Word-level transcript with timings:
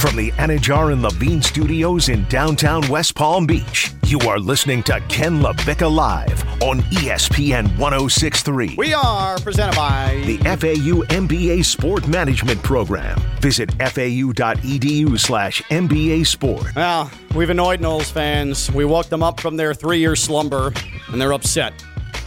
From 0.00 0.16
the 0.16 0.30
Anajar 0.32 0.94
and 0.94 1.02
Levine 1.02 1.42
Studios 1.42 2.08
in 2.08 2.24
downtown 2.30 2.88
West 2.88 3.14
Palm 3.14 3.44
Beach, 3.46 3.92
you 4.06 4.18
are 4.20 4.38
listening 4.38 4.82
to 4.84 4.98
Ken 5.10 5.42
LaVicka 5.42 5.94
Live 5.94 6.42
on 6.62 6.80
ESPN 6.84 7.64
1063. 7.76 8.76
We 8.78 8.94
are 8.94 9.38
presented 9.40 9.76
by 9.76 10.22
the 10.24 10.38
FAU 10.38 11.04
MBA 11.14 11.62
Sport 11.66 12.08
Management 12.08 12.62
Program. 12.62 13.20
Visit 13.42 13.72
fau.edu 13.72 15.18
slash 15.18 15.60
MBA 15.64 16.26
Sport. 16.26 16.74
Well, 16.74 17.10
we've 17.34 17.50
annoyed 17.50 17.80
Noles 17.80 18.10
fans. 18.10 18.72
We 18.72 18.86
woke 18.86 19.10
them 19.10 19.22
up 19.22 19.38
from 19.38 19.58
their 19.58 19.74
three 19.74 19.98
year 19.98 20.16
slumber, 20.16 20.72
and 21.12 21.20
they're 21.20 21.34
upset 21.34 21.74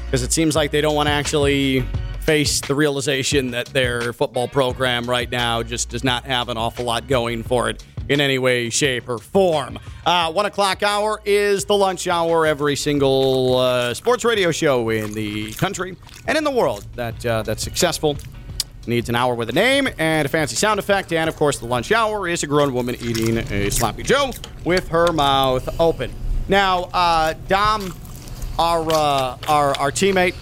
because 0.05 0.21
it 0.21 0.31
seems 0.31 0.55
like 0.55 0.69
they 0.69 0.81
don't 0.81 0.93
want 0.93 1.07
to 1.07 1.13
actually 1.13 1.83
face 2.23 2.61
the 2.61 2.73
realization 2.73 3.51
that 3.51 3.67
their 3.67 4.13
football 4.13 4.47
program 4.47 5.09
right 5.09 5.29
now 5.29 5.61
just 5.61 5.89
does 5.89 6.03
not 6.03 6.23
have 6.23 6.47
an 6.49 6.57
awful 6.57 6.85
lot 6.85 7.07
going 7.07 7.43
for 7.43 7.69
it 7.69 7.83
in 8.09 8.21
any 8.21 8.37
way, 8.37 8.69
shape, 8.69 9.07
or 9.09 9.17
form. 9.17 9.77
Uh, 10.05 10.31
one 10.31 10.45
o'clock 10.45 10.83
hour 10.83 11.21
is 11.25 11.65
the 11.65 11.75
lunch 11.75 12.07
hour. 12.07 12.45
Every 12.45 12.75
single 12.75 13.57
uh, 13.57 13.93
sports 13.93 14.25
radio 14.25 14.51
show 14.51 14.89
in 14.89 15.13
the 15.13 15.53
country 15.53 15.95
and 16.27 16.37
in 16.37 16.43
the 16.43 16.51
world 16.51 16.85
that 16.95 17.25
uh, 17.25 17.43
that's 17.43 17.63
successful 17.63 18.17
needs 18.87 19.09
an 19.09 19.15
hour 19.15 19.33
with 19.35 19.49
a 19.49 19.53
name 19.53 19.87
and 19.97 20.25
a 20.25 20.29
fancy 20.29 20.55
sound 20.55 20.79
effect. 20.79 21.13
And 21.13 21.29
of 21.29 21.35
course, 21.35 21.59
the 21.59 21.65
lunch 21.65 21.91
hour 21.91 22.27
is 22.27 22.43
a 22.43 22.47
grown 22.47 22.73
woman 22.73 22.95
eating 23.01 23.37
a 23.37 23.69
sloppy 23.69 24.03
Joe 24.03 24.31
with 24.65 24.87
her 24.89 25.11
mouth 25.11 25.79
open. 25.79 26.11
Now, 26.49 26.89
uh, 26.93 27.33
Dom, 27.47 27.93
our 28.59 28.81
uh, 28.91 29.37
our 29.47 29.77
our 29.77 29.91
teammate, 29.91 30.35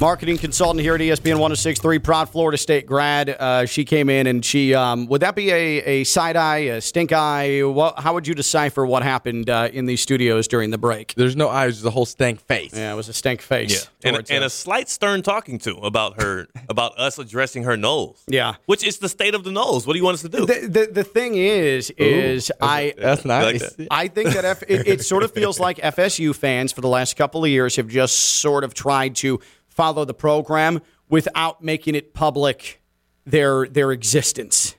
marketing 0.00 0.38
consultant 0.38 0.80
here 0.80 0.94
at 0.94 1.00
ESPN 1.00 1.38
1063, 1.38 1.98
proud 1.98 2.28
Florida 2.28 2.58
State 2.58 2.86
grad. 2.86 3.30
Uh, 3.30 3.66
she 3.66 3.84
came 3.84 4.10
in 4.10 4.26
and 4.26 4.44
she 4.44 4.74
um, 4.74 5.06
would 5.06 5.22
that 5.22 5.34
be 5.34 5.50
a, 5.50 5.78
a 5.84 6.04
side 6.04 6.36
eye, 6.36 6.58
a 6.58 6.80
stink 6.80 7.12
eye? 7.12 7.62
What, 7.62 7.98
how 8.00 8.14
would 8.14 8.26
you 8.26 8.34
decipher 8.34 8.84
what 8.84 9.02
happened 9.02 9.48
uh, 9.48 9.68
in 9.72 9.86
these 9.86 10.00
studios 10.00 10.48
during 10.48 10.70
the 10.70 10.78
break? 10.78 11.14
There's 11.14 11.36
no 11.36 11.48
eyes, 11.48 11.76
there's 11.76 11.86
a 11.86 11.90
whole 11.90 12.06
stank 12.06 12.40
face. 12.40 12.72
Yeah, 12.74 12.92
it 12.92 12.96
was 12.96 13.08
a 13.08 13.12
stink 13.12 13.40
face. 13.40 13.88
Yeah, 14.02 14.16
and, 14.16 14.30
and 14.30 14.44
a 14.44 14.50
slight 14.50 14.88
stern 14.88 15.22
talking 15.22 15.58
to 15.60 15.76
about 15.76 16.20
her, 16.20 16.48
about 16.68 16.98
us 16.98 17.18
addressing 17.18 17.64
her 17.64 17.76
nose. 17.76 18.22
Yeah. 18.26 18.56
which 18.66 18.84
is 18.84 18.98
the 18.98 19.08
state 19.08 19.34
of 19.34 19.44
the 19.44 19.50
Noles. 19.50 19.86
What 19.86 19.92
do 19.92 19.98
you 19.98 20.04
want 20.04 20.14
us 20.16 20.22
to 20.22 20.28
do? 20.28 20.46
the, 20.46 20.66
the, 20.66 20.88
the 20.92 21.04
thing 21.04 21.36
is, 21.36 21.90
is 21.90 22.50
I 22.60 22.94
That's 22.98 23.24
like 23.24 23.54
nice. 23.54 23.72
that. 23.74 23.88
I 23.90 24.08
think 24.08 24.30
that 24.30 24.44
F, 24.44 24.62
it, 24.64 24.86
it 24.86 25.04
sort 25.04 25.22
of 25.22 25.32
feels 25.32 25.60
like 25.66 25.78
FSU 25.78 26.34
fans 26.34 26.72
for 26.72 26.80
the 26.80 26.88
last 26.88 27.16
couple 27.16 27.44
of 27.44 27.50
years 27.50 27.76
have 27.76 27.88
just 27.88 28.16
sort 28.40 28.64
of 28.64 28.74
tried 28.74 29.14
to 29.16 29.40
follow 29.74 30.04
the 30.04 30.14
program 30.14 30.80
without 31.08 31.62
making 31.62 31.94
it 31.94 32.14
public 32.14 32.80
their 33.26 33.66
their 33.66 33.92
existence, 33.92 34.76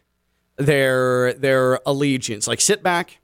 their 0.58 1.34
their 1.34 1.80
allegiance. 1.86 2.48
Like 2.48 2.62
sit 2.62 2.82
back, 2.82 3.20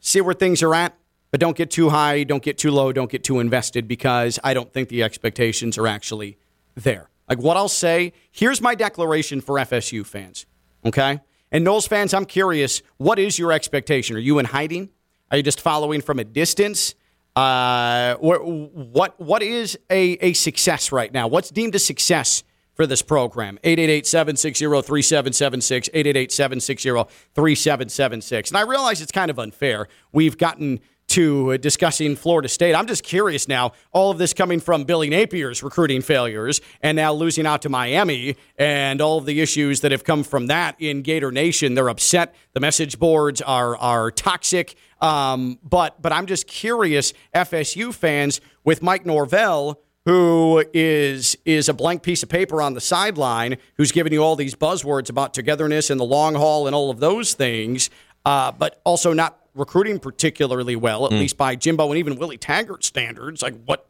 see 0.00 0.20
where 0.20 0.34
things 0.34 0.62
are 0.62 0.74
at, 0.74 0.96
but 1.30 1.40
don't 1.40 1.56
get 1.56 1.70
too 1.70 1.90
high, 1.90 2.24
don't 2.24 2.42
get 2.42 2.58
too 2.58 2.70
low, 2.70 2.92
don't 2.92 3.10
get 3.10 3.24
too 3.24 3.40
invested 3.40 3.88
because 3.88 4.38
I 4.44 4.54
don't 4.54 4.72
think 4.72 4.88
the 4.88 5.02
expectations 5.02 5.76
are 5.78 5.86
actually 5.86 6.38
there. 6.74 7.10
Like 7.28 7.38
what 7.38 7.56
I'll 7.56 7.68
say, 7.68 8.12
here's 8.30 8.60
my 8.60 8.74
declaration 8.74 9.40
for 9.40 9.56
FSU 9.56 10.04
fans. 10.04 10.46
Okay? 10.84 11.20
And 11.50 11.66
Noles 11.66 11.88
fans, 11.88 12.14
I'm 12.14 12.24
curious, 12.24 12.82
what 12.96 13.18
is 13.18 13.38
your 13.38 13.52
expectation? 13.52 14.16
Are 14.16 14.20
you 14.20 14.38
in 14.38 14.46
hiding? 14.46 14.90
Are 15.30 15.36
you 15.36 15.42
just 15.42 15.60
following 15.60 16.00
from 16.00 16.18
a 16.18 16.24
distance? 16.24 16.94
Uh, 17.34 18.16
what 18.16 19.18
what 19.18 19.42
is 19.42 19.78
a, 19.90 20.18
a 20.20 20.34
success 20.34 20.92
right 20.92 21.10
now? 21.12 21.26
What's 21.26 21.50
deemed 21.50 21.74
a 21.74 21.78
success 21.78 22.44
for 22.74 22.86
this 22.86 23.00
program? 23.00 23.58
888-760-3776, 23.64 25.90
888-760-3776. 27.34 28.48
And 28.48 28.58
I 28.58 28.62
realize 28.62 29.00
it's 29.00 29.12
kind 29.12 29.30
of 29.30 29.38
unfair. 29.38 29.88
We've 30.12 30.36
gotten 30.36 30.80
to 31.08 31.58
discussing 31.58 32.14
Florida 32.16 32.48
State. 32.48 32.74
I'm 32.74 32.86
just 32.86 33.04
curious 33.04 33.46
now, 33.46 33.72
all 33.92 34.10
of 34.10 34.16
this 34.16 34.32
coming 34.32 34.60
from 34.60 34.84
Billy 34.84 35.10
Napier's 35.10 35.62
recruiting 35.62 36.00
failures 36.00 36.62
and 36.80 36.96
now 36.96 37.12
losing 37.12 37.46
out 37.46 37.60
to 37.62 37.68
Miami 37.68 38.36
and 38.56 39.02
all 39.02 39.18
of 39.18 39.26
the 39.26 39.42
issues 39.42 39.82
that 39.82 39.92
have 39.92 40.04
come 40.04 40.22
from 40.22 40.46
that 40.46 40.74
in 40.78 41.02
Gator 41.02 41.30
Nation. 41.30 41.74
They're 41.74 41.90
upset. 41.90 42.34
The 42.54 42.60
message 42.60 42.98
boards 42.98 43.42
are 43.42 43.76
are 43.76 44.10
toxic. 44.10 44.74
Um, 45.02 45.58
but 45.62 46.00
but 46.00 46.12
I'm 46.12 46.26
just 46.26 46.46
curious, 46.46 47.12
FSU 47.34 47.92
fans 47.92 48.40
with 48.64 48.82
Mike 48.82 49.04
Norvell 49.04 49.82
who 50.04 50.64
is 50.74 51.36
is 51.44 51.68
a 51.68 51.74
blank 51.74 52.02
piece 52.02 52.22
of 52.22 52.28
paper 52.28 52.60
on 52.60 52.74
the 52.74 52.80
sideline, 52.80 53.56
who's 53.76 53.92
giving 53.92 54.12
you 54.12 54.22
all 54.22 54.36
these 54.36 54.54
buzzwords 54.54 55.08
about 55.08 55.34
togetherness 55.34 55.90
and 55.90 56.00
the 56.00 56.04
long 56.04 56.34
haul 56.34 56.66
and 56.66 56.74
all 56.74 56.90
of 56.90 57.00
those 57.00 57.34
things, 57.34 57.90
uh, 58.24 58.50
but 58.52 58.80
also 58.84 59.12
not 59.12 59.38
recruiting 59.54 59.98
particularly 59.98 60.76
well, 60.76 61.04
at 61.06 61.12
least 61.12 61.36
by 61.36 61.54
Jimbo 61.54 61.88
and 61.90 61.98
even 61.98 62.16
Willie 62.16 62.38
Taggart 62.38 62.84
standards. 62.84 63.42
Like 63.42 63.54
what 63.64 63.88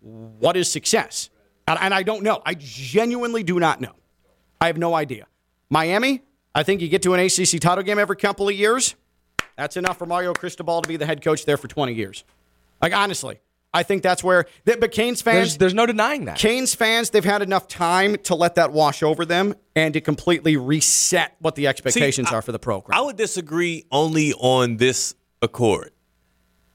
what 0.00 0.56
is 0.56 0.70
success? 0.70 1.28
And, 1.68 1.78
and 1.80 1.94
I 1.94 2.02
don't 2.02 2.22
know. 2.22 2.40
I 2.44 2.54
genuinely 2.54 3.42
do 3.42 3.60
not 3.60 3.80
know. 3.80 3.92
I 4.60 4.66
have 4.68 4.78
no 4.78 4.94
idea. 4.94 5.26
Miami, 5.68 6.22
I 6.54 6.62
think 6.62 6.80
you 6.80 6.88
get 6.88 7.02
to 7.02 7.14
an 7.14 7.20
ACC 7.20 7.60
title 7.60 7.84
game 7.84 7.98
every 7.98 8.16
couple 8.16 8.48
of 8.48 8.54
years. 8.54 8.94
That's 9.60 9.76
enough 9.76 9.98
for 9.98 10.06
Mario 10.06 10.32
Cristobal 10.32 10.80
to 10.80 10.88
be 10.88 10.96
the 10.96 11.04
head 11.04 11.22
coach 11.22 11.44
there 11.44 11.58
for 11.58 11.68
20 11.68 11.92
years. 11.92 12.24
Like 12.80 12.96
honestly, 12.96 13.40
I 13.74 13.82
think 13.82 14.02
that's 14.02 14.24
where. 14.24 14.46
But 14.64 14.90
Canes 14.90 15.20
fans, 15.20 15.36
There's, 15.36 15.58
there's 15.58 15.74
no 15.74 15.84
denying 15.84 16.24
that. 16.24 16.38
Canes 16.38 16.74
fans, 16.74 17.10
they've 17.10 17.22
had 17.22 17.42
enough 17.42 17.68
time 17.68 18.16
to 18.22 18.34
let 18.34 18.54
that 18.54 18.72
wash 18.72 19.02
over 19.02 19.26
them 19.26 19.54
and 19.76 19.92
to 19.92 20.00
completely 20.00 20.56
reset 20.56 21.36
what 21.40 21.56
the 21.56 21.66
expectations 21.66 22.32
I- 22.32 22.36
are 22.36 22.42
for 22.42 22.52
the 22.52 22.58
program. 22.58 22.98
I 22.98 23.02
would 23.02 23.16
disagree 23.16 23.84
only 23.92 24.32
on 24.32 24.78
this 24.78 25.14
accord. 25.42 25.90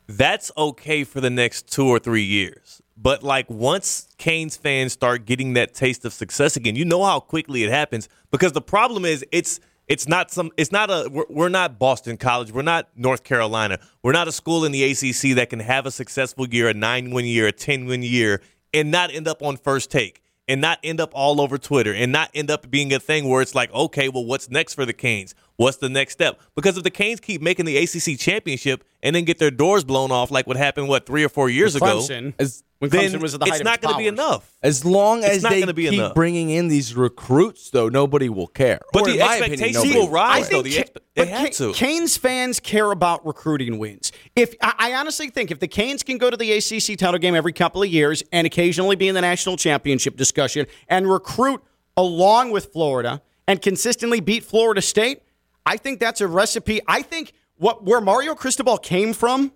That's 0.05 0.51
okay 0.55 1.03
for 1.03 1.21
the 1.21 1.31
next 1.31 1.67
two 1.67 1.87
or 1.87 1.97
three 1.97 2.21
years. 2.21 2.83
But 2.95 3.23
like 3.23 3.49
once 3.49 4.07
Canes 4.19 4.57
fans 4.57 4.93
start 4.93 5.25
getting 5.25 5.53
that 5.53 5.73
taste 5.73 6.05
of 6.05 6.13
success 6.13 6.55
again, 6.55 6.75
you 6.75 6.85
know 6.85 7.03
how 7.03 7.19
quickly 7.19 7.63
it 7.63 7.71
happens. 7.71 8.07
Because 8.29 8.51
the 8.51 8.61
problem 8.61 9.05
is 9.05 9.25
it's 9.31 9.59
it's 9.87 10.07
not 10.07 10.31
some 10.31 10.51
it's 10.57 10.71
not 10.71 10.89
a 10.89 11.09
we're, 11.11 11.25
we're 11.29 11.49
not 11.49 11.77
Boston 11.79 12.17
College, 12.17 12.51
we're 12.51 12.61
not 12.61 12.89
North 12.95 13.23
Carolina, 13.23 13.79
we're 14.03 14.11
not 14.11 14.27
a 14.27 14.31
school 14.31 14.65
in 14.65 14.71
the 14.71 14.83
ACC 14.83 15.35
that 15.35 15.49
can 15.49 15.59
have 15.59 15.85
a 15.85 15.91
successful 15.91 16.47
year, 16.47 16.67
a 16.69 16.73
nine 16.73 17.11
win 17.11 17.25
year, 17.25 17.47
a 17.47 17.51
ten 17.51 17.85
win 17.85 18.03
year, 18.03 18.41
and 18.73 18.91
not 18.91 19.13
end 19.13 19.27
up 19.27 19.41
on 19.41 19.57
first 19.57 19.91
take 19.91 20.21
and 20.47 20.61
not 20.61 20.79
end 20.83 20.99
up 20.99 21.11
all 21.13 21.41
over 21.41 21.57
Twitter 21.57 21.93
and 21.93 22.11
not 22.11 22.29
end 22.33 22.51
up 22.51 22.69
being 22.69 22.93
a 22.93 22.99
thing 22.99 23.27
where 23.27 23.41
it's 23.41 23.55
like, 23.55 23.73
okay, 23.73 24.09
well, 24.09 24.25
what's 24.25 24.49
next 24.49 24.73
for 24.75 24.85
the 24.85 24.93
Canes? 24.93 25.33
What's 25.57 25.77
the 25.77 25.89
next 25.89 26.13
step? 26.13 26.39
Because 26.55 26.77
if 26.77 26.83
the 26.83 26.91
Canes 26.91 27.19
keep 27.19 27.41
making 27.41 27.65
the 27.65 27.77
ACC 27.77 28.19
championship 28.19 28.83
and 29.01 29.15
then 29.15 29.23
get 29.23 29.39
their 29.39 29.51
doors 29.51 29.83
blown 29.83 30.11
off 30.11 30.31
like 30.31 30.45
what 30.45 30.57
happened, 30.57 30.87
what, 30.87 31.05
three 31.05 31.23
or 31.23 31.29
four 31.29 31.49
years 31.49 31.75
ago, 31.75 31.99
Clemson, 31.99 32.33
As- 32.37 32.63
when 32.79 32.89
then 32.89 33.11
Clemson 33.11 33.21
was 33.21 33.33
at 33.33 33.39
the 33.39 33.45
height 33.45 33.53
it's 33.53 33.61
of 33.61 33.65
not 33.65 33.81
going 33.81 33.93
to 33.95 33.99
be 33.99 34.07
enough. 34.07 34.51
As 34.61 34.83
long 34.83 35.23
as 35.23 35.43
not 35.43 35.51
they 35.51 35.59
gonna 35.61 35.73
be 35.73 35.85
keep 35.85 35.93
enough. 35.93 36.13
bringing 36.13 36.49
in 36.49 36.67
these 36.67 36.93
recruits, 36.95 37.69
though, 37.69 37.87
nobody 37.87 38.27
will 38.29 38.47
care. 38.47 38.79
But 38.91 39.03
Or 39.03 39.05
the 39.05 39.13
in 39.13 39.19
my 39.19 39.35
opinion, 39.37 39.51
expectations 39.53 39.83
nobody 39.85 39.99
will 39.99 40.09
rise, 40.09 40.49
though. 40.49 40.61
The 40.61 40.75
Ca- 40.75 40.81
expe- 40.83 40.93
they 40.93 41.01
but 41.15 41.27
have 41.29 41.47
Ca- 41.47 41.51
to. 41.53 41.73
Canes 41.73 42.17
fans 42.17 42.59
care 42.59 42.91
about 42.91 43.25
recruiting 43.25 43.77
wins. 43.79 44.11
If 44.35 44.55
I, 44.61 44.73
I 44.77 44.93
honestly 44.95 45.29
think 45.29 45.51
if 45.51 45.59
the 45.59 45.67
Canes 45.67 46.03
can 46.03 46.17
go 46.17 46.29
to 46.29 46.35
the 46.37 46.51
ACC 46.51 46.97
title 46.97 47.17
game 47.19 47.33
every 47.35 47.53
couple 47.53 47.81
of 47.81 47.89
years 47.89 48.23
and 48.33 48.45
occasionally 48.45 48.95
be 48.97 49.07
in 49.07 49.15
the 49.15 49.21
national 49.21 49.55
championship 49.57 50.17
discussion 50.17 50.65
and 50.89 51.09
recruit 51.09 51.63
along 51.95 52.51
with 52.51 52.73
Florida 52.73 53.21
and 53.47 53.61
consistently 53.61 54.19
beat 54.19 54.43
Florida 54.43 54.81
State, 54.81 55.21
I 55.65 55.77
think 55.77 55.99
that's 56.01 56.19
a 56.19 56.27
recipe. 56.27 56.81
I 56.87 57.01
think 57.03 57.31
what 57.57 57.85
where 57.85 58.01
Mario 58.01 58.35
Cristobal 58.35 58.77
came 58.77 59.13
from 59.13 59.53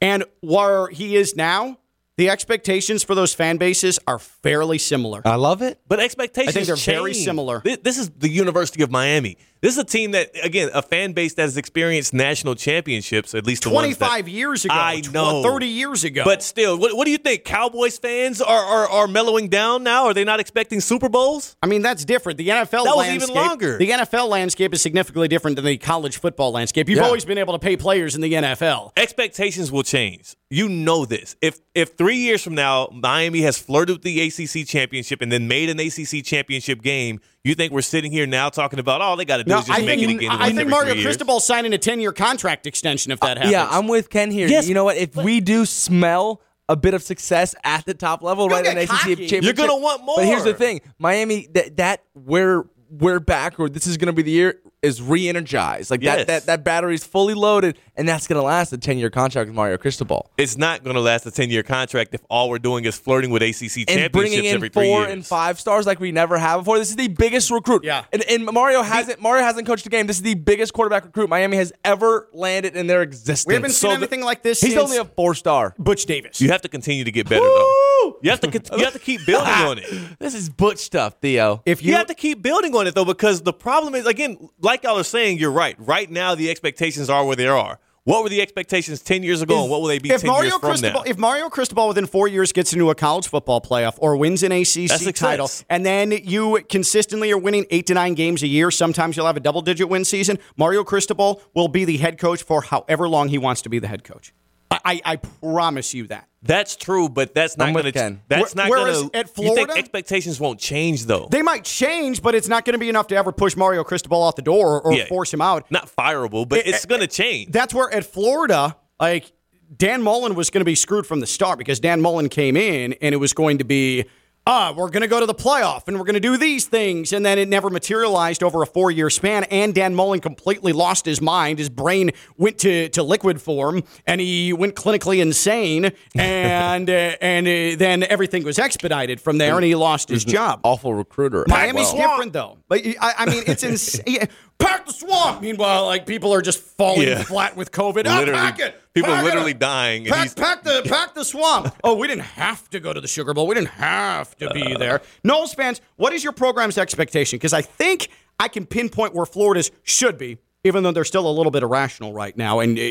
and 0.00 0.24
where 0.40 0.88
he 0.88 1.16
is 1.16 1.36
now, 1.36 1.78
the 2.16 2.30
expectations 2.30 3.02
for 3.04 3.14
those 3.14 3.34
fan 3.34 3.56
bases 3.58 3.98
are 4.06 4.18
fairly 4.18 4.78
similar. 4.78 5.20
I 5.24 5.34
love 5.36 5.60
it. 5.62 5.78
But 5.86 6.00
expectations 6.00 6.48
I 6.48 6.52
think 6.52 6.66
they're 6.66 6.94
very 6.94 7.12
similar. 7.14 7.60
Thi- 7.60 7.76
This 7.76 7.98
is 7.98 8.10
the 8.10 8.28
University 8.30 8.82
of 8.82 8.90
Miami. 8.90 9.36
This 9.62 9.72
is 9.72 9.78
a 9.78 9.84
team 9.84 10.10
that, 10.12 10.30
again, 10.42 10.68
a 10.74 10.82
fan 10.82 11.12
base 11.12 11.34
that 11.34 11.42
has 11.42 11.56
experienced 11.56 12.12
national 12.12 12.54
championships, 12.54 13.34
at 13.34 13.46
least 13.46 13.62
the 13.64 13.70
ones 13.70 13.96
that- 13.96 14.06
25 14.06 14.28
years 14.28 14.64
ago, 14.64 14.74
I 14.74 15.02
know. 15.12 15.42
30 15.42 15.66
years 15.66 16.04
ago. 16.04 16.22
But 16.24 16.42
still, 16.42 16.78
what, 16.78 16.96
what 16.96 17.04
do 17.06 17.10
you 17.10 17.18
think? 17.18 17.44
Cowboys 17.44 17.98
fans 17.98 18.40
are, 18.42 18.64
are, 18.64 18.88
are 18.88 19.08
mellowing 19.08 19.48
down 19.48 19.82
now? 19.82 20.04
Are 20.06 20.14
they 20.14 20.24
not 20.24 20.40
expecting 20.40 20.80
Super 20.80 21.08
Bowls? 21.08 21.56
I 21.62 21.66
mean, 21.66 21.82
that's 21.82 22.04
different. 22.04 22.38
The 22.38 22.48
NFL 22.48 22.84
That 22.84 22.96
was 22.96 23.06
even 23.06 23.18
landscape, 23.20 23.34
longer. 23.36 23.78
The 23.78 23.90
NFL 23.90 24.28
landscape 24.28 24.74
is 24.74 24.82
significantly 24.82 25.28
different 25.28 25.56
than 25.56 25.64
the 25.64 25.78
college 25.78 26.18
football 26.18 26.52
landscape. 26.52 26.88
You've 26.88 26.98
Yeah. 26.98 27.04
always 27.06 27.24
been 27.24 27.38
able 27.38 27.54
to 27.54 27.58
pay 27.58 27.76
players 27.76 28.14
in 28.14 28.20
the 28.20 28.34
NFL. 28.34 28.92
Expectations 28.96 29.72
will 29.72 29.82
change. 29.82 30.34
You 30.50 30.68
know 30.68 31.04
this. 31.06 31.34
If 31.42 31.58
if 31.74 31.96
three 31.98 32.18
years 32.18 32.40
from 32.42 32.54
now 32.54 32.88
Miami 32.92 33.40
has 33.42 33.58
flirted 33.58 33.96
with 33.96 34.02
the 34.02 34.20
ACC 34.20 34.64
championship 34.64 35.20
and 35.20 35.32
then 35.32 35.48
made 35.48 35.68
an 35.70 35.80
ACC 35.80 36.22
championship 36.24 36.82
game, 36.82 37.20
you 37.48 37.54
think 37.54 37.72
we're 37.72 37.82
sitting 37.82 38.12
here 38.12 38.26
now 38.26 38.48
talking 38.48 38.78
about 38.78 39.00
all 39.00 39.16
they 39.16 39.24
got 39.24 39.38
to 39.38 39.44
do 39.44 39.50
No, 39.50 39.58
is 39.58 39.66
just 39.66 39.78
I 39.78 39.84
make 39.84 39.98
think, 40.00 40.12
it 40.12 40.14
again? 40.16 40.32
and 40.32 40.42
I 40.42 40.52
think 40.52 40.68
Mario? 40.68 40.94
Cristobal 41.02 41.40
signing 41.40 41.72
a 41.72 41.78
10 41.78 42.00
year 42.00 42.12
contract 42.12 42.66
extension 42.66 43.12
if 43.12 43.22
uh, 43.22 43.26
that 43.26 43.36
happens. 43.38 43.52
Yeah, 43.52 43.68
I'm 43.70 43.88
with 43.88 44.10
Ken 44.10 44.30
here. 44.30 44.48
Yes, 44.48 44.68
you 44.68 44.74
know 44.74 44.84
what? 44.84 44.96
If 44.96 45.14
we 45.16 45.40
do 45.40 45.64
smell 45.66 46.40
a 46.68 46.76
bit 46.76 46.94
of 46.94 47.02
success 47.02 47.54
at 47.64 47.84
the 47.86 47.94
top 47.94 48.22
level, 48.22 48.48
right 48.48 48.64
in 48.66 48.74
get 48.74 48.76
an 48.76 48.82
ACC 48.84 48.88
cocky. 48.88 49.14
championship, 49.14 49.44
You're 49.44 49.52
gonna 49.54 49.76
want 49.76 50.04
more. 50.04 50.16
But 50.16 50.26
here's 50.26 50.44
the 50.44 50.54
thing: 50.54 50.80
Miami, 50.98 51.48
that 51.54 51.76
that 51.76 52.02
we're 52.14 52.64
we're 52.90 53.20
back, 53.20 53.58
or 53.60 53.68
this 53.68 53.86
is 53.86 53.96
going 53.96 54.06
to 54.06 54.12
be 54.12 54.22
the 54.22 54.30
year. 54.30 54.60
Is 54.86 55.02
re-energized. 55.02 55.90
Like 55.90 56.02
Yes. 56.02 56.18
that, 56.18 56.26
that 56.26 56.46
that 56.46 56.64
battery's 56.64 57.04
fully 57.04 57.34
loaded, 57.34 57.78
and 57.96 58.08
that's 58.08 58.26
gonna 58.26 58.42
last 58.42 58.72
a 58.72 58.78
ten 58.78 58.98
year 58.98 59.10
contract 59.10 59.48
with 59.48 59.56
Mario 59.56 59.76
Cristobal. 59.76 60.30
It's 60.38 60.56
not 60.56 60.84
going 60.84 60.94
to 60.96 61.00
last 61.02 61.26
a 61.26 61.30
10 61.30 61.50
year 61.50 61.62
contract 61.62 62.14
if 62.14 62.20
all 62.30 62.48
we're 62.48 62.58
doing 62.58 62.84
is 62.84 62.96
flirting 62.96 63.30
with 63.30 63.42
ACC 63.42 63.58
And 63.58 63.88
championships 63.88 64.12
bringing 64.12 64.44
in 64.44 64.54
every 64.54 64.68
three 64.68 64.86
four 64.88 65.00
years. 65.02 65.12
and 65.12 65.26
five 65.26 65.58
stars 65.58 65.86
like 65.86 65.98
we 66.00 66.12
never 66.12 66.38
have 66.38 66.60
before. 66.60 66.78
This 66.78 66.90
is 66.90 66.96
the 66.96 67.08
biggest 67.08 67.50
recruit. 67.50 67.84
Yeah. 67.84 68.04
And, 68.12 68.22
and 68.24 68.44
Mario 68.46 68.82
hasn't 68.82 69.20
Mario 69.20 69.42
hasn't 69.44 69.66
coached 69.66 69.86
a 69.86 69.88
game. 69.88 70.06
This 70.06 70.16
is 70.16 70.22
the 70.22 70.34
biggest 70.34 70.72
quarterback 70.74 71.04
recruit 71.04 71.28
Miami 71.28 71.56
has 71.56 71.72
ever 71.84 72.28
landed 72.32 72.76
in 72.76 72.86
their 72.86 73.02
existence. 73.02 73.46
We 73.46 73.54
haven't 73.54 73.70
seen 73.70 73.76
So 73.76 73.88
the- 73.88 73.94
anything 73.96 74.22
like 74.22 74.42
this 74.42 74.60
He's 74.60 74.72
since 74.72 74.82
only 74.84 74.98
a 74.98 75.04
four 75.04 75.34
star. 75.34 75.74
Butch 75.78 76.06
Davis. 76.06 76.40
You 76.40 76.50
have 76.50 76.62
to 76.62 76.68
continue 76.68 77.04
to 77.04 77.10
get 77.12 77.28
better, 77.28 77.44
though. 77.44 78.18
You 78.22 78.30
have 78.30 78.40
to 78.40 78.50
you 78.78 78.84
have 78.84 78.92
to 78.92 78.98
keep 78.98 79.24
building 79.26 79.48
on 79.52 79.78
it. 79.78 79.86
This 80.18 80.34
is 80.34 80.48
Butch 80.48 80.78
stuff, 80.78 81.16
Theo. 81.20 81.62
if 81.66 81.82
You 81.82 81.90
you, 81.90 81.96
have 81.96 82.06
to 82.06 82.14
keep 82.14 82.40
building 82.42 82.74
on 82.74 82.86
it 82.86 82.94
though, 82.94 83.04
because 83.04 83.42
the 83.42 83.52
problem 83.52 83.94
is 83.94 84.06
again, 84.06 84.48
like 84.60 84.75
y'all 84.82 84.98
are 84.98 85.04
saying, 85.04 85.38
you're 85.38 85.52
right. 85.52 85.76
Right 85.78 86.10
now, 86.10 86.34
the 86.34 86.50
expectations 86.50 87.10
are 87.10 87.24
where 87.24 87.36
they 87.36 87.46
are. 87.46 87.78
What 88.04 88.22
were 88.22 88.28
the 88.28 88.40
expectations 88.40 89.02
ten 89.02 89.24
years 89.24 89.42
ago, 89.42 89.62
and 89.62 89.68
what 89.68 89.80
will 89.80 89.88
they 89.88 89.98
be 89.98 90.10
if 90.12 90.20
ten 90.20 90.28
Mario 90.28 90.44
years 90.44 90.52
from 90.52 90.70
Cristobal, 90.70 91.00
now? 91.00 91.10
if 91.10 91.18
Mario 91.18 91.48
Cristobal 91.48 91.88
within 91.88 92.06
four 92.06 92.28
years 92.28 92.52
gets 92.52 92.72
into 92.72 92.88
a 92.88 92.94
college 92.94 93.26
football 93.26 93.60
playoff 93.60 93.96
or 93.98 94.16
wins 94.16 94.44
an 94.44 94.52
ACC 94.52 95.12
title, 95.12 95.50
and 95.68 95.84
then 95.84 96.12
you 96.12 96.62
consistently 96.68 97.32
are 97.32 97.38
winning 97.38 97.66
eight 97.70 97.86
to 97.86 97.94
nine 97.94 98.14
games 98.14 98.44
a 98.44 98.46
year, 98.46 98.70
sometimes 98.70 99.16
you'll 99.16 99.26
have 99.26 99.36
a 99.36 99.40
double 99.40 99.60
digit 99.60 99.88
win 99.88 100.04
season. 100.04 100.38
Mario 100.56 100.84
Cristobal 100.84 101.42
will 101.52 101.66
be 101.66 101.84
the 101.84 101.96
head 101.96 102.16
coach 102.16 102.44
for 102.44 102.62
however 102.62 103.08
long 103.08 103.26
he 103.28 103.38
wants 103.38 103.60
to 103.62 103.68
be 103.68 103.80
the 103.80 103.88
head 103.88 104.04
coach. 104.04 104.32
I, 104.70 105.00
I, 105.04 105.16
promise 105.16 105.94
you 105.94 106.06
that. 106.08 106.28
That's 106.42 106.76
true, 106.76 107.08
but 107.08 107.34
that's 107.34 107.56
not 107.56 107.72
going 107.72 107.92
to. 107.92 108.18
That's 108.28 108.54
not 108.54 108.68
going 108.68 109.10
to. 109.10 109.16
at 109.16 109.26
You 109.26 109.32
think 109.44 109.54
Florida- 109.56 109.72
expectations 109.76 110.38
won't 110.40 110.60
change 110.60 111.06
though? 111.06 111.28
They 111.30 111.42
might 111.42 111.64
change, 111.64 112.22
but 112.22 112.34
it's 112.34 112.48
not 112.48 112.64
going 112.64 112.74
to 112.74 112.78
be 112.78 112.88
enough 112.88 113.08
to 113.08 113.16
ever 113.16 113.32
push 113.32 113.56
Mario 113.56 113.82
Cristobal 113.84 114.24
out 114.24 114.36
the 114.36 114.42
door 114.42 114.80
or, 114.82 114.92
Yeah. 114.92 115.06
force 115.06 115.32
him 115.32 115.40
out. 115.40 115.70
not 115.70 115.90
fireable, 115.96 116.48
but 116.48 116.60
It- 116.60 116.68
it's 116.68 116.86
going 116.86 117.00
to 117.00 117.06
change. 117.06 117.50
That's 117.52 117.72
where 117.74 117.92
at 117.92 118.04
Florida, 118.06 118.76
like 119.00 119.32
Dan 119.76 120.02
Mullen 120.02 120.34
was 120.34 120.50
going 120.50 120.60
to 120.60 120.64
be 120.66 120.76
screwed 120.76 121.06
from 121.06 121.20
the 121.20 121.26
start 121.26 121.58
because 121.58 121.80
Dan 121.80 122.00
Mullen 122.00 122.28
came 122.28 122.56
in 122.56 122.92
and 123.00 123.12
it 123.12 123.18
was 123.18 123.32
going 123.32 123.58
to 123.58 123.64
be, 123.64 124.04
ah, 124.46 124.72
we're 124.76 124.90
going 124.90 125.02
to 125.02 125.08
go 125.08 125.20
to 125.20 125.26
the 125.26 125.34
playoff 125.34 125.88
and 125.88 125.98
we're 125.98 126.04
going 126.04 126.14
to 126.14 126.20
do 126.20 126.36
these 126.36 126.66
things. 126.66 127.12
And 127.12 127.26
then 127.26 127.38
it 127.38 127.48
never 127.48 127.68
materialized 127.70 128.42
over 128.42 128.62
a 128.62 128.66
four 128.66 128.90
year 128.90 129.10
span. 129.10 129.44
And 129.44 129.74
Dan 129.74 129.94
Mullen 129.94 130.20
completely 130.20 130.72
lost 130.72 131.04
his 131.04 131.20
mind. 131.20 131.58
His 131.58 131.68
brain 131.68 132.12
went 132.36 132.58
to, 132.58 132.88
to 132.90 133.02
liquid 133.02 133.40
form 133.40 133.82
and 134.06 134.20
he 134.20 134.52
went 134.52 134.74
clinically 134.74 135.20
insane. 135.20 135.92
And, 136.16 136.88
uh, 136.88 137.16
and 137.20 137.46
uh, 137.46 137.76
then 137.78 138.02
everything 138.02 138.42
was 138.42 138.58
expedited 138.58 139.20
from 139.20 139.38
there 139.38 139.54
and 139.56 139.64
he 139.64 139.74
lost 139.74 140.08
his 140.08 140.24
job. 140.24 140.60
Awful 140.64 140.94
recruiter. 140.94 141.44
Miami's 141.46 141.92
Well, 141.92 142.08
different 142.10 142.32
though. 142.32 142.58
But 142.68 142.86
I, 143.00 143.14
I 143.18 143.26
mean, 143.26 143.42
it's 143.46 143.62
insane. 143.62 144.28
Pack 144.58 144.86
the 144.86 144.92
swamp. 144.92 145.42
Meanwhile, 145.42 145.84
like 145.86 146.06
people 146.06 146.32
are 146.32 146.40
just 146.42 146.60
falling 146.60 147.08
Yeah. 147.08 147.22
flat 147.22 147.56
with 147.56 147.70
COVID. 147.72 148.04
Ah, 148.06 148.18
Literally- 148.20 148.40
pack 148.40 148.58
it. 148.60 148.74
people 148.94 149.12
Pack 149.12 149.24
literally 149.24 149.52
up. 149.52 149.58
dying, 149.58 150.04
Pack, 150.06 150.34
pack 150.34 150.62
the 150.64 150.82
pack 150.88 151.14
the 151.14 151.24
swamp. 151.24 151.74
Oh, 151.84 151.94
we 151.94 152.06
didn't 152.06 152.22
have 152.24 152.68
to 152.70 152.80
go 152.80 152.92
to 152.92 153.00
the 153.00 153.08
Sugar 153.08 153.34
Bowl. 153.34 153.46
We 153.46 153.54
didn't 153.54 153.68
have 153.68 154.34
to 154.38 154.50
be 154.54 154.74
there. 154.76 155.02
Noles 155.24 155.54
fans, 155.54 155.80
what 155.96 156.12
is 156.12 156.24
your 156.24 156.32
program's 156.32 156.78
expectation? 156.78 157.36
Because 157.38 157.52
I 157.52 157.62
think 157.62 158.08
I 158.40 158.48
can 158.48 158.64
pinpoint 158.66 159.14
where 159.14 159.26
Florida's 159.26 159.70
should 159.82 160.16
be. 160.18 160.38
Even 160.64 160.82
though 160.82 160.90
they're 160.90 161.04
still 161.04 161.28
a 161.28 161.30
little 161.30 161.52
bit 161.52 161.62
irrational 161.62 162.12
right 162.12 162.36
now, 162.36 162.58
and 162.58 162.76
uh, 162.76 162.82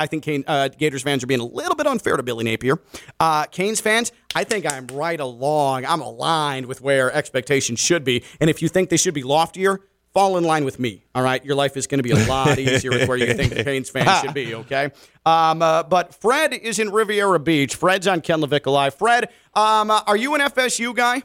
I 0.00 0.06
think 0.10 0.24
Kane, 0.24 0.42
uh, 0.48 0.66
Gators 0.66 1.04
fans 1.04 1.22
are 1.22 1.28
being 1.28 1.38
a 1.38 1.44
little 1.44 1.76
bit 1.76 1.86
unfair 1.86 2.16
to 2.16 2.24
Billy 2.24 2.42
Napier. 2.42 2.80
Uh, 3.20 3.44
Canes 3.44 3.80
fans, 3.80 4.10
I 4.34 4.42
think 4.42 4.66
I'm 4.66 4.88
right 4.88 5.20
along. 5.20 5.86
I'm 5.86 6.00
aligned 6.00 6.66
with 6.66 6.80
where 6.80 7.12
expectations 7.12 7.78
should 7.78 8.02
be. 8.02 8.24
And 8.40 8.50
if 8.50 8.60
you 8.62 8.68
think 8.68 8.88
they 8.88 8.96
should 8.96 9.14
be 9.14 9.22
loftier, 9.22 9.78
fall 10.12 10.36
in 10.36 10.44
line 10.44 10.64
with 10.64 10.78
me. 10.78 11.02
All 11.14 11.22
right, 11.22 11.44
your 11.44 11.54
life 11.54 11.76
is 11.76 11.86
going 11.86 11.98
to 11.98 12.02
be 12.02 12.10
a 12.10 12.26
lot 12.26 12.58
easier 12.58 12.90
with 12.90 13.08
where 13.08 13.16
you 13.16 13.32
think 13.34 13.54
the 13.54 13.64
Canes 13.64 13.90
fans 13.90 14.20
should 14.20 14.34
be. 14.34 14.54
Okay, 14.60 14.90
um, 15.24 15.62
uh, 15.62 15.82
but 15.84 16.14
Fred 16.14 16.52
is 16.52 16.78
in 16.78 16.90
Riviera 16.90 17.38
Beach. 17.38 17.76
Fred's 17.76 18.06
on 18.06 18.20
Ken 18.20 18.40
LaVicka 18.40 18.70
Live. 18.70 18.94
Fred, 18.94 19.28
um, 19.54 19.90
uh, 19.90 20.02
are 20.06 20.16
you 20.16 20.34
an 20.34 20.40
FSU 20.40 20.94
guy? 20.94 21.22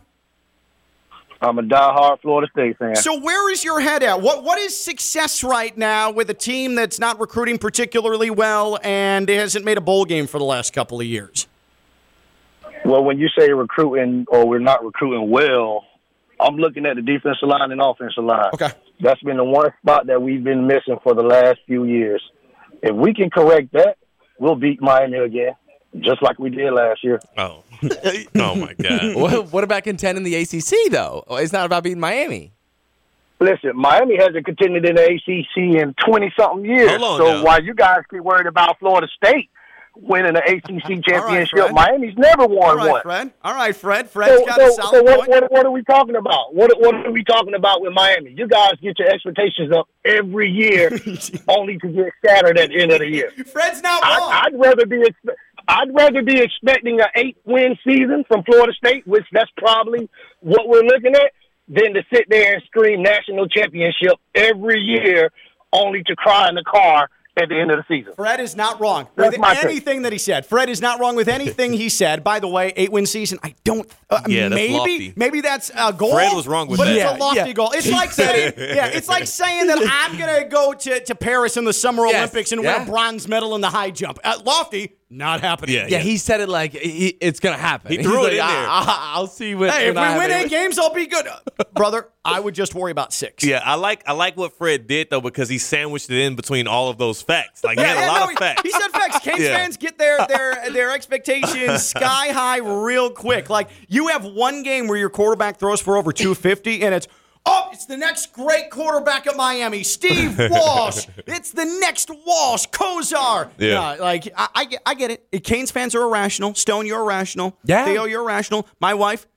I'm 1.41 1.59
a 1.59 1.63
diehard 1.63 2.21
Florida 2.21 2.49
State 2.51 2.77
fan. 2.77 2.95
So 2.95 3.19
where 3.19 3.51
is 3.51 3.63
your 3.63 3.79
head 3.79 4.03
at? 4.03 4.21
What 4.21 4.43
what 4.43 4.57
is 4.59 4.77
success 4.77 5.43
right 5.43 5.75
now 5.77 6.11
with 6.11 6.29
a 6.29 6.33
team 6.33 6.75
that's 6.75 6.99
not 6.99 7.19
recruiting 7.19 7.57
particularly 7.57 8.29
well 8.29 8.79
and 8.83 9.27
hasn't 9.27 9.65
made 9.65 9.77
a 9.77 9.81
bowl 9.81 10.05
game 10.05 10.27
for 10.27 10.39
the 10.39 10.45
last 10.45 10.73
couple 10.73 10.99
of 10.99 11.05
years? 11.05 11.47
Well, 12.85 13.03
when 13.03 13.19
you 13.19 13.27
say 13.37 13.51
recruiting 13.51 14.25
or 14.29 14.47
we're 14.47 14.59
not 14.59 14.85
recruiting 14.85 15.29
well, 15.29 15.85
I'm 16.39 16.57
looking 16.57 16.85
at 16.85 16.95
the 16.95 17.01
defensive 17.01 17.47
line 17.47 17.71
and 17.71 17.81
offensive 17.81 18.23
line. 18.23 18.51
Okay. 18.53 18.71
That's 18.99 19.21
been 19.21 19.37
the 19.37 19.43
one 19.43 19.71
spot 19.81 20.07
that 20.07 20.21
we've 20.21 20.43
been 20.43 20.67
missing 20.67 20.97
for 21.03 21.13
the 21.13 21.23
last 21.23 21.59
few 21.65 21.85
years. 21.85 22.21
If 22.81 22.95
we 22.95 23.13
can 23.13 23.29
correct 23.29 23.73
that, 23.73 23.97
we'll 24.39 24.55
beat 24.55 24.81
Miami 24.81 25.17
again, 25.17 25.55
just 25.99 26.21
like 26.21 26.39
we 26.39 26.49
did 26.49 26.71
last 26.73 27.03
year. 27.03 27.19
Oh, 27.37 27.63
oh 28.35 28.55
my 28.55 28.73
God! 28.73 29.15
what, 29.15 29.53
what 29.53 29.63
about 29.63 29.83
contending 29.83 30.23
the 30.23 30.35
ACC 30.35 30.91
though? 30.91 31.23
It's 31.31 31.53
not 31.53 31.65
about 31.65 31.83
beating 31.83 31.99
Miami. 31.99 32.51
Listen, 33.39 33.71
Miami 33.75 34.15
hasn't 34.17 34.45
contended 34.45 34.85
in 34.85 34.95
the 34.95 35.03
ACC 35.03 35.81
in 35.81 35.93
20 36.05 36.33
something 36.39 36.65
years. 36.65 36.89
Hold 36.89 37.03
on 37.03 37.17
so 37.19 37.33
now. 37.37 37.43
while 37.43 37.61
you 37.61 37.73
guys 37.73 37.99
get 38.09 38.23
worried 38.23 38.47
about 38.47 38.79
Florida 38.79 39.07
State 39.15 39.49
winning 39.97 40.33
the 40.33 40.41
ACC 40.43 41.03
championship, 41.07 41.49
Fred. 41.57 41.73
Miami's 41.73 42.17
never 42.17 42.43
All 42.43 42.49
won 42.49 42.77
right, 42.77 42.89
one. 42.91 43.01
Fred. 43.01 43.33
All 43.43 43.53
right, 43.53 43.75
Fred. 43.75 44.09
Fred's 44.09 44.39
So, 44.39 44.45
got 44.45 44.61
a 44.61 44.69
so, 44.71 44.75
solid 44.75 44.91
so 44.95 45.03
what, 45.03 45.17
point. 45.19 45.29
what, 45.29 45.51
what 45.51 45.65
are 45.65 45.71
we 45.71 45.83
talking 45.83 46.15
about? 46.15 46.53
What, 46.53 46.71
what 46.79 46.95
are 46.95 47.11
we 47.11 47.23
talking 47.23 47.53
about 47.55 47.81
with 47.81 47.93
Miami? 47.93 48.31
You 48.31 48.47
guys 48.47 48.73
get 48.81 48.97
your 48.99 49.09
expectations 49.09 49.71
up 49.75 49.87
every 50.03 50.49
year, 50.49 50.89
only 51.47 51.77
to 51.79 51.87
get 51.87 52.11
shattered 52.25 52.57
at 52.57 52.69
the 52.69 52.81
end 52.81 52.91
of 52.91 52.99
the 52.99 53.07
year. 53.07 53.31
Fred's 53.51 53.81
not 53.81 54.01
wrong. 54.03 54.31
I, 54.31 54.43
I'd 54.47 54.59
rather 54.59 54.85
be 54.85 54.97
expe- 54.97 55.35
I'd 55.67 55.93
rather 55.95 56.21
be 56.21 56.39
expecting 56.39 56.99
an 57.01 57.07
eight 57.15 57.37
win 57.45 57.77
season 57.83 58.23
from 58.27 58.43
Florida 58.43 58.73
State, 58.73 59.07
which 59.07 59.25
that's 59.31 59.49
probably 59.57 60.09
what 60.41 60.67
we're 60.67 60.83
looking 60.83 61.15
at, 61.15 61.31
than 61.67 61.95
to 61.95 62.03
sit 62.13 62.25
there 62.29 62.53
and 62.53 62.63
scream 62.67 63.01
national 63.01 63.47
championship 63.47 64.13
every 64.35 64.79
year, 64.79 65.31
only 65.73 66.03
to 66.03 66.15
cry 66.15 66.47
in 66.49 66.53
the 66.55 66.63
car 66.63 67.09
at 67.37 67.49
the 67.49 67.59
end 67.59 67.69
of 67.71 67.77
the 67.77 67.85
season. 67.87 68.13
Fred 68.15 68.39
is 68.39 68.55
not 68.55 68.79
wrong 68.79 69.07
That's 69.15 69.31
with 69.31 69.39
my 69.41 69.55
take. 69.55 69.65
anything 69.65 70.01
that 70.03 70.13
he 70.13 70.17
said. 70.17 70.45
Fred 70.45 70.69
is 70.69 70.81
not 70.81 70.99
wrong 70.99 71.15
with 71.15 71.27
anything 71.27 71.73
he 71.73 71.89
said. 72.01 72.23
By 72.23 72.39
the 72.39 72.47
way, 72.47 72.71
eight 72.75 72.91
win 72.91 73.05
season. 73.05 73.39
I 73.43 73.55
don't. 73.63 73.89
Uh, 74.09 74.21
Yeah, 74.27 74.49
that's 74.49 74.55
maybe 74.55 74.73
lofty. 74.73 75.13
maybe 75.15 75.41
that's 75.41 75.71
a 75.75 75.91
goal. 75.91 76.13
Fred 76.13 76.33
was 76.33 76.47
wrong 76.47 76.67
with 76.67 76.77
but 76.79 76.85
that. 76.85 76.95
it's 76.95 77.11
a 77.11 77.17
lofty 77.17 77.37
yeah. 77.39 77.51
goal. 77.53 77.71
It's 77.73 77.89
like 77.91 78.11
saying, 78.13 78.53
yeah, 78.57 78.87
it's 78.87 79.09
like 79.09 79.27
saying 79.27 79.67
that 79.67 79.79
I'm 79.81 80.17
gonna 80.17 80.47
go 80.47 80.73
to, 80.73 80.99
to 81.03 81.15
Paris 81.15 81.57
in 81.57 81.65
the 81.65 81.73
Summer 81.73 82.05
Yes, 82.05 82.15
Olympics 82.15 82.51
and 82.51 82.63
yeah. 82.63 82.79
win 82.79 82.87
a 82.87 82.91
bronze 82.91 83.27
medal 83.27 83.55
in 83.55 83.61
the 83.61 83.69
high 83.69 83.91
jump. 83.91 84.19
Uh, 84.23 84.39
lofty, 84.45 84.95
not 85.09 85.41
happening. 85.41 85.75
Yeah, 85.75 85.87
Yeah, 85.87 85.97
he 85.99 86.17
said 86.17 86.41
it 86.41 86.49
like 86.49 86.73
he, 86.73 87.09
it's 87.21 87.39
gonna 87.39 87.57
happen. 87.57 87.91
He 87.91 87.97
He's 87.97 88.05
threw 88.05 88.21
it 88.21 88.23
like, 88.23 88.31
in 88.33 88.37
there. 88.37 88.47
I, 88.47 89.15
will 89.19 89.27
see 89.27 89.53
what. 89.53 89.69
Hey, 89.71 89.87
if 89.89 89.95
we 89.95 90.01
I 90.01 90.17
win 90.17 90.31
eight 90.31 90.49
games, 90.49 90.79
I'll 90.79 90.93
be 90.93 91.05
good, 91.05 91.27
brother. 91.75 92.09
I 92.23 92.39
would 92.39 92.55
just 92.55 92.73
worry 92.73 92.91
about 92.91 93.13
six. 93.13 93.43
Yeah, 93.43 93.61
I 93.63 93.75
like 93.75 94.01
I 94.07 94.13
like 94.13 94.35
what 94.35 94.57
Fred 94.57 94.87
did 94.87 95.09
though 95.11 95.21
because 95.21 95.47
he 95.47 95.59
sandwiched 95.59 96.09
it 96.09 96.17
in 96.19 96.35
between 96.35 96.67
all 96.67 96.89
of 96.89 96.97
those 96.97 97.21
facts. 97.21 97.63
Like 97.63 97.77
he 97.77 97.85
had 97.85 98.03
a 98.03 98.07
lot 98.07 98.17
no, 98.19 98.23
of 98.25 98.29
he- 98.31 98.35
facts. 98.37 98.61
He 98.63 98.71
said 98.71 98.87
facts. 98.89 99.19
Canes 99.19 99.39
Yeah. 99.41 99.55
fans 99.57 99.77
get 99.77 99.97
their 99.99 100.25
their 100.27 100.71
their 100.71 100.91
expectations 100.91 101.85
sky 101.85 102.29
high 102.29 102.57
real 102.57 103.11
quick. 103.11 103.49
Like 103.49 103.69
you 103.87 104.07
have 104.07 104.25
one 104.25 104.63
game 104.63 104.87
where 104.87 104.97
your 104.97 105.09
quarterback 105.11 105.57
throws 105.59 105.81
for 105.81 105.97
over 105.97 106.11
250 106.11 106.81
and 106.83 106.95
it's 106.95 107.07
Oh, 107.47 107.69
it's 107.71 107.85
the 107.85 107.97
next 107.97 108.33
great 108.33 108.71
quarterback 108.71 109.27
at 109.27 109.35
Miami, 109.35 109.83
Steve 109.83 110.37
Walsh. 110.49 111.05
it's 111.27 111.51
the 111.51 111.65
next 111.79 112.09
Walsh, 112.25 112.65
Kosar. 112.67 113.51
Yeah. 113.59 113.95
No, 113.95 114.03
like 114.03 114.27
I, 114.35 114.47
I, 114.55 114.65
get, 114.65 114.81
I 114.85 114.93
get 114.95 115.11
it. 115.11 115.43
Canes 115.43 115.69
fans 115.69 115.93
are 115.93 116.01
irrational. 116.01 116.55
Stone, 116.55 116.87
you're 116.87 117.01
irrational. 117.01 117.57
Yeah. 117.63 117.85
Theo, 117.85 118.05
you're 118.05 118.21
irrational. 118.23 118.67
My 118.79 118.95
wife 118.95 119.27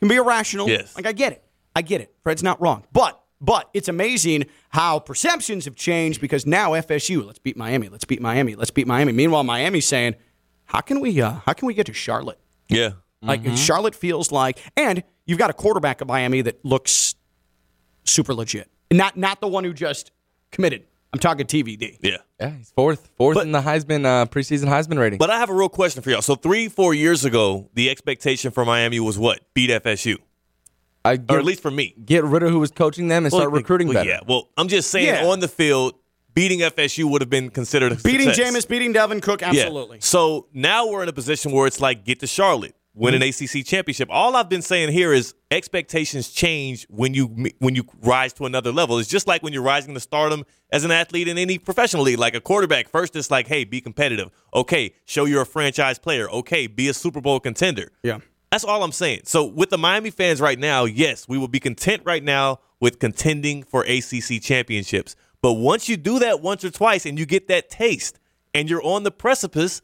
can 0.00 0.08
be 0.08 0.16
irrational. 0.16 0.68
Yes. 0.68 0.96
Like 0.96 1.06
I 1.06 1.12
get 1.12 1.32
it. 1.32 1.44
I 1.76 1.82
get 1.82 2.00
it. 2.00 2.12
Fred's 2.24 2.42
not 2.42 2.60
wrong. 2.60 2.84
But 2.92 3.20
but 3.40 3.70
it's 3.74 3.88
amazing 3.88 4.46
how 4.70 4.98
perceptions 4.98 5.64
have 5.64 5.74
changed 5.74 6.20
because 6.20 6.46
now 6.46 6.72
FSU, 6.72 7.24
let's 7.24 7.38
beat 7.38 7.56
Miami, 7.56 7.88
let's 7.88 8.04
beat 8.04 8.20
Miami, 8.20 8.54
let's 8.54 8.70
beat 8.70 8.86
Miami. 8.86 9.12
Meanwhile, 9.12 9.44
Miami's 9.44 9.86
saying, 9.86 10.14
how 10.66 10.80
can 10.80 11.00
we 11.00 11.20
uh, 11.20 11.32
how 11.46 11.52
can 11.52 11.66
we 11.66 11.74
get 11.74 11.86
to 11.86 11.92
Charlotte? 11.92 12.38
yeah. 12.68 12.90
Like 13.24 13.56
Charlotte 13.56 13.94
feels 13.94 14.32
like, 14.32 14.58
and 14.76 15.04
you've 15.26 15.38
got 15.38 15.48
a 15.48 15.52
quarterback 15.52 16.02
at 16.02 16.08
Miami 16.08 16.42
that 16.42 16.64
looks 16.64 17.14
super 18.04 18.34
legit, 18.34 18.68
not 18.90 19.16
not 19.16 19.40
the 19.40 19.48
one 19.48 19.64
who 19.64 19.72
just 19.72 20.10
committed. 20.50 20.84
I'm 21.14 21.18
talking 21.18 21.46
TVD. 21.46 21.98
Yeah. 22.00 22.16
Yeah, 22.40 22.50
he's 22.56 22.70
fourth, 22.70 23.10
fourth 23.18 23.34
But- 23.34 23.44
in 23.46 23.52
the 23.52 23.60
Heisman 23.60 24.06
uh, 24.06 24.24
preseason 24.26 24.64
Heisman 24.64 24.98
rating. 24.98 25.18
But 25.18 25.28
I 25.30 25.38
have 25.38 25.50
a 25.50 25.54
real 25.54 25.68
question 25.68 26.02
for 26.02 26.10
y'all. 26.10 26.22
So 26.22 26.34
three, 26.36 26.68
four 26.68 26.94
years 26.94 27.24
ago, 27.26 27.68
the 27.74 27.90
expectation 27.90 28.50
for 28.50 28.64
Miami 28.64 28.98
was 28.98 29.18
what? 29.18 29.40
Beat 29.52 29.68
FSU. 29.70 30.16
I 31.04 31.18
Or 31.28 31.38
at 31.38 31.44
least 31.44 31.60
for 31.60 31.70
me. 31.70 31.94
get 32.04 32.24
rid 32.24 32.42
of 32.42 32.50
who 32.50 32.60
was 32.60 32.70
coaching 32.70 33.08
them 33.08 33.24
and 33.24 33.32
start 33.32 33.50
recruiting 33.50 33.88
well, 33.88 33.94
better. 33.98 34.08
Yeah. 34.08 34.20
Well, 34.26 34.48
I'm 34.56 34.68
just 34.68 34.90
saying 34.90 35.06
Yeah. 35.06 35.26
on 35.26 35.40
the 35.40 35.48
field, 35.48 35.94
beating 36.34 36.60
FSU 36.60 37.04
would 37.10 37.20
have 37.20 37.28
been 37.30 37.50
considered 37.50 37.92
a 37.92 37.96
Beating 37.96 38.28
success. 38.32 38.54
Jameis, 38.54 38.68
beating 38.68 38.94
Dalvin 38.94 39.20
Cook, 39.20 39.42
Yeah. 39.42 39.48
absolutely. 39.48 39.98
So 40.00 40.46
now 40.54 40.86
we're 40.88 41.02
in 41.02 41.08
a 41.08 41.12
position 41.12 41.52
where 41.52 41.66
it's 41.66 41.80
like 41.80 42.04
get 42.04 42.20
to 42.20 42.26
Charlotte. 42.26 42.74
Win 42.94 43.14
an 43.14 43.22
mm-hmm. 43.22 43.58
ACC 43.58 43.64
championship. 43.64 44.08
All 44.10 44.36
I've 44.36 44.48
been 44.48 44.62
saying 44.62 44.92
here 44.92 45.12
is 45.12 45.34
expectations 45.50 46.30
change 46.30 46.86
when 46.90 47.14
you 47.14 47.50
when 47.58 47.74
you 47.74 47.84
rise 48.02 48.32
to 48.34 48.46
another 48.46 48.72
level. 48.72 48.98
It's 48.98 49.08
just 49.08 49.26
like 49.26 49.42
when 49.42 49.52
you're 49.52 49.62
rising 49.62 49.94
to 49.94 50.00
stardom 50.00 50.44
as 50.70 50.84
an 50.84 50.90
athlete 50.90 51.28
in 51.28 51.38
any 51.38 51.58
professional 51.58 52.02
league, 52.02 52.18
like 52.18 52.34
a 52.34 52.40
quarterback. 52.40 52.88
First, 52.88 53.16
it's 53.16 53.30
like, 53.30 53.46
hey, 53.46 53.64
be 53.64 53.80
competitive. 53.80 54.30
Okay, 54.54 54.94
show 55.04 55.24
you're 55.24 55.42
a 55.42 55.46
franchise 55.46 55.98
player. 55.98 56.28
Okay, 56.30 56.66
be 56.66 56.88
a 56.88 56.94
Super 56.94 57.20
Bowl 57.20 57.40
contender. 57.40 57.90
Yeah. 58.02 58.18
That's 58.50 58.64
all 58.64 58.84
I'm 58.84 58.92
saying. 58.92 59.22
So 59.24 59.44
with 59.44 59.70
the 59.70 59.78
Miami 59.78 60.10
fans 60.10 60.38
right 60.38 60.58
now, 60.58 60.84
yes, 60.84 61.26
we 61.26 61.38
will 61.38 61.48
be 61.48 61.58
content 61.58 62.02
right 62.04 62.22
now 62.22 62.60
with 62.80 62.98
contending 62.98 63.62
for 63.62 63.82
ACC 63.84 64.42
championships. 64.42 65.16
But 65.40 65.54
once 65.54 65.88
you 65.88 65.96
do 65.96 66.18
that 66.18 66.42
once 66.42 66.62
or 66.62 66.70
twice 66.70 67.06
and 67.06 67.18
you 67.18 67.24
get 67.24 67.48
that 67.48 67.70
taste 67.70 68.18
and 68.52 68.68
you're 68.68 68.82
on 68.82 69.04
the 69.04 69.10
precipice, 69.10 69.80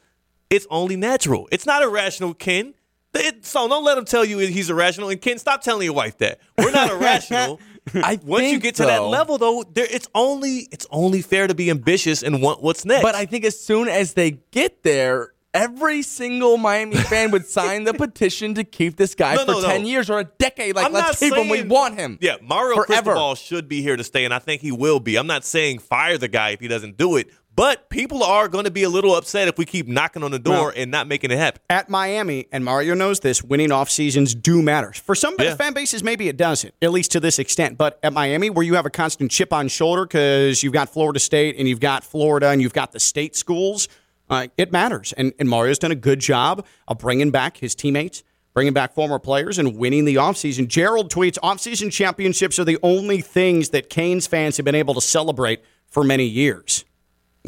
it's 0.50 0.67
only 0.69 0.97
natural. 0.97 1.49
It's 1.50 1.65
not 1.65 1.83
irrational, 1.83 2.35
Ken. 2.35 2.75
It, 3.15 3.45
so 3.45 3.69
don't 3.69 3.85
let 3.85 3.99
him 3.99 4.05
tell 4.05 4.25
you 4.25 4.38
he's 4.38 4.71
irrational. 4.71 5.09
And 5.09 5.21
Ken, 5.21 5.38
stop 5.38 5.62
telling 5.62 5.85
your 5.85 5.95
wife 5.95 6.19
that 6.19 6.41
we're 6.57 6.71
not 6.71 6.91
irrational. 6.91 7.61
I 7.95 8.21
Once 8.23 8.47
you 8.53 8.61
get 8.61 8.75
to 8.77 8.85
that 8.85 9.03
level, 9.03 9.38
though, 9.38 9.65
there, 9.73 9.87
it's 9.91 10.09
only 10.15 10.69
it's 10.71 10.87
only 10.91 11.23
fair 11.23 11.47
to 11.47 11.55
be 11.55 11.71
ambitious 11.71 12.23
and 12.23 12.43
want 12.43 12.62
what's 12.62 12.85
next. 12.85 13.03
But 13.03 13.15
I 13.15 13.25
think 13.27 13.45
as 13.45 13.59
soon 13.59 13.88
as 13.88 14.12
they 14.12 14.33
get 14.50 14.83
there, 14.83 15.33
every 15.55 16.03
single 16.03 16.57
Miami 16.59 16.97
fan 16.97 17.31
would 17.31 17.47
sign 17.59 17.85
the 17.85 17.95
petition 17.95 18.55
to 18.55 18.65
keep 18.65 18.97
this 18.97 19.15
guy 19.15 19.35
No, 19.35 19.45
for 19.47 19.53
no, 19.53 19.61
no. 19.61 19.67
10 19.69 19.87
years 19.87 20.11
or 20.11 20.19
a 20.19 20.25
decade. 20.25 20.77
Like, 20.77 20.87
I'm 20.87 20.93
let's 20.93 21.19
keep 21.19 21.35
him. 21.35 21.49
We 21.49 21.62
want 21.62 21.99
him. 21.99 22.19
Yeah, 22.21 22.37
Mario 22.43 22.77
forever. 22.77 23.12
Cristobal 23.12 23.35
should 23.37 23.69
be 23.69 23.83
here 23.83 23.97
to 23.97 24.05
stay, 24.05 24.25
and 24.25 24.35
I 24.35 24.38
think 24.38 24.61
he 24.61 24.73
will 24.73 25.00
be. 25.00 25.17
I'm 25.17 25.27
not 25.27 25.45
saying 25.45 25.79
fire 25.79 26.19
the 26.19 26.29
guy 26.29 26.50
if 26.50 26.61
he 26.61 26.69
doesn't 26.69 26.97
do 26.97 27.17
it, 27.17 27.31
but 27.59 27.91
people 27.91 28.23
are 28.23 28.47
going 28.47 28.67
to 28.67 28.71
be 28.71 28.85
a 28.85 28.88
little 28.88 29.17
upset 29.17 29.49
if 29.49 29.59
we 29.59 29.65
keep 29.65 29.88
knocking 29.88 30.23
on 30.23 30.31
the 30.31 30.38
door 30.38 30.67
Well- 30.67 30.73
and 30.77 30.93
not 30.93 31.09
making 31.09 31.33
it 31.33 31.38
happen. 31.38 31.61
At 31.69 31.91
Miami, 31.91 32.47
and 32.53 32.65
Mario 32.65 32.95
knows 32.95 33.19
this, 33.19 33.43
winning 33.43 33.73
off 33.73 33.91
seasons 33.91 34.33
do 34.33 34.62
matter. 34.62 34.93
For 34.93 35.17
some 35.17 35.35
Yeah. 35.41 35.57
fan 35.57 35.73
bases, 35.73 36.05
maybe 36.05 36.29
it 36.29 36.37
doesn't, 36.37 36.73
at 36.81 36.93
least 36.93 37.11
to 37.12 37.21
this 37.21 37.41
extent. 37.41 37.77
But 37.77 37.99
at 38.05 38.12
Miami, 38.12 38.49
where 38.49 38.65
you 38.65 38.75
have 38.75 38.87
a 38.87 38.91
constant 38.91 39.33
chip 39.33 39.53
on 39.53 39.67
shoulder 39.67 40.07
because 40.07 40.62
you've 40.62 40.73
got 40.73 40.88
Florida 40.88 41.19
State 41.19 41.57
and 41.59 41.69
you've 41.69 41.81
got 41.81 42.05
Florida 42.05 42.50
and 42.50 42.62
you've 42.62 42.73
got 42.73 42.93
the 42.93 43.00
state 43.00 43.35
schools, 43.35 43.88
uh, 44.31 44.47
it 44.57 44.71
matters. 44.71 45.12
And, 45.17 45.33
and 45.41 45.49
Mario's 45.49 45.81
done 45.81 45.91
a 45.91 45.97
good 45.97 46.21
job 46.21 46.65
of 46.87 46.99
bringing 46.99 47.33
back 47.33 47.57
his 47.57 47.75
teammates, 47.75 48.23
bringing 48.55 48.73
back 48.73 48.95
former 48.95 49.19
players, 49.19 49.59
and 49.59 49.77
winning 49.77 50.05
the 50.05 50.15
offseason. 50.15 50.69
Gerald 50.69 51.12
tweets 51.12 51.38
offseason 51.43 51.91
championships 51.91 52.61
are 52.61 52.65
the 52.65 52.79
only 52.85 53.21
things 53.21 53.71
that 53.71 53.91
Canes 53.91 54.29
fans 54.29 54.59
have 54.59 54.65
been 54.65 54.77
able 54.77 54.95
to 54.95 55.00
celebrate 55.00 55.61
for 55.88 56.05
many 56.05 56.25
years. 56.25 56.85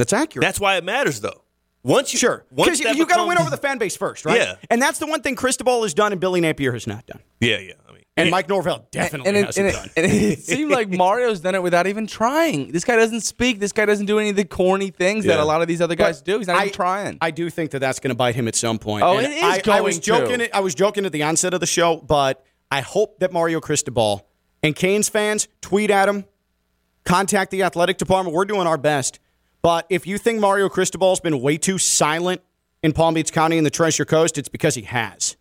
That's 0.00 0.12
accurate. 0.12 0.42
That's 0.42 0.58
why 0.58 0.76
it 0.76 0.84
matters, 0.84 1.20
though. 1.20 1.42
Once 1.82 2.12
you 2.12 2.18
Sure, 2.18 2.44
once 2.50 2.66
because 2.78 2.80
that 2.80 2.96
you 2.96 3.06
got 3.06 3.22
to 3.22 3.26
win 3.28 3.38
over 3.38 3.48
the 3.48 3.56
fan 3.56 3.78
base 3.78 3.96
first, 3.96 4.24
right? 4.26 4.36
Yeah. 4.38 4.56
and 4.68 4.82
that's 4.82 4.98
the 4.98 5.06
one 5.06 5.22
thing 5.22 5.34
Cristobal 5.34 5.82
has 5.82 5.94
done 5.94 6.12
and 6.12 6.20
Billy 6.20 6.40
Napier 6.42 6.72
has 6.72 6.86
not 6.86 7.06
done, 7.06 7.20
Yeah, 7.40 7.58
yeah. 7.58 7.72
I 7.88 7.92
mean, 7.92 8.02
and 8.18 8.30
Mike 8.30 8.50
Norvell 8.50 8.86
definitely 8.90 9.28
and 9.28 9.36
it, 9.38 9.46
hasn't 9.46 9.66
and, 9.68 9.74
done. 9.76 9.90
it, 9.96 10.04
and 10.04 10.12
it 10.12 10.38
seemed 10.42 10.70
like 10.70 10.90
Mario's 10.90 11.40
done 11.40 11.54
it 11.54 11.62
without 11.62 11.86
even 11.86 12.06
trying. 12.06 12.70
This 12.72 12.84
guy 12.84 12.96
doesn't 12.96 13.22
speak. 13.22 13.60
This 13.60 13.72
guy 13.72 13.86
doesn't 13.86 14.04
do 14.04 14.18
any 14.18 14.28
of 14.28 14.36
the 14.36 14.44
corny 14.44 14.90
things 14.90 15.24
that 15.24 15.40
a 15.40 15.44
lot 15.44 15.62
of 15.62 15.68
these 15.68 15.80
other 15.80 15.94
guys 15.94 16.18
But 16.20 16.26
do. 16.32 16.36
He's 16.38 16.48
not 16.48 16.56
I, 16.56 16.62
even 16.64 16.74
trying. 16.74 17.18
I 17.22 17.30
do 17.30 17.48
think 17.48 17.70
that 17.70 17.78
that's 17.78 17.98
going 17.98 18.10
to 18.10 18.14
bite 18.14 18.34
him 18.34 18.46
at 18.46 18.56
some 18.56 18.78
point. 18.78 19.02
Oh, 19.04 19.16
And 19.16 19.26
it 19.28 19.36
is 19.38 19.42
I, 19.66 19.78
I 19.78 19.80
was 19.80 19.98
going 20.00 20.24
to. 20.26 20.36
joking. 20.36 20.48
I 20.52 20.60
was 20.60 20.74
joking 20.74 21.06
at 21.06 21.12
the 21.12 21.22
onset 21.22 21.54
of 21.54 21.60
the 21.60 21.66
show, 21.66 21.96
but 21.96 22.44
I 22.70 22.82
hope 22.82 23.20
that 23.20 23.32
Mario 23.32 23.58
Cristobal 23.58 24.28
and 24.62 24.76
Canes 24.76 25.08
fans 25.08 25.48
tweet 25.62 25.90
at 25.90 26.06
him, 26.10 26.26
contact 27.04 27.50
the 27.50 27.62
athletic 27.62 27.96
department. 27.96 28.36
We're 28.36 28.44
doing 28.44 28.66
our 28.66 28.76
best. 28.78 29.18
But 29.62 29.86
if 29.88 30.06
you 30.06 30.18
think 30.18 30.40
Mario 30.40 30.68
Cristobal's 30.68 31.20
been 31.20 31.40
way 31.40 31.58
too 31.58 31.78
silent 31.78 32.40
in 32.82 32.92
Palm 32.92 33.14
Beach 33.14 33.32
County 33.32 33.58
and 33.58 33.66
the 33.66 33.70
Treasure 33.70 34.04
Coast, 34.04 34.38
it's 34.38 34.48
because 34.48 34.74
he 34.74 34.82
has. 34.82 35.36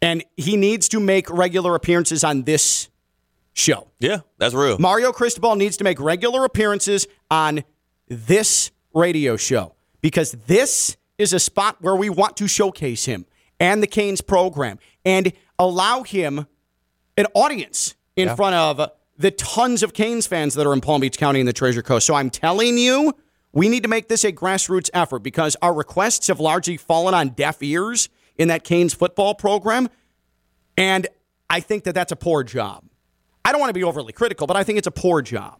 And 0.00 0.24
he 0.36 0.56
needs 0.56 0.88
to 0.90 1.00
make 1.00 1.28
regular 1.30 1.74
appearances 1.74 2.24
on 2.24 2.42
this 2.42 2.88
show. 3.52 3.88
yeah, 3.98 4.20
that's 4.38 4.54
real. 4.54 4.78
Mario 4.78 5.12
Cristobal 5.12 5.56
needs 5.56 5.78
to 5.78 5.84
make 5.84 5.98
regular 5.98 6.44
appearances 6.44 7.06
on 7.30 7.64
this 8.08 8.70
radio 8.92 9.36
show 9.36 9.74
because 10.02 10.32
this 10.46 10.96
is 11.18 11.32
a 11.32 11.40
spot 11.40 11.76
where 11.80 11.96
we 11.96 12.10
want 12.10 12.36
to 12.36 12.46
showcase 12.46 13.06
him 13.06 13.24
and 13.58 13.82
the 13.82 13.86
Canes 13.86 14.20
program 14.20 14.78
and 15.04 15.32
allow 15.58 16.02
him 16.02 16.46
an 17.16 17.26
audience 17.34 17.94
in 18.14 18.34
front 18.36 18.54
of 18.54 18.90
the 19.18 19.30
tons 19.30 19.82
of 19.82 19.94
Canes 19.94 20.26
fans 20.26 20.54
that 20.54 20.66
are 20.66 20.72
in 20.72 20.80
Palm 20.82 21.00
Beach 21.00 21.16
County 21.16 21.40
and 21.40 21.48
the 21.48 21.52
Treasure 21.52 21.82
Coast. 21.82 22.06
So 22.06 22.14
I'm 22.14 22.28
telling 22.28 22.76
you, 22.76 23.14
we 23.56 23.68
need 23.70 23.82
to 23.84 23.88
make 23.88 24.08
this 24.08 24.22
a 24.22 24.30
grassroots 24.32 24.90
effort 24.92 25.20
because 25.20 25.56
our 25.62 25.72
requests 25.72 26.26
have 26.28 26.38
largely 26.40 26.76
fallen 26.76 27.14
on 27.14 27.30
deaf 27.30 27.62
ears 27.62 28.08
in 28.36 28.48
that 28.48 28.64
Canes 28.64 28.92
football 28.92 29.34
program. 29.34 29.88
And 30.76 31.06
I 31.48 31.60
think 31.60 31.84
that 31.84 31.94
that's 31.94 32.12
a 32.12 32.16
poor 32.16 32.44
job. 32.44 32.84
I 33.44 33.52
don't 33.52 33.60
want 33.60 33.70
to 33.70 33.74
be 33.74 33.82
overly 33.84 34.12
critical, 34.12 34.46
but 34.46 34.56
I 34.56 34.62
think 34.62 34.76
it's 34.78 34.86
a 34.86 34.90
poor 34.92 35.22
job. 35.22 35.56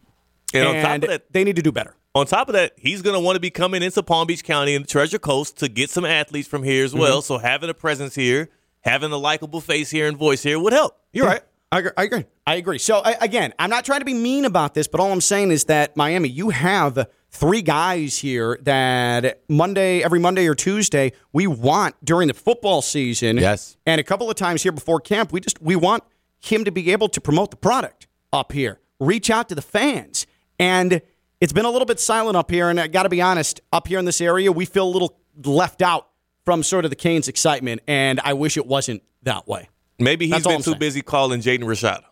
And 0.53 0.67
on 0.67 0.75
top 0.83 1.03
of 1.03 1.09
that- 1.09 1.33
they 1.33 1.43
need 1.43 1.55
to 1.55 1.61
do 1.61 1.71
better. 1.71 1.95
On 2.13 2.25
top 2.25 2.49
of 2.49 2.53
that, 2.53 2.73
he's 2.77 3.01
going 3.01 3.15
to 3.15 3.19
want 3.19 3.35
to 3.35 3.39
be 3.39 3.49
coming 3.49 3.81
into 3.83 4.01
Palm 4.03 4.27
Beach 4.27 4.43
County 4.43 4.75
and 4.75 4.87
Treasure 4.87 5.19
Coast 5.19 5.57
to 5.57 5.67
get 5.67 5.89
some 5.89 6.05
athletes 6.05 6.47
from 6.47 6.63
here 6.63 6.83
as 6.85 6.91
Mm-hmm. 6.91 7.01
well. 7.01 7.21
So 7.21 7.37
having 7.37 7.69
a 7.69 7.73
presence 7.73 8.15
here, 8.15 8.49
having 8.81 9.11
a 9.11 9.17
likable 9.17 9.59
face 9.61 9.89
here 9.89 10.07
and 10.07 10.17
voice 10.17 10.43
here 10.43 10.59
would 10.59 10.73
help. 10.73 10.97
You're 11.13 11.25
right. 11.27 11.41
I 11.71 11.79
agree. 11.79 11.91
I 11.97 12.03
agree. 12.03 12.25
I 12.45 12.55
agree. 12.55 12.77
So 12.79 12.99
I, 13.03 13.15
again, 13.21 13.53
I'm 13.59 13.69
not 13.69 13.85
trying 13.85 13.99
to 13.99 14.05
be 14.05 14.13
mean 14.13 14.45
about 14.45 14.73
this, 14.73 14.87
but 14.87 14.99
all 15.01 15.11
I'm 15.11 15.19
saying 15.21 15.51
is 15.51 15.65
that 15.65 15.97
Miami, 15.97 16.29
you 16.29 16.49
have 16.49 17.07
three 17.29 17.61
guys 17.61 18.17
here 18.17 18.57
that 18.63 19.41
Monday, 19.49 20.03
every 20.03 20.19
Monday 20.19 20.47
or 20.47 20.55
Tuesday, 20.55 21.11
we 21.33 21.47
want 21.47 21.95
during 22.03 22.27
the 22.27 22.33
football 22.33 22.81
season. 22.81 23.37
Yes. 23.37 23.77
And 23.85 23.99
a 23.99 24.03
couple 24.03 24.29
of 24.29 24.35
times 24.35 24.63
here 24.63 24.71
before 24.71 24.99
camp, 24.99 25.31
we 25.31 25.39
just 25.39 25.61
we 25.61 25.75
want 25.75 26.03
him 26.39 26.65
to 26.65 26.71
be 26.71 26.91
able 26.91 27.09
to 27.09 27.21
promote 27.21 27.51
the 27.51 27.57
product 27.57 28.07
up 28.33 28.51
here, 28.51 28.79
reach 28.99 29.29
out 29.29 29.49
to 29.49 29.55
the 29.55 29.61
fans, 29.61 30.27
and 30.59 31.01
it's 31.39 31.53
been 31.53 31.65
a 31.65 31.71
little 31.71 31.85
bit 31.85 31.99
silent 31.99 32.35
up 32.35 32.49
here. 32.51 32.69
And 32.69 32.79
I 32.79 32.87
got 32.87 33.03
to 33.03 33.09
be 33.09 33.21
honest, 33.21 33.61
up 33.71 33.87
here 33.87 33.99
in 33.99 34.05
this 34.05 34.21
area, 34.21 34.51
we 34.51 34.65
feel 34.65 34.87
a 34.87 34.89
little 34.89 35.17
left 35.43 35.81
out 35.81 36.09
from 36.45 36.63
sort 36.63 36.85
of 36.85 36.91
the 36.91 36.95
Canes 36.95 37.27
excitement, 37.27 37.81
and 37.87 38.19
I 38.23 38.33
wish 38.33 38.57
it 38.57 38.65
wasn't 38.65 39.03
that 39.23 39.47
way. 39.47 39.69
Maybe 39.99 40.25
he's 40.25 40.43
That's 40.43 40.47
been 40.47 40.57
too 40.57 40.63
saying. 40.63 40.79
busy 40.79 41.01
calling 41.01 41.41
Jaden 41.41 41.63
Rashada. 41.63 42.05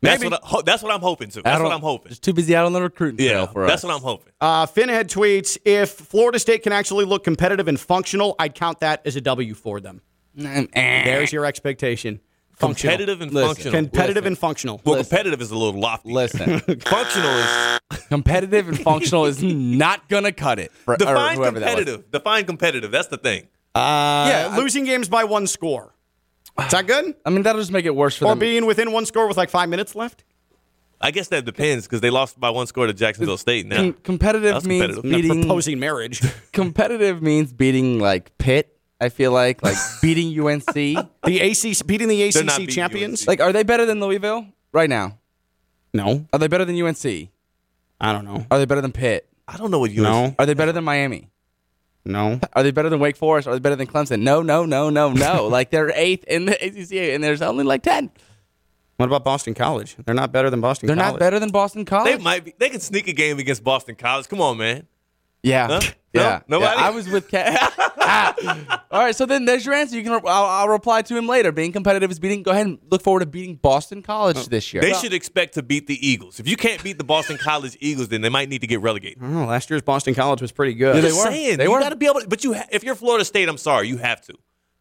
That's 0.00 0.20
Maybe. 0.22 0.30
what, 0.30 0.44
I, 0.44 0.46
ho- 0.46 0.62
that's 0.62 0.82
what 0.82 0.92
I'm 0.94 1.00
hoping 1.00 1.28
to. 1.30 1.42
That's 1.42 1.60
what 1.60 1.72
I'm 1.72 1.80
hoping. 1.80 2.10
Just 2.10 2.22
too 2.22 2.32
busy 2.32 2.54
out 2.54 2.66
on 2.66 2.72
the 2.72 2.80
recruiting 2.82 3.16
trail 3.18 3.40
Yeah, 3.40 3.46
for 3.46 3.66
that's 3.66 3.82
us. 3.82 3.82
That's 3.82 3.92
what 3.92 3.96
I'm 3.96 4.02
hoping. 4.02 4.32
Uh, 4.40 4.66
Finhead 4.66 5.06
tweets 5.06 5.58
If 5.64 5.90
Florida 5.90 6.38
State 6.38 6.62
can 6.62 6.72
actually 6.72 7.04
look 7.04 7.24
competitive 7.24 7.66
and 7.66 7.78
functional, 7.80 8.36
I'd 8.38 8.54
count 8.54 8.80
that 8.80 9.02
as 9.04 9.16
a 9.16 9.20
W 9.20 9.54
for 9.54 9.80
them. 9.80 10.00
There's 10.34 11.32
your 11.32 11.44
expectation. 11.44 12.20
Functional. 12.52 12.92
Competitive 12.92 13.20
and 13.20 13.32
Listen. 13.32 13.48
functional. 13.54 13.72
Competitive 13.72 14.14
Listen. 14.16 14.26
and 14.26 14.38
functional. 14.38 14.80
well, 14.84 14.96
competitive 14.96 15.40
is 15.40 15.50
a 15.52 15.56
little 15.56 15.80
lofty. 15.80 16.10
Listen, 16.12 16.58
Functional 16.80 17.30
is 17.38 17.78
competitive 18.08 18.68
and 18.68 18.80
functional 18.80 19.26
is 19.26 19.40
not 19.42 20.08
gonna 20.08 20.32
cut 20.32 20.58
it. 20.58 20.72
For, 20.72 20.94
or 20.94 20.96
define 20.96 21.36
whoever 21.36 21.60
that 21.60 21.66
was. 21.66 21.74
competitive. 21.84 22.10
Define 22.10 22.44
competitive. 22.46 22.90
That's 22.90 23.06
the 23.08 23.16
thing. 23.16 23.48
yeah, 23.76 24.50
I- 24.52 24.56
losing 24.58 24.84
games 24.84 25.08
by 25.08 25.22
one 25.24 25.46
score. 25.46 25.94
Is 26.60 26.70
that 26.72 26.86
good? 26.86 27.14
I 27.24 27.30
mean, 27.30 27.42
that'll 27.42 27.60
just 27.60 27.72
make 27.72 27.84
it 27.84 27.94
worse 27.94 28.16
for 28.16 28.24
Or 28.26 28.28
them. 28.30 28.38
Or 28.38 28.40
being 28.40 28.66
within 28.66 28.92
one 28.92 29.06
score 29.06 29.26
with 29.28 29.36
like 29.36 29.50
five 29.50 29.68
minutes 29.68 29.94
left? 29.94 30.24
I 31.00 31.12
guess 31.12 31.28
that 31.28 31.44
depends 31.44 31.86
because 31.86 32.00
they 32.00 32.10
lost 32.10 32.40
by 32.40 32.50
one 32.50 32.66
score 32.66 32.86
to 32.88 32.92
Jacksonville 32.92 33.38
State. 33.38 33.66
Now 33.66 33.76
Com- 33.76 33.92
competitive 34.02 34.54
That's 34.54 34.66
means 34.66 34.94
competitive. 34.96 35.22
Beating. 35.22 35.42
proposing 35.42 35.78
marriage. 35.78 36.20
competitive 36.52 37.22
means 37.22 37.52
beating 37.52 38.00
like 38.00 38.36
Pitt. 38.38 38.76
I 39.00 39.08
feel 39.10 39.30
like 39.30 39.62
like 39.62 39.76
beating 40.02 40.28
UNC. 40.40 40.64
the 40.74 40.96
ACC 41.24 41.86
beating 41.86 42.08
the 42.08 42.30
They're 42.32 42.42
not 42.42 42.54
ACC 42.54 42.58
beating 42.62 42.74
champions? 42.74 43.20
UNC. 43.22 43.28
Like, 43.28 43.40
are 43.40 43.52
they 43.52 43.62
better 43.62 43.86
than 43.86 44.00
Louisville 44.00 44.46
right 44.72 44.90
now? 44.90 45.18
no, 45.94 46.26
Are 46.32 46.38
they 46.40 46.48
better 46.48 46.64
than 46.64 46.74
UNC? 46.82 47.04
I 48.00 48.12
don't 48.12 48.24
know. 48.24 48.44
Are 48.50 48.58
they 48.58 48.64
better 48.66 48.80
than 48.80 48.92
Pitt? 48.92 49.28
I 49.46 49.56
don't 49.56 49.70
know 49.70 49.78
what 49.78 49.90
you 49.92 50.02
No, 50.02 50.34
Are 50.38 50.46
they 50.46 50.54
better 50.54 50.72
than 50.72 50.82
Miami? 50.84 51.28
No. 52.04 52.40
Are 52.54 52.62
they 52.62 52.70
better 52.70 52.88
than 52.88 53.00
Wake 53.00 53.16
Forest? 53.16 53.48
Are 53.48 53.52
they 53.54 53.60
better 53.60 53.76
than 53.76 53.86
Clemson? 53.86 54.20
No, 54.22 54.42
no, 54.42 54.64
no, 54.64 54.90
no, 54.90 55.12
no. 55.12 55.46
like 55.50 55.70
they're 55.70 55.90
eighth 55.94 56.24
in 56.24 56.46
the 56.46 56.54
ACC, 56.54 57.12
and 57.14 57.22
there's 57.22 57.42
only 57.42 57.64
like 57.64 57.82
ten. 57.82 58.10
What 58.96 59.06
about 59.06 59.24
Boston 59.24 59.54
College? 59.54 59.96
They're 60.04 60.14
not 60.14 60.32
better 60.32 60.50
than 60.50 60.60
Boston 60.60 60.88
They're 60.88 60.96
College. 60.96 61.12
not 61.12 61.18
better 61.20 61.38
than 61.38 61.50
Boston 61.50 61.84
College. 61.84 62.16
They 62.16 62.22
might 62.22 62.44
be. 62.44 62.54
They 62.58 62.68
could 62.68 62.82
sneak 62.82 63.06
a 63.06 63.12
game 63.12 63.38
against 63.38 63.62
Boston 63.62 63.94
College. 63.94 64.28
Come 64.28 64.40
on, 64.40 64.58
man. 64.58 64.86
Yeah. 65.42 65.66
Huh? 65.68 65.80
Yeah. 66.12 66.40
No? 66.48 66.58
Nobody? 66.58 66.80
Yeah, 66.80 66.86
I 66.86 66.90
was 66.90 67.08
with 67.08 67.28
Cat. 67.28 67.74
Ah. 68.10 68.84
All 68.90 69.00
right, 69.00 69.14
so 69.14 69.26
then 69.26 69.44
there's 69.44 69.66
your 69.66 69.74
answer. 69.74 69.94
You 69.94 70.02
can. 70.02 70.12
I'll, 70.12 70.24
I'll 70.26 70.68
reply 70.68 71.02
to 71.02 71.14
him 71.14 71.26
later. 71.26 71.52
Being 71.52 71.72
competitive 71.72 72.10
is 72.10 72.18
beating. 72.18 72.42
Go 72.42 72.52
ahead 72.52 72.66
and 72.66 72.78
look 72.90 73.02
forward 73.02 73.20
to 73.20 73.26
beating 73.26 73.56
Boston 73.56 74.00
College 74.00 74.38
oh. 74.38 74.42
this 74.44 74.72
year. 74.72 74.80
They 74.80 74.94
should 74.94 75.12
expect 75.12 75.54
to 75.54 75.62
beat 75.62 75.86
the 75.88 76.06
Eagles. 76.08 76.40
If 76.40 76.48
you 76.48 76.56
can't 76.56 76.82
beat 76.82 76.96
the 76.96 77.04
Boston 77.04 77.36
College 77.36 77.76
Eagles, 77.80 78.08
then 78.08 78.22
they 78.22 78.30
might 78.30 78.48
need 78.48 78.62
to 78.62 78.66
get 78.66 78.80
relegated. 78.80 79.18
Oh, 79.22 79.44
last 79.44 79.68
year's 79.68 79.82
Boston 79.82 80.14
College 80.14 80.40
was 80.40 80.52
pretty 80.52 80.72
good. 80.72 80.94
Yeah, 80.94 81.00
they 81.02 81.08
Just 81.08 81.22
were. 81.22 81.30
saying, 81.30 81.58
They 81.58 81.64
you 81.64 81.70
were. 81.70 81.80
got 81.80 81.90
to 81.90 81.96
be 81.96 82.06
able. 82.06 82.20
To, 82.20 82.28
but 82.28 82.44
you, 82.44 82.54
ha- 82.54 82.68
if 82.70 82.82
you're 82.82 82.94
Florida 82.94 83.26
State, 83.26 83.46
I'm 83.46 83.58
sorry, 83.58 83.88
you 83.88 83.98
have 83.98 84.22
to. 84.22 84.34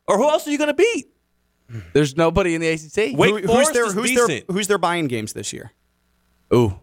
Or 0.08 0.18
who 0.18 0.30
else 0.30 0.48
are 0.48 0.52
you 0.52 0.58
going 0.58 0.70
to 0.70 0.74
beat? 0.74 1.08
There's 1.92 2.16
nobody 2.16 2.56
in 2.56 2.62
the 2.62 2.70
ACC. 2.70 3.18
Wait, 3.18 3.30
Who- 3.30 3.38
who's 3.40 3.46
Forest 3.48 3.74
their 3.74 3.86
is 3.88 3.94
who's 3.94 4.16
their 4.16 4.42
who's 4.48 4.68
their 4.68 4.78
buying 4.78 5.08
games 5.08 5.34
this 5.34 5.52
year? 5.52 5.74
Ooh. 6.54 6.80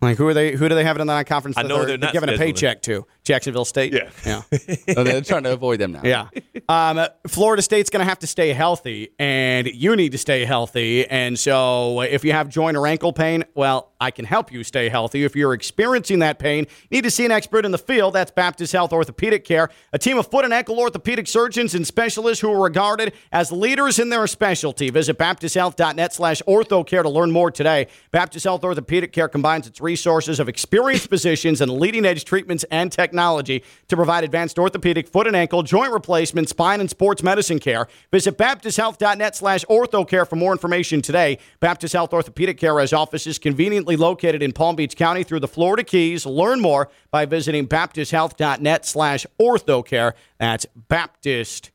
Like 0.00 0.16
who 0.16 0.26
are 0.28 0.34
they? 0.34 0.52
Who 0.52 0.68
do 0.68 0.74
they 0.74 0.84
have 0.84 0.96
it 0.96 1.00
in 1.00 1.06
the 1.06 1.12
non-conference? 1.12 1.58
I 1.58 1.62
know 1.62 1.78
they're, 1.78 1.88
they're 1.88 1.98
not 1.98 2.12
giving 2.12 2.30
a 2.30 2.38
paycheck 2.38 2.82
to. 2.82 3.06
Jacksonville 3.30 3.64
State. 3.64 3.92
Yeah. 3.92 4.10
yeah. 4.26 4.42
Oh, 4.96 5.04
they're 5.04 5.20
trying 5.20 5.44
to 5.44 5.52
avoid 5.52 5.78
them 5.78 5.92
now. 5.92 6.00
Yeah. 6.02 6.28
Um, 6.68 7.06
Florida 7.28 7.62
State's 7.62 7.90
going 7.90 8.00
to 8.04 8.08
have 8.08 8.18
to 8.20 8.26
stay 8.26 8.52
healthy, 8.52 9.10
and 9.20 9.68
you 9.68 9.94
need 9.94 10.12
to 10.12 10.18
stay 10.18 10.44
healthy. 10.44 11.06
And 11.06 11.38
so, 11.38 12.00
if 12.00 12.24
you 12.24 12.32
have 12.32 12.48
joint 12.48 12.76
or 12.76 12.86
ankle 12.88 13.12
pain, 13.12 13.44
well, 13.54 13.92
I 14.00 14.10
can 14.10 14.24
help 14.24 14.50
you 14.50 14.64
stay 14.64 14.88
healthy. 14.88 15.22
If 15.24 15.36
you're 15.36 15.54
experiencing 15.54 16.20
that 16.20 16.38
pain, 16.38 16.66
you 16.88 16.96
need 16.96 17.04
to 17.04 17.10
see 17.10 17.24
an 17.24 17.30
expert 17.30 17.64
in 17.64 17.70
the 17.70 17.78
field. 17.78 18.14
That's 18.14 18.32
Baptist 18.32 18.72
Health 18.72 18.92
Orthopedic 18.92 19.44
Care, 19.44 19.70
a 19.92 19.98
team 19.98 20.18
of 20.18 20.28
foot 20.28 20.44
and 20.44 20.52
ankle 20.52 20.78
orthopedic 20.78 21.28
surgeons 21.28 21.74
and 21.74 21.86
specialists 21.86 22.40
who 22.40 22.50
are 22.52 22.60
regarded 22.60 23.12
as 23.30 23.52
leaders 23.52 23.98
in 23.98 24.08
their 24.08 24.26
specialty. 24.26 24.90
Visit 24.90 25.18
baptisthealth.net 25.18 26.12
slash 26.12 26.42
orthocare 26.48 27.02
to 27.02 27.08
learn 27.08 27.30
more 27.30 27.50
today. 27.50 27.86
Baptist 28.10 28.44
Health 28.44 28.64
Orthopedic 28.64 29.12
Care 29.12 29.28
combines 29.28 29.66
its 29.68 29.80
resources 29.80 30.40
of 30.40 30.48
experienced 30.48 31.08
physicians 31.08 31.60
and 31.60 31.70
leading 31.70 32.04
edge 32.04 32.24
treatments 32.24 32.64
and 32.70 32.90
technology 32.90 33.19
to 33.20 33.96
provide 33.96 34.24
advanced 34.24 34.58
orthopedic, 34.58 35.08
foot 35.08 35.26
and 35.26 35.36
ankle, 35.36 35.62
joint 35.62 35.92
replacement, 35.92 36.48
spine, 36.48 36.80
and 36.80 36.90
sports 36.90 37.22
medicine 37.22 37.58
care. 37.58 37.88
Visit 38.10 38.36
baptisthealth.net 38.38 39.36
slash 39.36 39.64
orthocare 39.66 40.28
for 40.28 40.36
more 40.36 40.52
information 40.52 41.02
today. 41.02 41.38
Baptist 41.60 41.92
Health 41.92 42.12
Orthopedic 42.12 42.58
Care 42.58 42.78
has 42.80 42.92
offices 42.92 43.38
conveniently 43.38 43.96
located 43.96 44.42
in 44.42 44.52
Palm 44.52 44.76
Beach 44.76 44.96
County 44.96 45.22
through 45.22 45.40
the 45.40 45.48
Florida 45.48 45.84
Keys. 45.84 46.26
Learn 46.26 46.60
more 46.60 46.88
by 47.10 47.26
visiting 47.26 47.66
baptisthealth.net 47.66 48.84
slash 48.84 49.26
orthocare. 49.40 50.12
That's 50.38 50.66
Baptist 50.74 51.70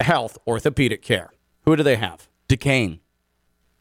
Health 0.00 0.38
Orthopedic 0.46 1.02
Care. 1.02 1.30
Who 1.64 1.76
do 1.76 1.82
they 1.82 1.96
have? 1.96 2.28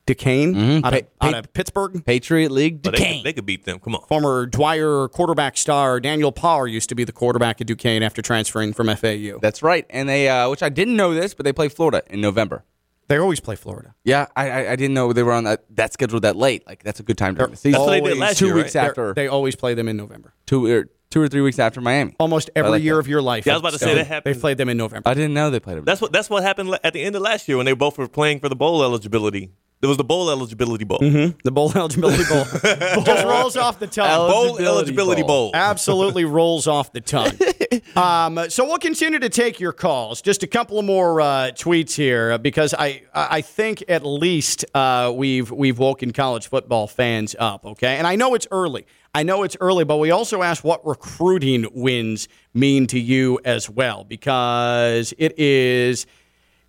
Duquesne. 0.05 0.53
Duquesne 0.53 0.85
out, 0.85 0.93
of, 0.93 1.19
Pa- 1.19 1.27
out 1.27 1.33
of 1.35 1.53
Pittsburgh. 1.53 2.03
Patriot 2.05 2.51
League. 2.51 2.81
But 2.81 2.93
they, 2.93 2.97
Duquesne. 2.97 3.15
could- 3.17 3.23
they 3.25 3.33
could 3.33 3.45
beat 3.45 3.65
them. 3.65 3.79
Come 3.79 3.95
on. 3.95 4.05
Former 4.07 4.45
Dwyer 4.45 5.07
quarterback 5.09 5.57
star 5.57 5.99
Daniel 5.99 6.31
Power 6.31 6.67
used 6.67 6.89
to 6.89 6.95
be 6.95 7.03
the 7.03 7.11
quarterback 7.11 7.61
at 7.61 7.67
Duquesne 7.67 8.03
after 8.03 8.21
transferring 8.21 8.73
from 8.73 8.87
FAU. 8.95 9.39
That's 9.41 9.61
right. 9.63 9.85
And 9.89 10.09
they, 10.09 10.27
uh, 10.29 10.49
which 10.49 10.63
I 10.63 10.69
didn't 10.69 10.95
know 10.95 11.13
this, 11.13 11.33
but 11.33 11.43
they 11.43 11.53
play 11.53 11.69
Florida 11.69 12.01
in 12.09 12.21
November. 12.21 12.63
They 13.07 13.17
always 13.17 13.41
play 13.41 13.57
Florida. 13.57 13.93
Yeah, 14.05 14.27
I, 14.37 14.49
I, 14.49 14.71
I 14.71 14.75
didn't 14.77 14.93
know 14.93 15.11
they 15.11 15.23
were 15.23 15.33
on 15.33 15.43
that, 15.43 15.65
that 15.75 15.91
schedule 15.91 16.21
that 16.21 16.37
late. 16.37 16.65
Like 16.65 16.81
that's 16.81 17.01
a 17.01 17.03
good 17.03 17.17
time 17.17 17.35
during 17.35 17.51
the 17.51 17.57
season. 17.57 17.85
They 17.85 17.99
did 17.99 18.17
last 18.17 18.37
two 18.39 18.45
year, 18.45 18.55
weeks 18.55 18.73
right? 18.73 18.87
after 18.87 19.13
They 19.13 19.27
always 19.27 19.55
play 19.55 19.73
them 19.73 19.89
in 19.89 19.97
November. 19.97 20.33
two 20.45 20.65
or 20.65 20.87
two 21.09 21.21
or 21.21 21.27
three 21.27 21.41
weeks 21.41 21.59
after 21.59 21.81
Miami. 21.81 22.15
Almost 22.21 22.49
every 22.55 22.71
like 22.71 22.83
year 22.83 22.93
that. 22.93 22.99
of 23.01 23.07
your 23.09 23.21
life. 23.21 23.45
Yeah, 23.45 23.51
I 23.51 23.55
was 23.57 23.59
about 23.63 23.73
to 23.73 23.79
say 23.79 23.95
that 23.95 24.07
happened- 24.07 24.33
They 24.33 24.39
played 24.39 24.57
them 24.57 24.69
in 24.69 24.77
November. 24.77 25.09
I 25.09 25.13
didn't 25.13 25.33
know 25.33 25.49
they 25.49 25.59
played. 25.59 25.75
them. 25.79 25.83
That's 25.83 25.99
what 25.99 26.13
that's 26.13 26.29
what 26.29 26.41
happened 26.43 26.79
at 26.85 26.93
the 26.93 27.01
end 27.03 27.17
of 27.17 27.21
last 27.21 27.49
year 27.49 27.57
when 27.57 27.65
they 27.65 27.73
both 27.73 27.97
were 27.97 28.07
playing 28.07 28.39
for 28.39 28.47
the 28.47 28.55
bowl 28.55 28.81
eligibility. 28.81 29.51
There 29.81 29.87
was 29.87 29.97
the 29.97 30.03
bowl 30.03 30.29
eligibility 30.29 30.85
bowl. 30.85 30.99
the 30.99 31.51
bowl 31.51 31.71
eligibility 31.75 32.23
bowl 32.29 32.45
just 33.03 33.25
rolls 33.25 33.57
off 33.57 33.79
the 33.79 33.87
tongue. 33.87 34.27
The 34.27 34.31
bowl 34.31 34.43
Eligibility 34.45 34.65
eligibility 34.67 35.21
bowl. 35.23 35.51
bowl. 35.51 35.55
absolutely 35.55 36.23
rolls 36.39 36.67
off 36.67 36.93
the 36.93 37.01
tongue. 37.01 37.31
Um, 37.95 38.49
so 38.49 38.63
we'll 38.65 38.77
continue 38.77 39.17
to 39.19 39.29
take 39.29 39.59
your 39.59 39.73
calls. 39.73 40.21
Just 40.21 40.43
a 40.43 40.47
couple 40.47 40.77
of 40.77 40.85
more 40.85 41.19
uh, 41.19 41.25
tweets 41.55 41.95
here 41.95 42.33
uh, 42.33 42.37
because 42.37 42.73
I 42.77 43.03
I 43.13 43.41
think 43.41 43.83
at 43.89 44.05
least 44.05 44.65
uh, 44.75 45.11
we've 45.15 45.49
we've 45.51 45.79
woken 45.79 46.13
college 46.13 46.47
football 46.47 46.85
fans 46.87 47.35
up. 47.39 47.65
Okay, 47.65 47.97
and 47.97 48.05
I 48.05 48.15
know 48.15 48.35
it's 48.35 48.47
early. 48.51 48.85
I 49.13 49.23
know 49.23 49.43
it's 49.43 49.57
early, 49.59 49.83
but 49.83 49.97
we 49.97 50.11
also 50.11 50.41
asked 50.41 50.63
what 50.63 50.85
recruiting 50.87 51.65
wins 51.73 52.27
mean 52.53 52.87
to 52.87 52.99
you 52.99 53.39
as 53.43 53.69
well 53.69 54.03
because 54.03 55.13
it 55.17 55.37
is. 55.39 56.05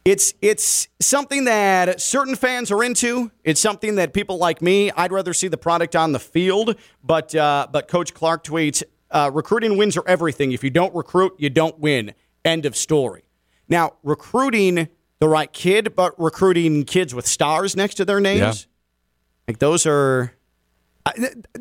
It's 0.04 0.35
it's 0.42 0.88
something 1.00 1.44
that 1.44 2.00
certain 2.00 2.35
fans 2.35 2.73
are 2.73 2.82
into. 2.82 3.30
It's 3.44 3.61
something 3.61 3.94
that 3.97 4.12
people 4.12 4.37
like 4.37 4.61
me, 4.61 4.90
I'd 4.90 5.12
rather 5.12 5.32
see 5.32 5.47
the 5.49 5.56
product 5.56 5.94
on 5.94 6.11
the 6.12 6.18
field. 6.18 6.75
But 7.04 7.35
uh, 7.35 7.68
but 7.71 7.87
Coach 7.87 8.12
Clark 8.12 8.42
tweets, 8.42 8.82
uh, 9.11 9.30
recruiting 9.32 9.76
wins 9.76 9.97
are 9.97 10.02
everything. 10.06 10.50
If 10.52 10.64
you 10.64 10.71
don't 10.71 10.92
recruit, 10.94 11.35
you 11.38 11.50
don't 11.50 11.78
win. 11.78 12.14
End 12.44 12.66
of 12.66 12.76
story. 12.76 13.23
Now 13.68 13.92
recruiting 14.02 14.88
the 15.21 15.28
right 15.28 15.52
kid, 15.52 15.94
but 15.94 16.18
recruiting 16.21 16.85
kids 16.85 17.14
with 17.14 17.26
stars 17.26 17.76
next 17.76 17.94
to 17.94 18.04
their 18.04 18.18
names, 18.18 18.66
like 19.47 19.59
those 19.61 19.87
are. 19.87 20.32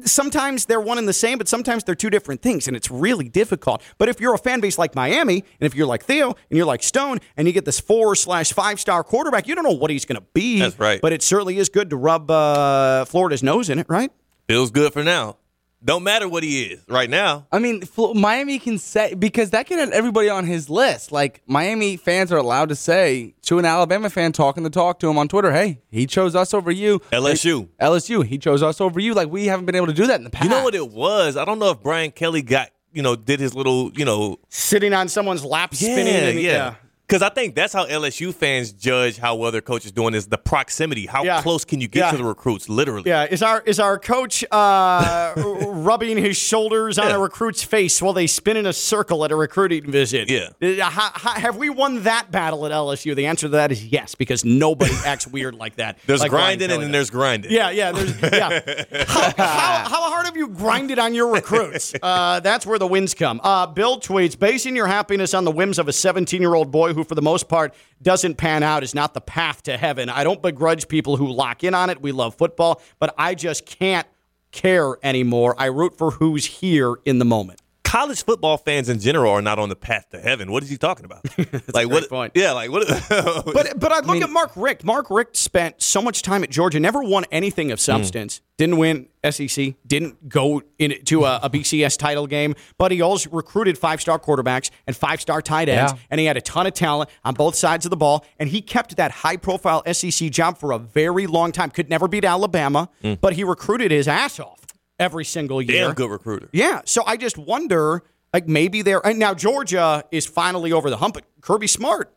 Sometimes 0.05 0.65
they're 0.65 0.81
one 0.81 0.97
and 0.97 1.07
the 1.07 1.13
same, 1.13 1.37
but 1.37 1.47
sometimes 1.47 1.83
they're 1.83 1.95
two 1.95 2.09
different 2.09 2.41
things, 2.41 2.67
and 2.67 2.77
it's 2.77 2.91
really 2.91 3.27
difficult. 3.27 3.81
But 3.97 4.09
if 4.09 4.19
you're 4.19 4.33
a 4.33 4.37
fan 4.37 4.59
base 4.59 4.77
like 4.77 4.95
Miami, 4.95 5.37
and 5.59 5.65
if 5.65 5.75
you're 5.75 5.87
like 5.87 6.03
Theo, 6.03 6.27
and 6.27 6.57
you're 6.57 6.65
like 6.65 6.83
Stone, 6.83 7.19
and 7.37 7.47
you 7.47 7.53
get 7.53 7.65
this 7.65 7.79
four 7.79 8.15
slash 8.15 8.53
five 8.53 8.79
star 8.79 9.03
quarterback, 9.03 9.47
you 9.47 9.55
don't 9.55 9.63
know 9.63 9.71
what 9.71 9.89
he's 9.89 10.05
going 10.05 10.19
to 10.19 10.27
be. 10.33 10.59
That's 10.59 10.79
right. 10.79 11.01
But 11.01 11.13
it 11.13 11.23
certainly 11.23 11.57
is 11.57 11.69
good 11.69 11.89
to 11.89 11.97
rub 11.97 12.29
uh, 12.29 13.05
Florida's 13.05 13.41
nose 13.43 13.69
in 13.69 13.79
it, 13.79 13.87
right? 13.89 14.11
Feels 14.47 14.71
good 14.71 14.93
for 14.93 15.03
now. 15.03 15.37
Don't 15.83 16.03
matter 16.03 16.27
what 16.29 16.43
he 16.43 16.63
is 16.63 16.81
right 16.87 17.09
now. 17.09 17.47
I 17.51 17.57
mean, 17.57 17.81
Miami 18.15 18.59
can 18.59 18.77
say 18.77 19.15
because 19.15 19.49
that 19.49 19.65
can 19.65 19.79
have 19.79 19.89
everybody 19.91 20.29
on 20.29 20.45
his 20.45 20.69
list. 20.69 21.11
Like 21.11 21.41
Miami 21.47 21.97
fans 21.97 22.31
are 22.31 22.37
allowed 22.37 22.69
to 22.69 22.75
say 22.75 23.33
to 23.43 23.57
an 23.57 23.65
Alabama 23.65 24.09
fan 24.09 24.31
talking 24.31 24.63
the 24.63 24.69
talk 24.69 24.99
to 24.99 25.09
him 25.09 25.17
on 25.17 25.27
Twitter, 25.27 25.51
"Hey, 25.51 25.81
he 25.89 26.05
chose 26.05 26.35
us 26.35 26.53
over 26.53 26.69
you." 26.71 26.99
LSU. 27.11 27.67
LSU, 27.79 28.23
he 28.25 28.37
chose 28.37 28.61
us 28.61 28.79
over 28.79 28.99
you. 28.99 29.13
Like 29.15 29.29
we 29.29 29.47
haven't 29.47 29.65
been 29.65 29.75
able 29.75 29.87
to 29.87 29.93
do 29.93 30.05
that 30.07 30.15
in 30.19 30.23
the 30.23 30.29
past. 30.29 30.43
You 30.43 30.49
know 30.51 30.63
what 30.63 30.75
it 30.75 30.89
was? 30.89 31.35
I 31.35 31.45
don't 31.45 31.57
know 31.57 31.71
if 31.71 31.81
Brian 31.81 32.11
Kelly 32.11 32.43
got 32.43 32.69
you 32.93 33.01
know 33.01 33.15
did 33.15 33.39
his 33.39 33.55
little 33.55 33.91
you 33.93 34.05
know 34.05 34.37
Sitting 34.49 34.93
on 34.93 35.07
someone's 35.07 35.43
lap, 35.43 35.73
spinning. 35.73 36.07
yeah 36.07 36.29
and, 36.29 36.39
yeah. 36.39 36.75
Because 37.11 37.23
I 37.23 37.27
think 37.27 37.55
that's 37.55 37.73
how 37.73 37.85
LSU 37.87 38.33
fans 38.33 38.71
judge 38.71 39.17
how 39.17 39.35
well 39.35 39.51
their 39.51 39.59
coach 39.59 39.83
is 39.85 39.91
doing 39.91 40.13
is 40.13 40.27
the 40.27 40.37
proximity. 40.37 41.07
How 41.07 41.25
Yeah. 41.25 41.41
close 41.41 41.65
can 41.65 41.81
you 41.81 41.89
get 41.89 42.05
Yeah. 42.05 42.11
to 42.11 42.17
the 42.17 42.23
recruits? 42.23 42.69
Literally. 42.69 43.09
Yeah, 43.09 43.25
is 43.29 43.43
our 43.43 43.61
is 43.65 43.81
our 43.81 43.99
coach 43.99 44.45
uh, 44.49 45.33
rubbing 45.35 46.15
his 46.15 46.37
shoulders 46.37 46.97
on 46.97 47.09
Yeah. 47.09 47.17
a 47.17 47.19
recruit's 47.19 47.63
face 47.63 48.01
while 48.01 48.13
they 48.13 48.27
spin 48.27 48.55
in 48.55 48.65
a 48.65 48.71
circle 48.71 49.25
at 49.25 49.31
a 49.33 49.35
recruiting 49.35 49.91
visit? 49.91 50.29
Yeah. 50.29 50.51
Uh, 50.85 50.89
how- 50.89 51.11
how- 51.13 51.31
have 51.37 51.57
we 51.57 51.69
won 51.69 52.03
that 52.03 52.31
battle 52.31 52.65
at 52.65 52.71
LSU? 52.71 53.13
The 53.13 53.25
answer 53.25 53.47
to 53.47 53.49
that 53.57 53.73
is 53.73 53.83
yes, 53.87 54.15
because 54.15 54.45
nobody 54.45 54.93
acts 55.05 55.27
weird 55.27 55.55
like 55.55 55.75
that. 55.75 55.97
There's 56.07 56.21
like 56.21 56.29
grinding 56.31 56.71
and 56.71 56.81
then 56.81 56.93
there's 56.93 57.09
grinding. 57.09 57.51
Yeah, 57.51 57.71
yeah. 57.71 57.91
There's 57.91 58.13
yeah. 58.21 58.61
how, 59.09 59.33
how, 59.35 59.89
how 59.89 60.09
hard 60.11 60.27
have 60.27 60.37
you 60.37 60.47
grinded 60.47 60.97
on 60.97 61.13
your 61.13 61.27
recruits? 61.33 61.93
Uh, 62.01 62.39
that's 62.39 62.65
where 62.65 62.79
the 62.79 62.87
wins 62.87 63.13
come. 63.13 63.41
Uh, 63.43 63.67
Bill 63.67 63.99
tweets: 63.99 64.39
basing 64.39 64.77
your 64.77 64.87
happiness 64.87 65.33
on 65.33 65.43
the 65.43 65.51
whims 65.51 65.77
of 65.77 65.89
a 65.89 65.93
17 65.93 66.39
year 66.41 66.53
old 66.55 66.71
boy 66.71 66.93
who, 66.93 67.00
for 67.03 67.15
the 67.15 67.21
most 67.21 67.47
part, 67.47 67.73
doesn't 68.01 68.35
pan 68.35 68.63
out 68.63 68.83
is 68.83 68.93
not 68.95 69.13
the 69.13 69.21
path 69.21 69.63
to 69.63 69.77
heaven. 69.77 70.09
I 70.09 70.23
don't 70.23 70.41
begrudge 70.41 70.87
people 70.87 71.17
who 71.17 71.31
lock 71.31 71.63
in 71.63 71.73
on 71.73 71.89
it. 71.89 72.01
We 72.01 72.11
love 72.11 72.35
football, 72.35 72.81
but 72.99 73.13
I 73.17 73.35
just 73.35 73.65
can't 73.65 74.07
care 74.51 74.97
anymore. 75.03 75.55
I 75.57 75.65
root 75.65 75.97
for 75.97 76.11
who's 76.11 76.45
here 76.45 76.95
in 77.05 77.19
the 77.19 77.25
moment. 77.25 77.60
College 77.91 78.23
football 78.23 78.55
fans 78.55 78.87
in 78.87 79.01
general 79.01 79.33
are 79.33 79.41
not 79.41 79.59
on 79.59 79.67
the 79.67 79.75
path 79.75 80.07
to 80.11 80.19
heaven. 80.21 80.49
What 80.49 80.63
is 80.63 80.69
he 80.69 80.77
talking 80.77 81.03
about? 81.03 81.25
like 81.37 81.57
great 81.73 81.87
what? 81.89 82.09
point. 82.09 82.31
Yeah, 82.35 82.53
like 82.53 82.71
what? 82.71 82.87
But 83.53 83.77
but 83.77 83.91
I 83.91 83.99
look 83.99 84.23
at 84.23 84.29
Mark 84.29 84.53
Richt. 84.55 84.85
Mark 84.85 85.09
Richt 85.09 85.35
spent 85.35 85.81
so 85.81 86.01
much 86.01 86.21
time 86.21 86.41
at 86.41 86.49
Georgia, 86.49 86.79
never 86.79 87.03
won 87.03 87.25
anything 87.33 87.69
of 87.69 87.79
mm. 87.79 87.81
substance. 87.81 88.39
Didn't 88.57 88.77
win 88.77 89.09
SEC. 89.29 89.73
Didn't 89.85 90.29
go 90.29 90.61
into 90.79 91.25
a, 91.25 91.41
a 91.43 91.49
BCS 91.49 91.97
title 91.97 92.27
game. 92.27 92.55
But 92.77 92.93
he 92.93 93.01
always 93.01 93.27
recruited 93.27 93.77
five 93.77 93.99
star 93.99 94.17
quarterbacks 94.19 94.71
and 94.87 94.95
five 94.95 95.19
star 95.19 95.41
tight 95.41 95.67
ends, 95.67 95.91
Yeah. 95.91 95.99
and 96.09 96.19
he 96.21 96.27
had 96.27 96.37
a 96.37 96.41
ton 96.41 96.67
of 96.67 96.73
talent 96.73 97.09
on 97.25 97.33
both 97.33 97.55
sides 97.55 97.85
of 97.85 97.89
the 97.89 97.97
ball. 97.97 98.23
And 98.39 98.47
he 98.47 98.61
kept 98.61 98.95
that 98.95 99.11
high 99.11 99.35
profile 99.35 99.83
SEC 99.91 100.31
job 100.31 100.57
for 100.57 100.71
a 100.71 100.79
very 100.79 101.27
long 101.27 101.51
time. 101.51 101.71
Could 101.71 101.89
never 101.89 102.07
beat 102.07 102.23
Alabama, 102.23 102.89
mm. 103.03 103.19
but 103.19 103.33
he 103.33 103.43
recruited 103.43 103.91
his 103.91 104.07
ass 104.07 104.39
off 104.39 104.60
every 105.01 105.25
single 105.25 105.61
year. 105.61 105.87
Damn 105.87 105.95
good 105.95 106.09
recruiter. 106.09 106.47
Yeah. 106.53 106.81
So 106.85 107.03
I 107.05 107.17
just 107.17 107.37
wonder, 107.37 108.03
like 108.33 108.47
maybe 108.47 108.81
they're 108.81 109.05
and 109.05 109.19
now 109.19 109.33
Georgia 109.33 110.05
is 110.11 110.25
finally 110.25 110.71
over 110.71 110.89
the 110.89 110.97
hump. 110.97 111.15
But 111.15 111.25
Kirby 111.41 111.67
Smart 111.67 112.13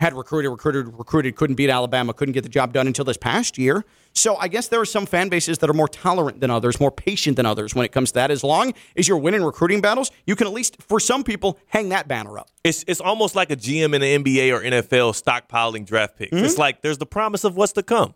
had 0.00 0.14
recruited, 0.14 0.50
recruited, 0.50 0.98
recruited, 0.98 1.36
couldn't 1.36 1.54
beat 1.54 1.70
Alabama, 1.70 2.12
couldn't 2.12 2.32
get 2.32 2.42
the 2.42 2.48
job 2.48 2.72
done 2.72 2.88
until 2.88 3.04
this 3.04 3.16
past 3.16 3.56
year. 3.56 3.84
So 4.14 4.36
I 4.36 4.48
guess 4.48 4.66
there 4.68 4.80
are 4.80 4.84
some 4.84 5.06
fan 5.06 5.28
bases 5.28 5.58
that 5.58 5.70
are 5.70 5.74
more 5.74 5.86
tolerant 5.86 6.40
than 6.40 6.50
others, 6.50 6.80
more 6.80 6.90
patient 6.90 7.36
than 7.36 7.46
others 7.46 7.74
when 7.74 7.84
it 7.84 7.92
comes 7.92 8.10
to 8.10 8.14
that. 8.14 8.30
As 8.30 8.42
long 8.42 8.74
as 8.96 9.06
you're 9.06 9.16
winning 9.16 9.44
recruiting 9.44 9.80
battles, 9.80 10.10
you 10.26 10.34
can 10.34 10.48
at 10.48 10.52
least, 10.52 10.82
for 10.82 10.98
some 10.98 11.22
people, 11.22 11.58
hang 11.68 11.90
that 11.90 12.08
banner 12.08 12.38
up. 12.38 12.50
It's 12.64 12.84
it's 12.88 13.00
almost 13.00 13.36
like 13.36 13.50
a 13.50 13.56
GM 13.56 13.94
in 13.94 14.00
the 14.00 14.18
NBA 14.18 14.52
or 14.52 14.60
NFL 14.62 15.22
stockpiling 15.22 15.86
draft 15.86 16.16
picks. 16.16 16.32
Mm-hmm. 16.32 16.44
It's 16.44 16.58
like 16.58 16.82
there's 16.82 16.98
the 16.98 17.06
promise 17.06 17.44
of 17.44 17.56
what's 17.56 17.72
to 17.74 17.82
come 17.82 18.14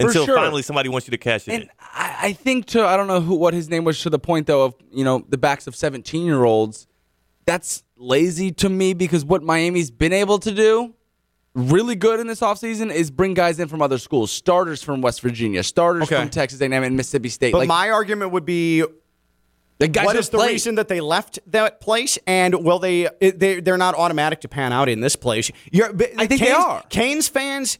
until 0.00 0.26
sure. 0.26 0.36
finally 0.36 0.62
somebody 0.62 0.88
wants 0.88 1.06
you 1.06 1.10
to 1.12 1.18
cash 1.18 1.48
it 1.48 1.62
in. 1.62 1.68
I, 1.80 2.16
I 2.22 2.32
think 2.32 2.66
to 2.66 2.84
I 2.86 2.96
don't 2.96 3.06
know 3.06 3.20
who 3.20 3.34
what 3.34 3.54
his 3.54 3.68
name 3.68 3.84
was 3.84 4.00
to 4.02 4.10
the 4.10 4.18
point 4.18 4.46
though 4.46 4.64
of 4.64 4.74
you 4.90 5.04
know 5.04 5.24
the 5.28 5.38
backs 5.38 5.66
of 5.66 5.74
seventeen 5.74 6.26
year 6.26 6.44
olds. 6.44 6.86
That's 7.46 7.84
lazy 7.96 8.50
to 8.52 8.68
me 8.68 8.92
because 8.92 9.24
what 9.24 9.42
Miami's 9.42 9.90
been 9.90 10.12
able 10.12 10.38
to 10.40 10.52
do 10.52 10.94
really 11.54 11.94
good 11.94 12.20
in 12.20 12.26
this 12.26 12.40
offseason 12.40 12.92
is 12.92 13.10
bring 13.10 13.32
guys 13.32 13.58
in 13.58 13.68
from 13.68 13.80
other 13.80 13.98
schools, 13.98 14.30
starters 14.30 14.82
from 14.82 15.00
West 15.00 15.20
Virginia, 15.22 15.62
starters 15.62 16.02
Okay. 16.04 16.16
from 16.16 16.28
Texas 16.28 16.60
A&M 16.60 16.72
and 16.72 16.96
Mississippi 16.96 17.28
State. 17.30 17.52
But 17.52 17.60
like 17.60 17.68
my 17.68 17.88
argument 17.90 18.32
would 18.32 18.44
be 18.44 18.84
the 19.78 19.88
guys 19.88 20.04
what 20.06 20.16
who 20.16 20.20
is 20.20 20.28
the 20.28 20.38
played. 20.38 20.52
reason 20.52 20.74
that 20.74 20.88
they 20.88 21.00
left 21.00 21.38
that 21.46 21.80
place, 21.80 22.18
and 22.26 22.54
will 22.64 22.78
they? 22.78 23.08
they 23.20 23.60
they're 23.60 23.78
not 23.78 23.94
automatic 23.94 24.40
to 24.40 24.48
pan 24.48 24.72
out 24.72 24.88
in 24.88 25.00
this 25.00 25.16
place. 25.16 25.50
You're, 25.70 25.94
I 26.18 26.26
think 26.26 26.40
they 26.40 26.50
are. 26.50 26.82
Canes 26.88 27.28
fans 27.28 27.78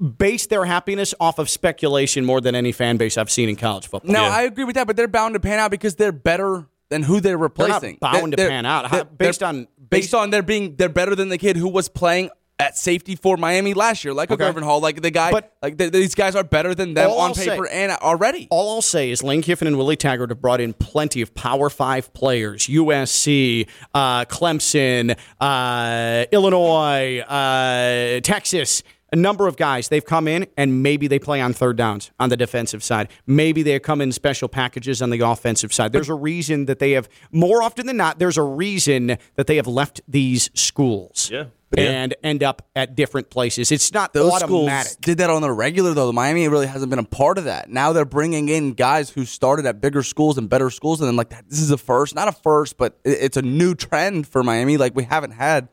base 0.00 0.46
their 0.46 0.64
happiness 0.64 1.14
off 1.20 1.38
of 1.38 1.48
speculation 1.50 2.24
more 2.24 2.40
than 2.40 2.54
any 2.54 2.72
fan 2.72 2.96
base 2.96 3.18
I've 3.18 3.30
seen 3.30 3.48
in 3.48 3.56
college 3.56 3.86
football. 3.88 4.12
No, 4.12 4.22
Yeah. 4.22 4.28
I 4.36 4.42
agree 4.42 4.64
with 4.64 4.76
that, 4.76 4.86
but 4.86 4.96
they're 4.96 5.08
bound 5.08 5.34
to 5.34 5.40
pan 5.40 5.58
out 5.58 5.70
because 5.70 5.96
they're 5.96 6.12
better 6.12 6.66
than 6.90 7.02
who 7.02 7.14
they're 7.20 7.32
They're 7.32 7.38
replacing. 7.38 7.98
not 8.00 8.12
bound 8.12 8.32
to 8.32 8.36
They're- 8.36 8.48
pan 8.48 8.64
out 8.66 8.90
they're- 8.90 8.98
How- 9.00 9.04
based 9.04 9.40
they're- 9.40 9.48
on 9.48 9.66
based 9.90 10.14
on 10.14 10.30
there 10.30 10.42
being 10.42 10.76
they're 10.76 10.88
better 10.88 11.14
than 11.14 11.30
the 11.30 11.38
kid 11.38 11.56
who 11.56 11.68
was 11.68 11.88
playing 11.88 12.28
at 12.60 12.76
safety 12.76 13.14
for 13.14 13.36
Miami 13.36 13.72
last 13.72 14.04
year, 14.04 14.12
like 14.12 14.30
Okay. 14.30 14.44
a 14.44 14.52
Gurvan 14.52 14.62
Hall, 14.64 14.80
like 14.80 15.00
the 15.00 15.10
guy. 15.10 15.30
But- 15.30 15.52
like 15.62 15.78
th- 15.78 15.92
these 15.92 16.14
guys 16.14 16.34
are 16.34 16.42
better 16.44 16.74
than 16.74 16.92
them 16.94 17.10
on 17.10 17.28
I'll 17.30 17.34
say- 17.34 17.46
paper 17.50 17.68
and 17.68 17.92
already. 17.92 18.48
All 18.50 18.74
I'll 18.74 18.82
say 18.82 19.10
is 19.10 19.22
Lane 19.22 19.42
Kiffin 19.42 19.66
and 19.68 19.78
Willie 19.78 19.96
Taggart 19.96 20.30
have 20.30 20.40
brought 20.40 20.60
in 20.60 20.72
plenty 20.74 21.22
of 21.22 21.34
Power 21.34 21.70
Five 21.70 22.12
players: 22.14 22.68
USC, 22.68 23.66
uh, 23.94 24.24
Clemson, 24.24 25.16
uh, 25.40 26.24
Illinois, 26.32 27.20
uh, 27.20 28.20
Texas. 28.22 28.82
A 29.10 29.16
number 29.16 29.46
of 29.48 29.56
guys. 29.56 29.88
They've 29.88 30.04
come 30.04 30.28
in 30.28 30.46
and 30.56 30.82
maybe 30.82 31.06
they 31.06 31.18
play 31.18 31.40
on 31.40 31.54
third 31.54 31.76
downs 31.76 32.10
on 32.20 32.28
the 32.28 32.36
defensive 32.36 32.82
side. 32.84 33.08
Maybe 33.26 33.62
they 33.62 33.78
come 33.80 34.00
in 34.02 34.12
special 34.12 34.48
packages 34.48 35.00
on 35.00 35.08
the 35.10 35.20
offensive 35.20 35.72
side. 35.72 35.92
There's 35.92 36.10
a 36.10 36.14
reason 36.14 36.66
that 36.66 36.78
they 36.78 36.92
have 36.92 37.08
more 37.32 37.62
often 37.62 37.86
than 37.86 37.96
not. 37.96 38.18
There's 38.18 38.36
a 38.36 38.42
reason 38.42 39.16
that 39.36 39.46
they 39.46 39.56
have 39.56 39.66
left 39.66 40.02
these 40.06 40.50
schools. 40.54 41.30
Yeah. 41.32 41.44
And 41.76 42.14
end 42.22 42.42
up 42.42 42.66
at 42.74 42.96
different 42.96 43.28
places. 43.28 43.70
It's 43.70 43.92
not 43.92 44.14
Those 44.14 44.32
automatic. 44.32 44.86
schools 44.92 44.96
did 45.02 45.18
that 45.18 45.28
on 45.28 45.42
the 45.42 45.52
regular 45.52 45.92
though. 45.92 46.06
The 46.06 46.14
Miami 46.14 46.48
really 46.48 46.66
hasn't 46.66 46.88
been 46.88 46.98
a 46.98 47.04
part 47.04 47.36
of 47.36 47.44
that. 47.44 47.68
Now 47.68 47.92
they're 47.92 48.06
bringing 48.06 48.48
in 48.48 48.72
guys 48.72 49.10
who 49.10 49.26
started 49.26 49.66
at 49.66 49.78
bigger 49.78 50.02
schools 50.02 50.38
and 50.38 50.48
better 50.48 50.70
schools, 50.70 51.00
and 51.00 51.08
then 51.08 51.16
like 51.16 51.28
this 51.48 51.60
is 51.60 51.70
a 51.70 51.76
first, 51.76 52.14
not 52.14 52.26
a 52.26 52.32
first, 52.32 52.78
but 52.78 52.98
it's 53.04 53.36
a 53.36 53.42
new 53.42 53.74
trend 53.74 54.26
for 54.26 54.42
Miami. 54.42 54.78
Like 54.78 54.94
we 54.96 55.04
haven't 55.04 55.32
had 55.32 55.68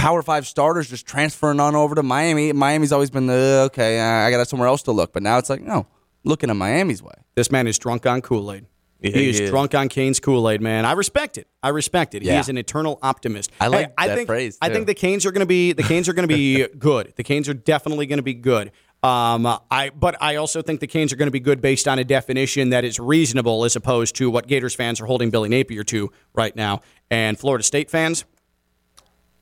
Power 0.00 0.22
Five 0.22 0.46
starters 0.46 0.88
just 0.88 1.06
transferring 1.06 1.60
on 1.60 1.76
over 1.76 1.94
to 1.94 2.02
Miami. 2.02 2.52
Miami's 2.52 2.90
always 2.90 3.10
been 3.10 3.26
the 3.26 3.64
okay. 3.66 4.00
Uh, 4.00 4.26
I 4.26 4.30
got 4.30 4.38
to 4.38 4.46
somewhere 4.46 4.68
else 4.68 4.82
to 4.84 4.92
look, 4.92 5.12
but 5.12 5.22
now 5.22 5.36
it's 5.38 5.50
like 5.50 5.60
no, 5.60 5.86
looking 6.24 6.48
at 6.48 6.56
Miami's 6.56 7.02
way. 7.02 7.12
This 7.34 7.50
man 7.50 7.66
is 7.66 7.78
drunk 7.78 8.06
on 8.06 8.22
Kool 8.22 8.50
Aid. 8.50 8.64
Yeah, 9.00 9.10
he 9.12 9.28
is 9.30 9.38
he 9.38 9.44
is. 9.44 9.50
drunk 9.50 9.74
on 9.74 9.88
Canes 9.88 10.18
Kool 10.20 10.48
Aid, 10.48 10.60
man. 10.60 10.84
I 10.86 10.92
respect 10.92 11.36
it. 11.38 11.48
I 11.62 11.68
respect 11.68 12.14
it. 12.14 12.22
He 12.22 12.30
is 12.30 12.48
an 12.48 12.56
eternal 12.58 12.98
optimist. 13.02 13.50
I 13.60 13.68
like 13.68 13.88
Hey, 13.88 13.94
I 13.98 14.08
that 14.08 14.16
think, 14.16 14.26
phrase, 14.26 14.58
I 14.60 14.70
think 14.70 14.86
the 14.86 14.94
Canes 14.94 15.26
are 15.26 15.32
going 15.32 15.40
to 15.40 15.46
be 15.46 15.72
the 15.72 15.82
Canes 15.82 16.08
are 16.08 16.14
going 16.14 16.28
to 16.28 16.34
be 16.34 16.66
good. 16.78 17.12
The 17.16 17.22
Canes 17.22 17.48
are 17.48 17.54
definitely 17.54 18.06
going 18.06 18.18
to 18.18 18.22
be 18.22 18.34
good. 18.34 18.72
Um, 19.02 19.46
I 19.70 19.90
but 19.94 20.16
I 20.22 20.36
also 20.36 20.60
think 20.60 20.80
the 20.80 20.86
Canes 20.86 21.12
are 21.12 21.16
going 21.16 21.28
to 21.28 21.32
be 21.32 21.40
good 21.40 21.60
based 21.60 21.88
on 21.88 21.98
a 21.98 22.04
definition 22.04 22.70
that 22.70 22.84
is 22.84 22.98
reasonable, 22.98 23.64
as 23.64 23.76
opposed 23.76 24.16
to 24.16 24.30
what 24.30 24.46
Gators 24.46 24.74
fans 24.74 25.00
are 25.00 25.06
holding 25.06 25.30
Billy 25.30 25.48
Napier 25.48 25.84
to 25.84 26.10
right 26.34 26.54
now, 26.54 26.80
and 27.10 27.38
Florida 27.38 27.62
State 27.64 27.90
fans. 27.90 28.24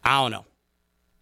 I 0.04 0.22
don't 0.22 0.30
know. 0.30 0.44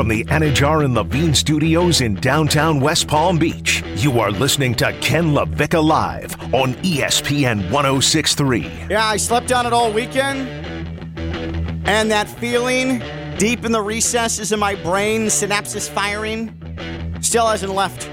From 0.00 0.08
the 0.08 0.24
Anajar 0.24 0.82
and 0.82 0.94
Levine 0.94 1.34
Studios 1.34 2.00
in 2.00 2.14
downtown 2.14 2.80
West 2.80 3.06
Palm 3.06 3.36
Beach, 3.36 3.84
you 3.96 4.18
are 4.18 4.30
listening 4.30 4.74
to 4.76 4.94
Ken 5.02 5.32
LaVicka 5.32 5.84
Live 5.84 6.32
on 6.54 6.72
ESPN 6.76 7.70
1063. 7.70 8.62
Yeah, 8.88 9.04
I 9.04 9.18
slept 9.18 9.52
on 9.52 9.66
it 9.66 9.74
all 9.74 9.92
weekend. 9.92 10.48
And 11.86 12.10
that 12.10 12.30
feeling 12.30 13.02
deep 13.36 13.66
in 13.66 13.72
the 13.72 13.82
recesses 13.82 14.52
of 14.52 14.58
my 14.58 14.74
brain, 14.74 15.26
synapses 15.26 15.86
firing, 15.86 16.48
still 17.20 17.46
hasn't 17.46 17.74
left. 17.74 18.08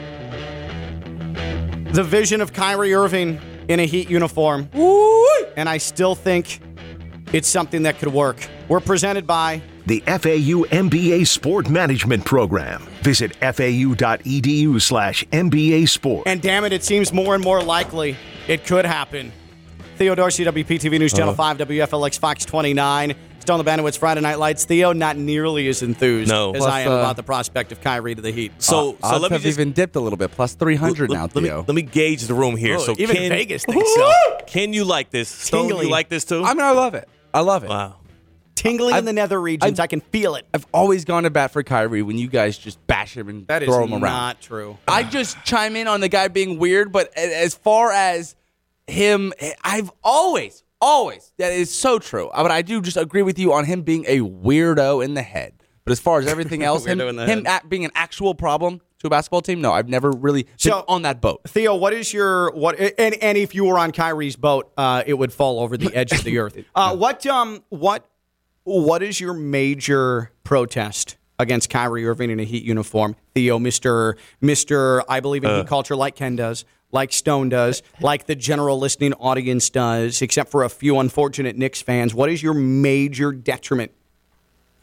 The 1.93 2.03
vision 2.03 2.41
of 2.41 2.51
Kyrie 2.51 2.93
Irving 2.93 3.39
in 3.69 3.79
a 3.79 3.85
Heat 3.85 4.09
uniform. 4.09 4.69
And 5.55 5.69
I 5.69 5.77
still 5.77 6.15
think 6.15 6.59
it's 7.33 7.47
something 7.47 7.83
that 7.83 7.97
could 7.99 8.13
work. 8.13 8.37
We're 8.67 8.79
presented 8.79 9.25
by 9.27 9.61
The 9.85 9.99
FAU 10.01 10.65
MBA 10.69 11.27
Sport 11.27 11.69
Management 11.69 12.25
Program. 12.25 12.81
Visit 13.01 13.35
fau.edu 13.37 14.81
slash 14.81 15.23
MBA 15.25 15.89
Sport. 15.89 16.27
And 16.27 16.41
damn 16.41 16.63
it, 16.65 16.73
it 16.73 16.83
seems 16.83 17.13
more 17.13 17.35
and 17.35 17.43
more 17.43 17.61
likely 17.61 18.15
it 18.47 18.65
could 18.65 18.85
happen. 18.85 19.31
Theo 19.97 20.13
Dorsey, 20.15 20.45
WPTV 20.45 20.99
News 20.99 21.13
Channel 21.13 21.33
5, 21.33 21.57
WFLX 21.57 22.19
Fox 22.19 22.45
29. 22.45 23.15
Stone 23.39 23.63
the 23.63 23.71
Bandowitz 23.71 23.97
Friday 23.97 24.19
Night 24.19 24.39
Lights. 24.39 24.65
Theo, 24.65 24.91
not 24.91 25.15
nearly 25.15 25.69
as 25.69 25.81
enthused 25.81 26.29
No. 26.29 26.51
as 26.51 26.57
Plus, 26.57 26.69
I 26.71 26.81
am 26.81 26.91
uh, 26.91 26.97
about 26.97 27.15
the 27.15 27.23
prospect 27.23 27.71
of 27.71 27.79
Kyrie 27.79 28.13
to 28.13 28.21
the 28.21 28.31
Heat. 28.31 28.51
So, 28.57 28.91
so 28.91 28.97
Odds 29.01 29.21
let 29.21 29.31
me 29.31 29.35
have 29.35 29.41
just 29.43 29.57
even 29.57 29.71
dipped 29.71 29.95
a 29.95 30.01
little 30.01 30.17
bit, 30.17 30.31
plus 30.31 30.53
three 30.53 30.75
hundred 30.75 31.09
now, 31.11 31.21
let, 31.21 31.35
let 31.35 31.41
me, 31.43 31.47
Theo. 31.49 31.63
let 31.65 31.73
me 31.73 31.81
gauge 31.81 32.23
the 32.23 32.33
room 32.33 32.57
here. 32.57 32.75
Oh, 32.75 32.79
so 32.79 32.95
even 32.97 33.15
Ken, 33.15 33.29
Vegas 33.29 33.63
thinks 33.63 33.95
so. 33.95 34.11
Can 34.47 34.73
you 34.73 34.83
like 34.83 35.11
this? 35.11 35.29
Stone, 35.29 35.69
Tingly. 35.69 35.85
you 35.85 35.91
like 35.91 36.09
this 36.09 36.25
too? 36.25 36.43
I 36.43 36.53
mean, 36.53 36.63
I 36.65 36.71
love 36.71 36.93
it. 36.93 37.07
I 37.37 37.41
love 37.41 37.63
it. 37.63 37.69
wow. 37.69 37.95
Tingling 38.55 38.93
in 38.93 38.97
I've- 38.97 39.05
the 39.05 39.13
nether 39.13 39.39
regions. 39.39 39.79
I've- 39.79 39.83
I 39.83 39.87
can 39.87 40.01
feel 40.01 40.33
it. 40.35 40.47
I've 40.53 40.65
always 40.73 41.05
gone 41.05 41.23
to 41.23 41.29
bat 41.29 41.51
for 41.51 41.61
Kyrie 41.61 42.01
when 42.01 42.17
you 42.17 42.27
guys 42.27 42.57
just 42.57 42.85
bash 42.87 43.15
him 43.15 43.29
and 43.29 43.45
That 43.47 43.61
is 43.61 43.69
throw 43.69 43.83
him 43.83 43.93
around. 43.93 44.01
not 44.01 44.41
true. 44.41 44.77
I 44.87 45.03
just 45.03 45.37
chime 45.45 45.75
in 45.75 45.87
on 45.87 46.01
the 46.01 46.09
guy 46.09 46.27
being 46.27 46.57
weird, 46.57 46.91
but 46.91 47.15
as 47.15 47.53
far 47.53 47.91
as 47.91 48.35
him, 48.87 49.31
I've 49.63 49.91
always, 50.03 50.63
always, 50.81 51.31
that 51.37 51.51
is 51.53 51.71
so 51.73 51.99
true. 51.99 52.31
But 52.35 52.49
I 52.49 52.63
do 52.63 52.81
just 52.81 52.97
agree 52.97 53.21
with 53.21 53.37
you 53.37 53.53
on 53.53 53.65
him 53.65 53.83
being 53.83 54.05
a 54.07 54.21
weirdo 54.21 55.05
in 55.05 55.13
the 55.13 55.21
head. 55.21 55.53
But 55.85 55.91
as 55.91 55.99
far 55.99 56.19
as 56.19 56.25
everything 56.25 56.63
else, 56.63 56.85
him, 56.85 56.99
in 56.99 57.17
him 57.19 57.45
being 57.69 57.85
an 57.85 57.91
actual 57.93 58.33
problem 58.33 58.81
to 58.99 59.07
a 59.07 59.09
basketball 59.09 59.41
team, 59.41 59.61
no, 59.61 59.71
I've 59.73 59.87
never 59.89 60.11
really 60.11 60.43
been 60.43 60.51
So- 60.57 60.85
on 60.87 61.03
that 61.03 61.21
boat. 61.21 61.41
Theo, 61.47 61.75
what 61.75 61.93
is 61.93 62.11
your 62.13 62.51
what? 62.51 62.79
And, 62.79 63.15
and 63.15 63.37
if 63.37 63.53
you 63.53 63.65
were 63.65 63.77
on 63.77 63.91
Kyrie's 63.91 64.35
boat, 64.35 64.71
uh, 64.77 65.03
it 65.05 65.13
would 65.13 65.31
fall 65.31 65.59
over 65.59 65.77
the 65.77 65.93
edge 65.95 66.11
of 66.11 66.23
the 66.23 66.39
earth. 66.39 66.57
Uh, 66.75 66.95
what 66.95 67.25
um 67.25 67.63
what 67.69 68.05
what 68.63 69.01
is 69.03 69.19
your 69.19 69.33
major 69.33 70.31
protest 70.43 71.17
against 71.39 71.69
Kyrie 71.69 72.05
Irving 72.07 72.29
in 72.31 72.39
a 72.39 72.43
Heat 72.43 72.63
uniform? 72.63 73.15
Theo, 73.35 73.59
Mister 73.59 74.17
Mister, 74.41 75.03
I 75.09 75.19
believe 75.19 75.43
in 75.43 75.55
Heat 75.55 75.67
culture, 75.67 75.95
like 75.95 76.15
Ken 76.15 76.35
does, 76.35 76.65
like 76.91 77.13
Stone 77.13 77.49
does, 77.49 77.83
like 78.01 78.25
the 78.25 78.35
general 78.35 78.77
listening 78.79 79.13
audience 79.13 79.69
does, 79.69 80.21
except 80.21 80.49
for 80.51 80.63
a 80.63 80.69
few 80.69 80.99
unfortunate 80.99 81.55
Knicks 81.55 81.81
fans. 81.81 82.13
What 82.13 82.29
is 82.29 82.41
your 82.43 82.53
major 82.53 83.31
detriment? 83.31 83.91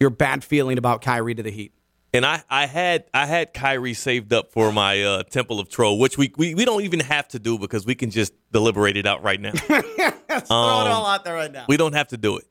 Your 0.01 0.11
bad 0.11 0.43
feeling 0.45 0.79
about 0.79 1.03
Kyrie 1.03 1.35
to 1.35 1.43
the 1.43 1.51
Heat? 1.51 1.73
And 2.15 2.25
I, 2.25 2.45
I 2.49 2.67
had 2.67 3.07
I 3.13 3.27
had 3.27 3.53
Kyrie 3.53 3.93
saved 3.93 4.33
up 4.33 4.53
for 4.53 4.73
my 4.73 5.03
uh, 5.03 5.25
Temple 5.25 5.59
of 5.59 5.69
Troll, 5.69 5.99
which 5.99 6.17
we, 6.17 6.33
we 6.37 6.55
we 6.55 6.65
don't 6.65 6.83
even 6.83 7.01
have 7.01 7.27
to 7.29 7.41
do 7.41 7.59
because 7.59 7.85
we 7.85 7.97
can 7.97 8.11
just 8.11 8.33
deliberate 8.53 8.97
it 8.97 9.05
out 9.05 9.25
right 9.25 9.41
now. 9.41 9.51
Throw 9.57 9.81
it 9.81 10.47
all 10.49 11.07
out 11.07 11.25
there 11.25 11.35
right 11.35 11.51
now. 11.51 11.65
we 11.69 11.77
don't 11.77 11.93
have 11.95 12.07
to 12.09 12.17
do 12.17 12.37
it. 12.37 12.45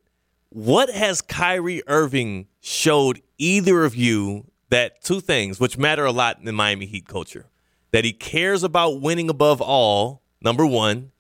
What 0.50 0.90
has 0.90 1.22
Kyrie 1.22 1.82
Irving 1.88 2.48
showed 2.60 3.22
either 3.38 3.86
of 3.86 3.96
you 3.96 4.52
that 4.70 5.02
two 5.02 5.22
things, 5.22 5.62
which 5.62 5.78
matter 5.78 6.04
a 6.04 6.12
lot 6.12 6.40
in 6.40 6.46
the 6.46 6.52
Miami 6.52 6.86
Heat 6.86 7.08
culture, 7.08 7.46
that 7.92 8.04
he 8.04 8.12
cares 8.12 8.64
about 8.64 9.00
winning 9.00 9.30
above 9.30 9.62
all, 9.62 10.22
number 10.42 10.66
one, 10.66 11.12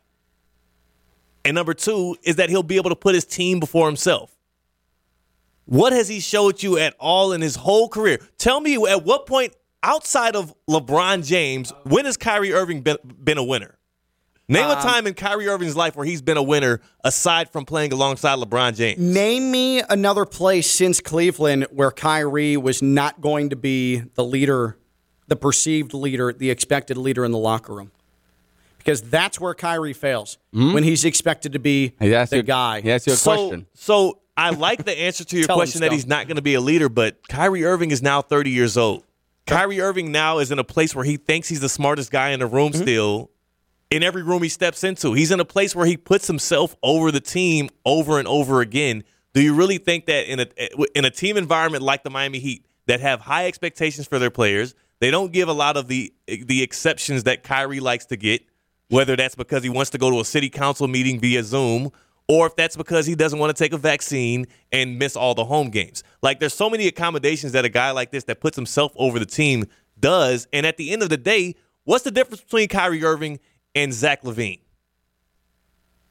and 1.45 1.55
number 1.55 1.73
two 1.73 2.17
is 2.23 2.35
that 2.35 2.49
he'll 2.49 2.61
be 2.61 2.75
able 2.75 2.89
to 2.89 2.95
put 2.95 3.15
his 3.15 3.23
team 3.23 3.61
before 3.61 3.87
himself. 3.87 4.32
What 5.65 5.93
has 5.93 6.07
he 6.07 6.19
showed 6.19 6.61
you 6.61 6.77
at 6.77 6.95
all 6.99 7.31
in 7.31 7.41
his 7.41 7.55
whole 7.55 7.87
career? 7.87 8.19
Tell 8.37 8.59
me 8.59 8.75
at 8.87 9.03
what 9.05 9.25
point 9.25 9.55
outside 9.81 10.35
of 10.35 10.53
LeBron 10.69 11.25
James, 11.25 11.71
when 11.83 12.05
has 12.05 12.17
Kyrie 12.17 12.53
Irving 12.53 12.81
been, 12.81 12.97
been 13.03 13.37
a 13.37 13.43
winner? 13.43 13.77
Name 14.49 14.65
a 14.65 14.73
um, 14.73 14.81
time 14.81 15.07
in 15.07 15.13
Kyrie 15.13 15.47
Irving's 15.47 15.75
life 15.77 15.95
where 15.95 16.05
he's 16.05 16.21
been 16.21 16.35
a 16.35 16.43
winner 16.43 16.81
aside 17.03 17.49
from 17.49 17.65
playing 17.65 17.93
alongside 17.93 18.39
LeBron 18.39 18.75
James. 18.75 18.99
Name 18.99 19.49
me 19.49 19.81
another 19.89 20.25
place 20.25 20.69
since 20.69 20.99
Cleveland 20.99 21.67
where 21.71 21.91
Kyrie 21.91 22.57
was 22.57 22.81
not 22.81 23.21
going 23.21 23.49
to 23.51 23.55
be 23.55 23.99
the 24.15 24.23
leader, 24.23 24.77
the 25.27 25.37
perceived 25.37 25.93
leader, 25.93 26.33
the 26.33 26.49
expected 26.49 26.97
leader 26.97 27.23
in 27.23 27.31
the 27.31 27.37
locker 27.37 27.73
room. 27.73 27.91
Because 28.79 29.01
that's 29.01 29.39
where 29.39 29.53
Kyrie 29.53 29.93
fails 29.93 30.37
hmm? 30.51 30.73
when 30.73 30.83
he's 30.83 31.05
expected 31.05 31.53
to 31.53 31.59
be 31.59 31.93
Hey, 31.97 32.09
that's 32.09 32.31
the 32.31 32.37
your- 32.37 32.43
guy. 32.43 32.81
he 32.81 32.91
asked 32.91 33.07
you 33.07 33.13
a 33.13 33.15
so, 33.15 33.31
question. 33.33 33.65
So 33.75 34.19
I 34.35 34.49
like 34.49 34.83
the 34.85 34.97
answer 34.97 35.23
to 35.23 35.37
your 35.37 35.45
Tell 35.47 35.57
question 35.57 35.81
that 35.81 35.91
he's 35.91 36.07
not 36.07 36.27
going 36.27 36.37
to 36.37 36.41
be 36.41 36.55
a 36.55 36.61
leader, 36.61 36.89
but 36.89 37.27
Kyrie 37.27 37.63
Irving 37.65 37.91
is 37.91 38.01
now 38.01 38.21
30 38.21 38.49
years 38.49 38.77
old. 38.77 39.03
Kyrie 39.45 39.81
Irving 39.81 40.11
now 40.11 40.39
is 40.39 40.51
in 40.51 40.57
a 40.59 40.63
place 40.63 40.95
where 40.95 41.05
he 41.05 41.17
thinks 41.17 41.47
he's 41.49 41.59
the 41.59 41.69
smartest 41.69 42.11
guy 42.11 42.29
in 42.29 42.39
the 42.39 42.47
room 42.47 42.71
Mm-hmm. 42.71 42.81
still. 42.81 43.29
In 43.91 44.01
every 44.01 44.23
room 44.23 44.41
he 44.41 44.49
steps 44.49 44.83
into, 44.83 45.13
he's 45.13 45.29
in 45.29 45.39
a 45.39 45.45
place 45.45 45.75
where 45.75 45.85
he 45.85 45.97
puts 45.97 46.25
himself 46.25 46.75
over 46.81 47.11
the 47.11 47.19
team 47.19 47.69
over 47.85 48.17
and 48.17 48.27
over 48.27 48.61
again. 48.61 49.03
Do 49.33 49.41
you 49.41 49.53
really 49.53 49.77
think 49.77 50.07
that 50.07 50.31
in 50.31 50.39
a 50.39 50.47
in 50.97 51.05
a 51.05 51.11
team 51.11 51.37
environment 51.37 51.83
like 51.83 52.03
the 52.03 52.09
Miami 52.09 52.39
Heat 52.39 52.65
that 52.87 53.01
have 53.01 53.21
high 53.21 53.45
expectations 53.45 54.07
for 54.07 54.17
their 54.17 54.31
players, 54.31 54.73
They 54.99 55.11
don't 55.11 55.31
give 55.31 55.47
a 55.47 55.53
lot 55.53 55.77
of 55.77 55.87
the 55.89 56.11
the 56.27 56.63
exceptions 56.63 57.25
that 57.25 57.43
Kyrie 57.43 57.79
likes 57.81 58.05
to 58.07 58.15
get, 58.15 58.41
whether 58.89 59.15
that's 59.15 59.35
because 59.35 59.61
he 59.61 59.69
wants 59.69 59.91
to 59.91 59.99
go 59.99 60.09
to 60.09 60.19
a 60.21 60.25
city 60.25 60.49
council 60.49 60.87
meeting 60.87 61.19
via 61.19 61.43
Zoom 61.43 61.91
or 62.27 62.47
if 62.47 62.55
that's 62.55 62.75
because 62.77 63.05
he 63.05 63.15
doesn't 63.15 63.39
want 63.39 63.55
to 63.55 63.63
take 63.63 63.73
a 63.73 63.77
vaccine 63.77 64.47
and 64.71 64.97
miss 64.97 65.15
all 65.15 65.35
the 65.35 65.45
home 65.45 65.69
games. 65.69 66.03
Like 66.21 66.39
there's 66.39 66.53
so 66.53 66.69
many 66.69 66.87
accommodations 66.87 67.51
that 67.53 67.65
a 67.65 67.69
guy 67.69 67.91
like 67.91 68.11
this 68.11 68.23
that 68.25 68.39
puts 68.39 68.55
himself 68.55 68.91
over 68.95 69.19
the 69.19 69.25
team 69.25 69.65
does. 69.99 70.47
And 70.53 70.65
at 70.65 70.77
the 70.77 70.91
end 70.91 71.03
of 71.03 71.09
the 71.09 71.17
day, 71.17 71.55
what's 71.83 72.03
the 72.03 72.11
difference 72.11 72.41
between 72.41 72.67
Kyrie 72.69 73.03
Irving 73.03 73.39
and 73.75 73.93
Zach 73.93 74.23
LaVine? 74.23 74.59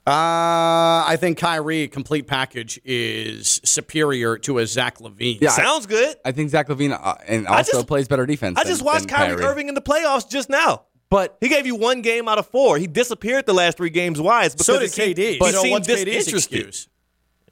Uh, 0.05 1.07
I 1.07 1.16
think 1.20 1.38
Kyrie 1.38 1.87
complete 1.87 2.27
package 2.27 2.81
is 2.85 3.61
superior 3.64 4.37
to 4.38 4.59
a 4.59 4.66
Zach 4.66 4.98
LaVine. 4.98 5.40
Yeah, 5.40 5.51
Sounds 5.51 5.87
good. 5.87 6.16
I 6.25 6.33
think 6.33 6.51
Zach 6.51 6.66
LaVine 6.68 6.90
uh, 7.01 7.14
and 7.29 7.46
also 7.46 7.72
just- 7.79 7.87
plays 7.87 8.09
better 8.09 8.27
defense. 8.27 8.59
I 8.59 8.64
than- 8.64 8.72
just 8.72 8.83
watched 8.83 9.07
than 9.09 9.16
Kyrie, 9.16 9.44
Irving 9.44 9.68
in 9.68 9.75
the 9.77 9.81
playoffs 9.81 10.29
just 10.29 10.51
now. 10.51 10.87
But 11.12 11.37
He 11.42 11.48
gave 11.48 11.66
you 11.66 11.77
one 11.77 12.01
game 12.01 12.27
out 12.27 12.38
of 12.38 12.46
four. 12.46 12.79
He 12.79 12.87
disappeared 12.87 13.44
the 13.44 13.53
last 13.53 13.77
three 13.77 13.90
games. 13.90 14.18
Why? 14.20 14.46
It's 14.46 14.55
because 14.55 14.66
so 14.66 14.75
he 14.75 14.87
did 14.87 14.92
seemed- 14.92 15.16
KD. 15.16 15.33
He 15.46 15.53
so 15.53 15.61
seemed 15.62 15.72
what's 15.72 15.87
KD's 15.88 16.05
disinterested. 16.05 16.59
excuse? 16.61 16.88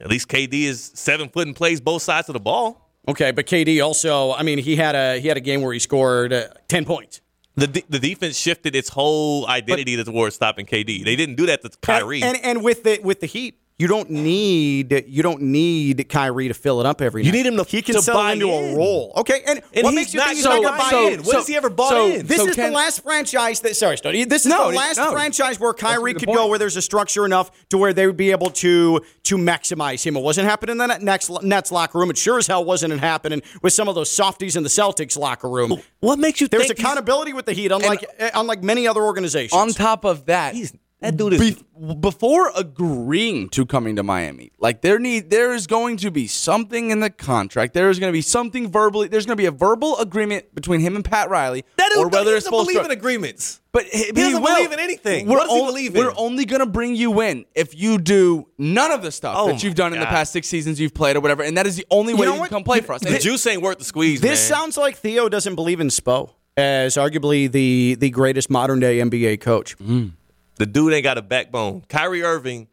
At 0.01 0.09
least 0.09 0.27
KD 0.27 0.63
is 0.63 0.91
seven 0.95 1.29
foot 1.29 1.45
and 1.45 1.55
plays 1.55 1.79
both 1.79 2.01
sides 2.01 2.27
of 2.27 2.33
the 2.33 2.39
ball. 2.39 2.89
Okay, 3.07 3.29
but 3.31 3.45
KD 3.45 3.83
also. 3.85 4.33
I 4.33 4.41
mean, 4.41 4.57
he 4.57 4.75
had 4.75 4.95
a 4.95 5.19
he 5.19 5.27
had 5.27 5.37
a 5.37 5.41
game 5.41 5.61
where 5.61 5.73
he 5.73 5.79
scored 5.79 6.33
uh, 6.33 6.47
ten 6.67 6.85
points. 6.85 7.21
The 7.55 7.67
de- 7.67 7.83
the 7.87 7.99
defense 7.99 8.35
shifted 8.35 8.75
its 8.75 8.89
whole 8.89 9.47
identity 9.47 10.01
towards 10.03 10.33
stopping 10.35 10.65
KD. 10.65 11.03
They 11.05 11.15
didn't 11.15 11.35
do 11.35 11.45
that 11.45 11.61
to 11.61 11.69
Kyrie. 11.81 12.23
And, 12.23 12.37
and 12.37 12.45
and 12.45 12.63
with 12.63 12.83
the 12.83 12.99
with 13.03 13.19
the 13.19 13.27
Heat, 13.27 13.59
you 13.79 13.87
don't 13.87 14.11
need 14.11 15.05
you 15.07 15.23
don't 15.23 15.41
need 15.41 16.07
Kyrie 16.07 16.47
to 16.49 16.53
fill 16.53 16.79
it 16.81 16.85
up 16.85 17.01
every 17.01 17.23
You 17.25 17.31
night. 17.31 17.37
need 17.39 17.45
him 17.47 17.57
to- 17.57 17.63
he 17.63 17.81
can 17.81 17.95
to 17.95 18.01
settle 18.01 18.21
buy 18.21 18.33
into 18.33 18.47
in. 18.47 18.73
a 18.75 18.77
role. 18.77 19.11
Okay, 19.17 19.41
and, 19.47 19.61
And 19.73 19.83
what 19.83 19.93
makes 19.95 20.13
you 20.13 20.19
think 20.19 20.35
he's 20.35 20.43
so- 20.43 20.49
not 20.49 20.61
going 20.61 20.73
to 20.73 20.79
buy 20.79 20.89
so- 20.91 21.07
in? 21.07 21.23
When 21.23 21.35
has 21.37 21.47
he 21.47 21.55
ever 21.55 21.69
bought 21.69 21.89
so- 21.89 22.07
in? 22.07 22.27
This 22.27 22.37
so 22.37 22.47
is 22.47 22.55
Ken- 22.55 22.71
the 22.71 22.77
last 22.77 23.01
franchise 23.01 23.59
that. 23.61 23.75
Sorry, 23.75 23.97
Stoney. 23.97 24.23
This 24.25 24.43
is 24.45 24.49
No, 24.49 24.69
the 24.69 24.77
last 24.77 24.97
no. 24.97 25.11
franchise 25.11 25.59
where 25.59 25.73
Kyrie 25.73 26.13
the 26.13 26.19
could 26.19 26.27
point. 26.27 26.37
go, 26.37 26.47
where 26.47 26.59
there's 26.59 26.77
a 26.77 26.81
structure 26.81 27.25
enough 27.25 27.49
to 27.69 27.77
where 27.79 27.91
they 27.93 28.05
would 28.05 28.17
be 28.17 28.29
able 28.31 28.51
to 28.51 29.01
to 29.23 29.37
maximize 29.37 30.03
him. 30.05 30.15
It 30.15 30.21
wasn't 30.21 30.47
happening 30.47 30.73
in 30.73 30.77
the 30.87 30.97
next 30.99 31.31
Nets 31.41 31.71
locker 31.71 31.97
room. 31.97 32.11
It 32.11 32.17
sure 32.17 32.37
as 32.37 32.45
hell 32.47 32.63
wasn't 32.63 32.99
happening 32.99 33.41
with 33.63 33.73
some 33.73 33.87
of 33.87 33.95
those 33.95 34.11
softies 34.11 34.55
in 34.55 34.63
the 34.63 34.69
Celtics 34.69 35.17
locker 35.17 35.49
room. 35.49 35.81
what 36.01 36.19
makes 36.19 36.39
you 36.41 36.47
There's 36.47 36.67
think 36.67 36.77
he's- 36.77 36.85
accountability 36.85 37.33
with 37.33 37.45
the 37.45 37.53
Heat, 37.53 37.71
unlike 37.71 38.05
unlike 38.35 38.61
many 38.61 38.87
other 38.87 39.01
organizations. 39.01 39.53
on 39.53 39.69
top 39.69 40.03
of 40.05 40.25
that, 40.27 40.53
He's- 40.55 40.73
that 41.01 41.17
dude 41.17 41.33
is- 41.33 41.55
be- 41.55 41.95
before 41.99 42.51
agreeing 42.55 43.49
to 43.49 43.65
coming 43.65 43.95
to 43.95 44.03
Miami. 44.03 44.51
Like 44.59 44.81
there 44.81 44.99
need 44.99 45.29
there 45.29 45.53
is 45.53 45.67
going 45.67 45.97
to 45.97 46.11
be 46.11 46.27
something 46.27 46.91
in 46.91 46.99
the 46.99 47.09
contract. 47.09 47.73
There 47.73 47.89
is 47.89 47.99
going 47.99 48.09
to 48.11 48.15
be 48.15 48.21
something 48.21 48.71
verbally. 48.71 49.07
There's 49.07 49.25
going 49.25 49.35
to 49.35 49.41
be 49.41 49.45
a 49.47 49.51
verbal 49.51 49.97
agreement 49.99 50.53
between 50.55 50.79
him 50.79 50.95
and 50.95 51.03
Pat 51.03 51.29
Riley, 51.29 51.65
that 51.77 51.91
or 51.97 52.07
whether 52.07 52.35
it's 52.35 52.45
doesn't 52.45 52.51
supposed 52.51 52.67
believe 52.69 52.85
to. 52.85 52.91
in 52.91 52.97
agreements. 52.97 53.59
But 53.73 53.85
he, 53.85 54.03
He 54.05 54.11
doesn't 54.11 54.41
will. 54.41 54.55
believe 54.55 54.71
in 54.73 54.79
anything. 54.79 55.27
We're 55.27 55.37
What 55.37 55.47
does 55.47 55.55
he 55.57 55.65
believe 55.65 55.95
in? 55.95 56.03
We're 56.05 56.13
only 56.17 56.45
going 56.45 56.59
to 56.59 56.65
bring 56.65 56.93
you 56.95 57.21
in 57.21 57.45
if 57.55 57.73
you 57.79 57.97
do 57.97 58.47
none 58.57 58.91
of 58.91 59.01
the 59.01 59.11
stuff 59.11 59.35
Oh 59.37 59.47
that 59.47 59.63
you've 59.63 59.71
my 59.73 59.75
done 59.77 59.93
in 59.93 59.99
the 59.99 60.05
past 60.05 60.33
six 60.33 60.47
seasons 60.47 60.79
you've 60.79 60.93
played 60.93 61.15
or 61.15 61.21
whatever, 61.21 61.41
and 61.43 61.57
that 61.57 61.65
is 61.65 61.77
the 61.77 61.85
only 61.89 62.13
way 62.13 62.25
know 62.25 62.33
you, 62.35 62.39
what? 62.41 62.49
can 62.49 62.57
come 62.57 62.63
play 62.63 62.77
You- 62.77 62.83
for 62.83 62.93
us. 62.93 63.01
The 63.01 63.09
And- 63.13 63.21
juice 63.21 63.45
ain't 63.47 63.61
worth 63.61 63.79
the 63.79 63.85
squeeze, 63.85 64.21
This 64.21 64.47
man. 64.49 64.57
sounds 64.59 64.77
like 64.77 64.97
Theo 64.97 65.29
doesn't 65.29 65.55
believe 65.55 65.79
in 65.79 65.87
Spo 65.87 66.31
as 66.57 66.95
arguably 66.95 67.49
the 67.49 67.95
the 67.97 68.09
greatest 68.09 68.49
modern 68.49 68.79
day 68.81 68.99
NBA 68.99 69.37
coach. 69.39 69.77
Mm. 69.79 70.11
The 70.57 70.65
dude 70.65 70.93
ain't 70.93 71.03
got 71.03 71.17
a 71.17 71.21
backbone. 71.21 71.83
Kyrie 71.89 72.23
Irving, 72.23 72.67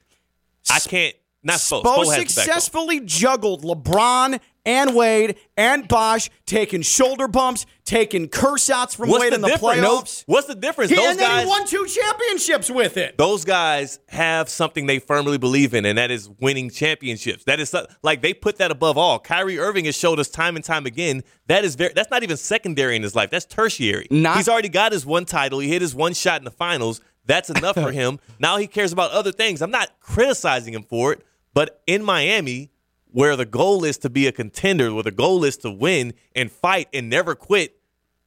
I 0.70 0.78
can't. 0.80 1.14
Not 1.42 1.58
Spo. 1.58 1.82
Spo 1.82 1.84
Spo 1.84 1.98
has 1.98 2.06
a 2.08 2.10
backbone. 2.10 2.26
successfully 2.28 3.00
juggled 3.00 3.62
LeBron 3.62 4.40
and 4.66 4.94
Wade 4.94 5.36
and 5.56 5.86
Bosh, 5.86 6.28
taking 6.46 6.82
shoulder 6.82 7.28
bumps, 7.28 7.64
taking 7.84 8.28
curse 8.28 8.68
outs 8.68 8.96
from 8.96 9.08
What's 9.08 9.22
Wade 9.22 9.32
the 9.32 9.36
in 9.36 9.40
the 9.42 9.46
difference? 9.48 9.80
Playoffs. 9.80 10.24
what's 10.26 10.46
the 10.48 10.56
difference? 10.56 10.90
He- 10.90 10.96
those 10.96 11.10
and 11.10 11.18
then 11.20 11.28
guys, 11.30 11.42
he 11.44 11.48
won 11.48 11.66
two 11.66 11.86
championships 11.86 12.68
with 12.68 12.96
it. 12.96 13.16
those 13.16 13.44
guys 13.44 14.00
have 14.08 14.48
something 14.48 14.86
they 14.86 14.98
firmly 14.98 15.38
believe 15.38 15.74
in, 15.74 15.86
and 15.86 15.96
that 15.96 16.10
is 16.10 16.28
winning 16.40 16.70
championships. 16.70 17.44
That 17.44 17.60
is 17.60 17.74
like 18.02 18.20
they 18.20 18.34
put 18.34 18.56
that 18.58 18.72
above 18.72 18.98
all. 18.98 19.20
Kyrie 19.20 19.60
Irving 19.60 19.84
has 19.84 19.96
showed 19.96 20.18
us 20.18 20.28
time 20.28 20.56
and 20.56 20.64
time 20.64 20.86
again 20.86 21.22
that 21.46 21.64
is 21.64 21.76
very. 21.76 21.92
That's 21.94 22.10
not 22.10 22.24
even 22.24 22.36
secondary 22.36 22.96
in 22.96 23.02
his 23.04 23.14
life. 23.14 23.30
That's 23.30 23.46
tertiary. 23.46 24.08
Not- 24.10 24.36
He's 24.38 24.48
already 24.48 24.68
got 24.68 24.90
his 24.92 25.06
one 25.06 25.24
title. 25.24 25.60
He 25.60 25.68
hit 25.68 25.80
his 25.82 25.94
one 25.94 26.14
shot 26.14 26.40
in 26.40 26.44
the 26.44 26.50
finals. 26.50 27.00
That's 27.28 27.50
enough 27.50 27.76
for 27.76 27.92
him. 27.92 28.18
Now 28.40 28.56
he 28.56 28.66
cares 28.66 28.92
about 28.92 29.10
other 29.12 29.32
things. 29.32 29.62
I'm 29.62 29.70
not 29.70 30.00
criticizing 30.00 30.72
him 30.74 30.82
for 30.82 31.12
it, 31.12 31.24
but 31.54 31.82
in 31.86 32.04
Miami, 32.04 32.70
where 33.10 33.36
the 33.36 33.44
goal 33.46 33.84
is 33.84 33.98
to 33.98 34.10
be 34.10 34.26
a 34.26 34.32
contender, 34.32 34.92
where 34.94 35.02
the 35.02 35.10
goal 35.10 35.44
is 35.44 35.56
to 35.58 35.70
win 35.70 36.14
and 36.36 36.50
fight 36.52 36.88
and 36.92 37.10
never 37.10 37.34
quit. 37.34 37.74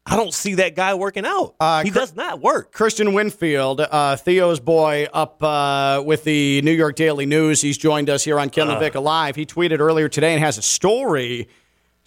I 0.05 0.15
don't 0.15 0.33
see 0.33 0.55
that 0.55 0.75
guy 0.75 0.95
working 0.95 1.25
out. 1.25 1.55
Uh, 1.59 1.83
he 1.83 1.91
does 1.91 2.15
not 2.15 2.41
work. 2.41 2.71
Christian 2.73 3.13
Winfield, 3.13 3.81
uh, 3.81 4.15
Theo's 4.17 4.59
boy, 4.59 5.07
up 5.13 5.41
uh, 5.43 6.01
with 6.05 6.23
the 6.23 6.61
New 6.63 6.71
York 6.71 6.95
Daily 6.95 7.25
News. 7.27 7.61
He's 7.61 7.77
joined 7.77 8.09
us 8.09 8.23
here 8.23 8.39
on 8.39 8.49
Ken 8.49 8.67
LaVicka 8.67 9.01
Live. 9.01 9.35
He 9.35 9.45
tweeted 9.45 9.79
earlier 9.79 10.09
today 10.09 10.33
and 10.33 10.43
has 10.43 10.57
a 10.57 10.61
story. 10.63 11.47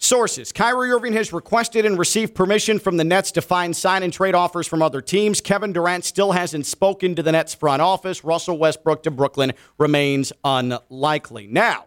Sources 0.05 0.51
Kyrie 0.51 0.91
Irving 0.91 1.13
has 1.13 1.33
requested 1.33 1.85
and 1.85 1.97
received 1.97 2.35
permission 2.35 2.77
from 2.79 2.97
the 2.97 3.03
Nets 3.03 3.31
to 3.31 3.41
find 3.41 3.75
sign 3.75 4.03
and 4.03 4.13
trade 4.13 4.35
offers 4.35 4.67
from 4.67 4.81
other 4.83 5.01
teams. 5.01 5.41
Kevin 5.41 5.73
Durant 5.73 6.05
still 6.05 6.31
hasn't 6.33 6.65
spoken 6.67 7.15
to 7.15 7.23
the 7.23 7.31
Nets 7.31 7.55
front 7.55 7.81
office. 7.81 8.23
Russell 8.23 8.57
Westbrook 8.57 9.01
to 9.03 9.11
Brooklyn 9.11 9.53
remains 9.79 10.31
unlikely. 10.43 11.47
Now, 11.47 11.85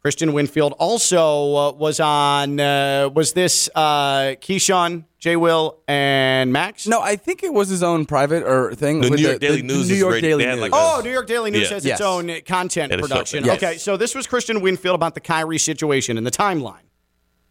Christian 0.00 0.32
Winfield 0.32 0.74
also 0.78 1.54
uh, 1.56 1.72
was 1.72 2.00
on, 2.00 2.58
uh, 2.58 3.10
was 3.12 3.34
this 3.34 3.68
uh, 3.74 4.36
Keyshawn, 4.40 5.04
J. 5.18 5.36
Will, 5.36 5.78
and 5.86 6.50
Max? 6.52 6.86
no, 6.86 7.02
I 7.02 7.16
think 7.16 7.42
it 7.42 7.52
was 7.52 7.68
his 7.68 7.82
own 7.82 8.06
private 8.06 8.44
or 8.44 8.74
thing. 8.74 9.00
The 9.02 9.10
with 9.10 9.20
New 9.20 9.26
York 9.28 9.40
Daily 9.40 9.60
News 9.62 9.90
New 9.90 9.96
York 9.96 10.12
ready- 10.14 10.28
Daily 10.28 10.46
News. 10.46 10.60
like 10.60 10.70
Oh, 10.72 11.02
New 11.04 11.10
York 11.10 11.26
Daily 11.26 11.50
News 11.50 11.68
Yeah. 11.68 11.74
has 11.74 11.84
Yes. 11.84 11.98
its 12.00 12.06
own 12.06 12.28
content 12.46 12.92
Had 12.92 13.00
a 13.00 13.02
show 13.02 13.08
production. 13.08 13.40
for 13.42 13.48
that. 13.50 13.56
Okay, 13.62 13.76
so 13.76 13.96
this 13.98 14.14
was 14.14 14.26
Christian 14.26 14.62
Winfield 14.62 14.94
about 14.94 15.14
the 15.14 15.20
Kyrie 15.20 15.58
situation 15.58 16.16
and 16.16 16.26
the 16.26 16.30
timeline. 16.30 16.87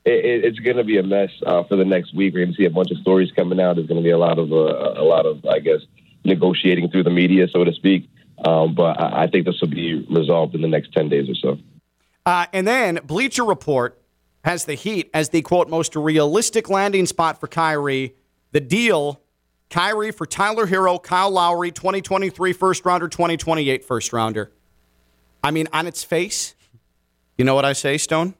It, 0.08 0.26
it- 0.26 0.46
it's 0.46 0.60
going 0.60 0.78
to 0.78 0.84
be 0.84 0.98
a 0.98 1.04
mess 1.04 1.30
uh, 1.46 1.64
for 1.64 1.76
the 1.76 1.86
next 1.86 2.14
week. 2.16 2.34
We're 2.34 2.46
going 2.46 2.54
to 2.56 2.58
see 2.58 2.66
a 2.66 2.70
bunch 2.70 2.92
of 2.92 2.98
stories 3.00 3.32
coming 3.36 3.60
out. 3.60 3.76
There's 3.76 3.88
going 3.88 4.02
to 4.02 4.04
be 4.04 4.12
a 4.12 4.18
lot 4.18 4.40
of 4.40 4.52
uh, 4.52 5.02
a 5.02 5.04
lot 5.04 5.26
of 5.26 5.46
I 5.46 5.60
guess 5.60 5.82
negotiating 6.24 6.90
through 6.90 7.04
the 7.04 7.10
media, 7.10 7.48
so 7.52 7.64
to 7.64 7.74
speak. 7.74 8.10
Um, 8.46 8.76
but 8.76 9.00
I, 9.00 9.24
I 9.24 9.28
think 9.28 9.46
this 9.46 9.60
will 9.62 9.70
be 9.70 10.06
resolved 10.10 10.56
in 10.56 10.62
the 10.62 10.68
next 10.68 10.94
ten 10.94 11.10
days 11.10 11.28
or 11.30 11.36
so. 11.36 11.60
Uh, 12.26 12.46
and 12.54 12.68
then 12.68 13.00
Bleacher 13.06 13.44
Report 13.46 14.02
has 14.44 14.66
the 14.66 14.76
Heat 14.76 15.10
as 15.14 15.30
the 15.30 15.42
quote 15.42 15.70
most 15.70 15.96
realistic 15.96 16.70
landing 16.70 17.06
spot 17.06 17.40
for 17.40 17.48
Kyrie. 17.48 18.16
The 18.52 18.60
deal: 18.62 19.22
Kyrie 19.70 20.12
for 20.12 20.26
Tyler 20.26 20.68
Herro, 20.68 21.02
Kyle 21.02 21.32
Lowry, 21.32 21.72
2023 21.72 22.54
first 22.54 22.86
rounder, 22.86 23.08
2028 23.10 23.84
first 23.84 24.14
rounder. 24.14 24.52
I 25.44 25.52
mean, 25.52 25.68
on 25.74 25.88
its 25.88 26.04
face, 26.04 26.56
you 27.38 27.46
know 27.46 27.56
what 27.56 27.66
I 27.66 27.74
say, 27.74 27.98
Stone? 27.98 28.36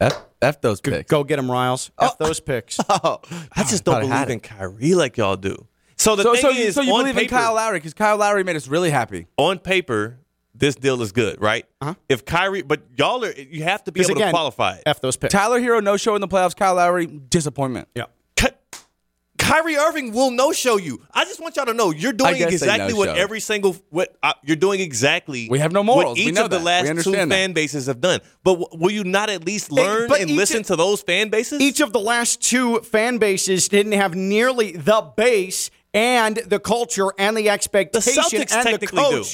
F, 0.00 0.24
F 0.42 0.60
those 0.60 0.80
picks. 0.80 1.10
Go 1.10 1.24
get 1.24 1.38
him, 1.38 1.50
Riles. 1.50 1.90
F 2.00 2.16
oh. 2.18 2.24
those 2.24 2.40
picks. 2.40 2.78
Oh, 2.88 3.20
I 3.52 3.64
just 3.64 3.84
don't 3.84 3.96
I 3.96 4.00
believe 4.00 4.30
in. 4.30 4.40
Kyrie 4.40 4.94
like 4.94 5.16
y'all 5.16 5.36
do. 5.36 5.66
So 5.96 6.14
the 6.16 6.22
So, 6.24 6.32
thing 6.32 6.42
so, 6.42 6.50
is, 6.50 6.74
so 6.74 6.82
you 6.82 6.92
on 6.92 7.00
believe 7.00 7.16
in 7.16 7.22
paper, 7.22 7.36
Kyle 7.36 7.54
Lowry 7.54 7.78
because 7.78 7.94
Kyle 7.94 8.16
Lowry 8.16 8.44
made 8.44 8.56
us 8.56 8.68
really 8.68 8.90
happy. 8.90 9.26
on 9.38 9.58
paper, 9.58 10.18
this 10.54 10.74
deal 10.74 11.00
is 11.02 11.12
good, 11.12 11.40
right? 11.40 11.64
Uh-huh. 11.80 11.94
If 12.08 12.24
Kyrie, 12.24 12.62
but 12.62 12.82
y'all 12.96 13.24
are, 13.24 13.32
you 13.32 13.62
have 13.62 13.84
to 13.84 13.92
be 13.92 14.00
able 14.00 14.12
again, 14.12 14.26
to 14.28 14.32
qualify 14.32 14.76
it. 14.76 14.82
F 14.86 15.00
those 15.00 15.16
picks. 15.16 15.32
Tyler 15.32 15.60
Herro 15.60 15.82
no 15.82 15.96
show 15.96 16.14
in 16.14 16.20
the 16.20 16.28
playoffs. 16.28 16.54
Kyle 16.56 16.74
Lowry 16.74 17.06
disappointment. 17.06 17.88
yeah. 17.94 18.04
Ky- 19.46 19.52
Kyrie 19.52 19.76
Irving 19.76 20.12
will 20.12 20.30
no 20.30 20.52
show 20.52 20.76
you. 20.76 21.00
I 21.12 21.24
just 21.24 21.40
want 21.40 21.56
y'all 21.56 21.66
to 21.66 21.74
know 21.74 21.90
you're 21.90 22.12
doing 22.12 22.34
guess 22.36 22.48
they 22.48 22.54
exactly 22.54 22.94
what 22.94 23.06
no-show. 23.08 23.20
every 23.20 23.40
single 23.40 23.76
what 23.90 24.16
uh, 24.22 24.32
you're 24.44 24.56
doing 24.56 24.80
exactly. 24.80 25.48
We 25.48 25.58
have 25.60 25.72
no 25.72 25.82
morals. 25.82 26.10
What 26.10 26.16
We 26.18 26.24
each 26.30 26.34
know 26.34 26.44
of 26.44 26.50
the 26.50 26.58
that. 26.58 26.64
last 26.64 26.82
We 26.82 26.86
two 26.88 26.90
understand 26.90 27.30
that. 27.30 27.34
fan 27.34 27.52
bases 27.52 27.86
have 27.86 28.00
done. 28.00 28.20
But 28.44 28.58
w- 28.60 28.68
will 28.72 28.90
you 28.90 29.04
not 29.04 29.30
at 29.30 29.44
least 29.44 29.70
learn 29.72 30.08
but 30.08 30.20
and 30.20 30.30
listen 30.32 30.60
of- 30.60 30.66
to 30.66 30.76
those 30.76 31.02
fan 31.02 31.28
bases? 31.30 31.60
Each 31.60 31.80
of 31.80 31.92
the 31.92 32.00
last 32.00 32.42
two 32.42 32.80
fan 32.80 33.18
bases 33.18 33.68
didn't 33.68 33.92
have 33.92 34.14
nearly 34.14 34.72
the 34.72 35.00
base 35.16 35.70
and 35.94 36.36
the 36.36 36.58
culture 36.60 37.12
and 37.18 37.36
the 37.36 37.48
expectation 37.48 38.22
Celtics 38.22 38.52
and 38.52 38.66
the 38.66 38.70
technically 38.70 39.02
do. 39.02 39.24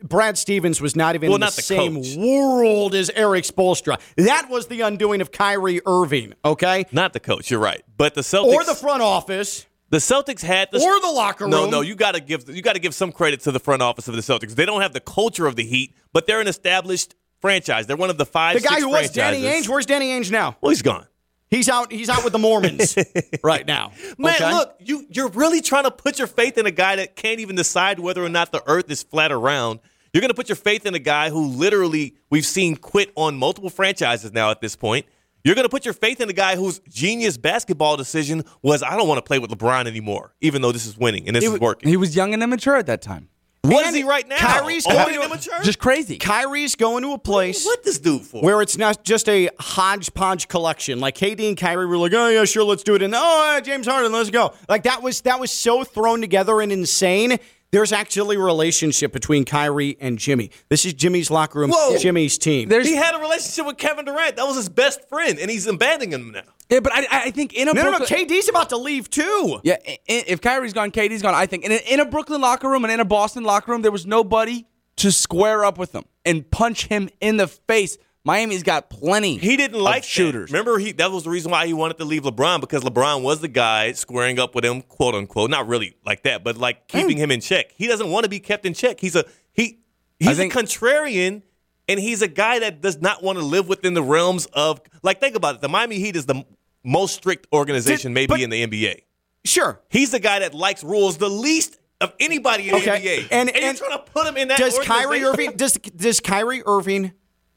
The, 0.00 0.06
Brad 0.06 0.38
Stevens 0.38 0.80
was 0.80 0.96
not 0.96 1.14
even 1.14 1.28
Well, 1.30 1.36
in 1.36 1.40
the, 1.40 1.46
not 1.46 1.52
the 1.54 1.62
same 1.62 1.96
coach. 1.96 2.16
world 2.16 2.94
as 2.94 3.10
Erik 3.10 3.44
Spoelstra. 3.44 4.00
That 4.16 4.48
was 4.50 4.66
the 4.66 4.80
undoing 4.82 5.20
of 5.20 5.32
Kyrie 5.32 5.80
Irving, 5.86 6.34
okay? 6.44 6.84
not 6.92 7.12
the 7.12 7.20
coach. 7.20 7.50
You're 7.50 7.60
right. 7.60 7.82
But 7.96 8.14
the 8.14 8.20
Celtics 8.22 8.52
Or 8.54 8.64
the 8.64 8.74
front 8.74 9.02
office. 9.02 9.66
The 9.90 9.98
Celtics 9.98 10.42
had 10.42 10.68
the 10.70 10.80
Or 10.80 11.00
the 11.00 11.10
locker 11.12 11.44
room. 11.44 11.50
no, 11.50 11.68
no, 11.68 11.80
you 11.80 11.94
got 11.96 12.14
to 12.14 12.20
give 12.20 12.48
you 12.48 12.62
got 12.62 12.74
to 12.74 12.78
give 12.78 12.94
some 12.94 13.10
credit 13.10 13.40
to 13.40 13.50
the 13.52 13.58
front 13.58 13.82
office 13.82 14.06
of 14.06 14.14
the 14.14 14.20
Celtics. 14.22 14.54
They 14.54 14.64
don't 14.64 14.82
have 14.82 14.92
the 14.92 15.00
culture 15.00 15.46
of 15.46 15.56
the 15.56 15.64
Heat, 15.64 15.94
but 16.12 16.26
they're 16.28 16.40
an 16.40 16.46
established 16.48 17.16
franchise. 17.40 17.86
They're 17.88 17.96
one 17.96 18.10
of 18.10 18.16
the 18.18 18.26
five. 18.26 18.62
The 18.62 18.68
guy 18.68 18.78
who 18.80 18.90
was 18.90 19.10
Danny. 19.10 19.42
Ainge, 19.42 19.68
where's 19.68 19.86
Danny 19.86 20.10
Ainge 20.10 20.30
now? 20.30 20.56
Well, 20.60 20.70
he's 20.70 20.82
gone. 20.82 21.06
He's 21.48 21.68
out. 21.68 21.90
He's 21.90 22.08
out 22.08 22.22
with 22.22 22.32
the 22.32 22.38
Mormons 22.38 22.96
right 23.42 23.66
now. 23.66 23.90
Man, 24.16 24.36
okay? 24.36 24.52
look, 24.52 24.76
you 24.78 25.06
you're 25.10 25.30
really 25.30 25.60
trying 25.60 25.82
to 25.82 25.90
put 25.90 26.18
your 26.18 26.28
faith 26.28 26.56
in 26.56 26.66
a 26.66 26.70
guy 26.70 26.94
that 26.94 27.16
can't 27.16 27.40
even 27.40 27.56
decide 27.56 27.98
whether 27.98 28.24
or 28.24 28.28
not 28.28 28.52
the 28.52 28.62
Earth 28.68 28.88
is 28.88 29.02
flat 29.02 29.32
or 29.32 29.40
round. 29.40 29.80
You're 30.12 30.20
going 30.20 30.30
to 30.30 30.34
put 30.34 30.48
your 30.48 30.56
faith 30.56 30.86
in 30.86 30.94
a 30.94 30.98
guy 30.98 31.30
who 31.30 31.46
literally 31.46 32.16
we've 32.30 32.46
seen 32.46 32.76
quit 32.76 33.12
on 33.14 33.36
multiple 33.36 33.70
franchises 33.70 34.32
now 34.32 34.50
at 34.50 34.60
this 34.60 34.74
point. 34.76 35.06
You're 35.44 35.54
going 35.54 35.64
to 35.64 35.70
put 35.70 35.84
your 35.86 35.94
faith 35.94 36.20
in 36.20 36.28
a 36.28 36.32
guy 36.34 36.56
whose 36.56 36.80
genius 36.88 37.38
basketball 37.38 37.96
decision 37.96 38.44
was, 38.60 38.82
I 38.82 38.96
don't 38.96 39.08
want 39.08 39.18
to 39.18 39.22
play 39.22 39.38
with 39.38 39.50
LeBron 39.50 39.86
anymore, 39.86 40.34
even 40.42 40.60
though 40.62 40.72
this 40.72 40.84
is 40.84 40.98
winning 40.98 41.26
and 41.28 41.36
this 41.36 41.44
is 41.44 41.58
working. 41.60 41.88
He 41.88 41.96
was 41.96 42.14
young 42.14 42.34
and 42.34 42.42
immature 42.42 42.76
at 42.76 42.86
that 42.86 43.00
time. 43.00 43.30
what 43.62 43.80
is 43.82 43.86
And 43.88 43.96
he 43.96 44.02
right 44.02 44.28
now? 44.28 44.36
Kyrie's 44.36 44.84
Old 44.86 44.96
going 44.96 45.14
to- 45.14 45.22
immature? 45.24 45.60
Just 45.62 45.78
crazy. 45.78 46.18
Kyrie's 46.18 46.74
going 46.76 47.04
to 47.04 47.12
a 47.12 47.18
place 47.18 47.64
what 47.64 47.82
this 47.84 47.98
dude 47.98 48.20
for? 48.22 48.42
where 48.42 48.60
it's 48.60 48.76
not 48.76 49.02
just 49.02 49.30
a 49.30 49.48
hodgepodge 49.58 50.48
collection. 50.48 51.00
Like 51.00 51.16
KD 51.16 51.48
and 51.48 51.56
Kyrie 51.56 51.86
were 51.86 51.96
like, 51.96 52.12
oh 52.12 52.28
yeah, 52.28 52.44
sure, 52.44 52.64
let's 52.64 52.82
do 52.82 52.94
it. 52.96 53.02
And 53.02 53.14
oh, 53.16 53.60
James 53.64 53.86
Harden, 53.86 54.12
let's 54.12 54.28
go. 54.30 54.52
Like 54.68 54.82
that 54.82 55.02
was 55.02 55.22
that 55.22 55.40
was 55.40 55.50
so 55.50 55.84
thrown 55.84 56.20
together 56.20 56.60
and 56.60 56.70
insane. 56.70 57.38
There's 57.72 57.92
actually 57.92 58.36
a 58.36 58.40
relationship 58.40 59.12
between 59.12 59.44
Kyrie 59.44 59.96
and 60.00 60.18
Jimmy. 60.18 60.50
This 60.68 60.84
is 60.84 60.92
Jimmy's 60.94 61.30
locker 61.30 61.60
room, 61.60 61.70
Whoa. 61.70 61.96
Jimmy's 61.98 62.36
team. 62.36 62.68
There's 62.68 62.86
he 62.86 62.96
had 62.96 63.14
a 63.14 63.18
relationship 63.20 63.64
with 63.66 63.76
Kevin 63.76 64.04
Durant. 64.06 64.36
That 64.36 64.44
was 64.46 64.56
his 64.56 64.68
best 64.68 65.08
friend, 65.08 65.38
and 65.38 65.48
he's 65.50 65.66
abandoning 65.68 66.12
him 66.12 66.32
now. 66.32 66.42
yeah, 66.68 66.80
but 66.80 66.92
I, 66.92 67.06
I 67.10 67.30
think 67.30 67.52
in 67.54 67.68
a 67.68 67.72
no, 67.72 67.82
no, 67.82 67.90
no. 67.98 67.98
KD's 68.04 68.48
about 68.48 68.70
to 68.70 68.76
leave 68.76 69.08
too. 69.08 69.60
Yeah, 69.62 69.76
i- 69.86 69.98
i- 70.08 70.24
if 70.26 70.40
Kyrie's 70.40 70.72
gone, 70.72 70.90
KD's 70.90 71.22
gone. 71.22 71.34
I 71.34 71.46
think 71.46 71.64
in 71.64 71.70
a, 71.72 71.76
in 71.92 72.00
a 72.00 72.04
Brooklyn 72.04 72.40
locker 72.40 72.68
room 72.68 72.84
and 72.84 72.92
in 72.92 72.98
a 72.98 73.04
Boston 73.04 73.44
locker 73.44 73.70
room, 73.70 73.82
there 73.82 73.92
was 73.92 74.04
nobody 74.06 74.66
to 74.96 75.12
square 75.12 75.64
up 75.64 75.78
with 75.78 75.94
him 75.94 76.04
and 76.24 76.50
punch 76.50 76.86
him 76.88 77.08
in 77.20 77.36
the 77.36 77.46
face. 77.46 77.96
Miami's 78.24 78.62
got 78.62 78.90
plenty. 78.90 79.38
He 79.38 79.56
didn't 79.56 79.76
of 79.76 79.82
like 79.82 80.04
shooters. 80.04 80.50
That. 80.50 80.58
Remember, 80.58 80.78
he 80.78 80.92
that 80.92 81.10
was 81.10 81.24
the 81.24 81.30
reason 81.30 81.50
why 81.50 81.66
he 81.66 81.72
wanted 81.72 81.98
to 81.98 82.04
leave 82.04 82.22
LeBron 82.22 82.60
because 82.60 82.82
LeBron 82.82 83.22
was 83.22 83.40
the 83.40 83.48
guy 83.48 83.92
squaring 83.92 84.38
up 84.38 84.54
with 84.54 84.64
him, 84.64 84.82
quote 84.82 85.14
unquote. 85.14 85.50
Not 85.50 85.66
really 85.66 85.96
like 86.04 86.24
that, 86.24 86.44
but 86.44 86.56
like 86.56 86.86
mm. 86.86 86.88
keeping 86.88 87.16
him 87.16 87.30
in 87.30 87.40
check. 87.40 87.72
He 87.72 87.86
doesn't 87.86 88.10
want 88.10 88.24
to 88.24 88.30
be 88.30 88.40
kept 88.40 88.66
in 88.66 88.74
check. 88.74 89.00
He's 89.00 89.16
a 89.16 89.24
he. 89.52 89.80
He's 90.18 90.36
think- 90.36 90.54
a 90.54 90.58
contrarian, 90.58 91.42
and 91.88 91.98
he's 91.98 92.20
a 92.20 92.28
guy 92.28 92.58
that 92.58 92.82
does 92.82 93.00
not 93.00 93.22
want 93.22 93.38
to 93.38 93.44
live 93.44 93.68
within 93.68 93.94
the 93.94 94.02
realms 94.02 94.46
of 94.46 94.82
like. 95.02 95.20
Think 95.20 95.34
about 95.34 95.54
it. 95.54 95.60
The 95.62 95.70
Miami 95.70 95.98
Heat 95.98 96.14
is 96.14 96.26
the 96.26 96.44
most 96.84 97.14
strict 97.14 97.46
organization 97.52 98.10
Did- 98.10 98.14
maybe 98.14 98.26
but- 98.26 98.40
in 98.40 98.50
the 98.50 98.66
NBA. 98.66 99.02
Sure. 99.46 99.80
He's 99.88 100.10
the 100.10 100.20
guy 100.20 100.40
that 100.40 100.52
likes 100.52 100.84
rules 100.84 101.16
the 101.16 101.30
least 101.30 101.78
of 102.02 102.12
anybody 102.20 102.68
in 102.68 102.74
Okay. 102.74 102.84
the 102.84 102.90
NBA. 102.90 103.28
And- 103.30 103.48
you're 103.54 103.64
and 103.64 103.78
trying 103.78 103.92
to 103.92 103.98
put 103.98 104.26
him 104.26 104.36
in 104.36 104.48
that. 104.48 104.58
Does 104.58 104.78
Kyrie? 104.80 105.24
Irving 105.24 105.52
does 105.52 105.72
does 105.72 106.20
Kyrie 106.20 106.62
Irving 106.66 107.12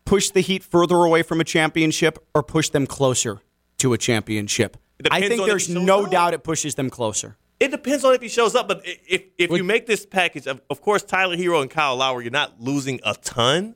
push 0.06 0.30
the 0.30 0.42
Heat 0.42 0.64
further 0.64 0.96
away 0.98 1.24
from 1.24 1.40
a 1.40 1.44
championship 1.44 2.20
or 2.34 2.44
push 2.44 2.70
them 2.70 2.86
closer 2.88 3.42
to 3.80 3.94
a 3.94 3.98
championship? 3.98 4.78
I 5.12 5.28
think 5.28 5.46
there's 5.46 5.70
no 5.70 6.06
up. 6.06 6.12
doubt 6.12 6.34
it 6.34 6.44
pushes 6.44 6.76
them 6.76 6.90
closer. 6.90 7.38
It 7.60 7.72
depends 7.72 8.04
on 8.04 8.14
if 8.14 8.22
he 8.22 8.28
shows 8.28 8.56
up, 8.56 8.68
but 8.68 8.82
if 8.86 9.24
if 9.38 9.52
you 9.52 9.64
make 9.64 9.86
this 9.86 10.06
package, 10.06 10.48
of, 10.48 10.62
of 10.70 10.82
course, 10.82 11.04
Tyler 11.04 11.38
Herro 11.38 11.62
and 11.62 11.70
Kyle 11.70 11.96
Lowry, 11.96 12.26
you're 12.26 12.32
not 12.32 12.60
losing 12.60 13.00
a 13.06 13.14
ton, 13.16 13.76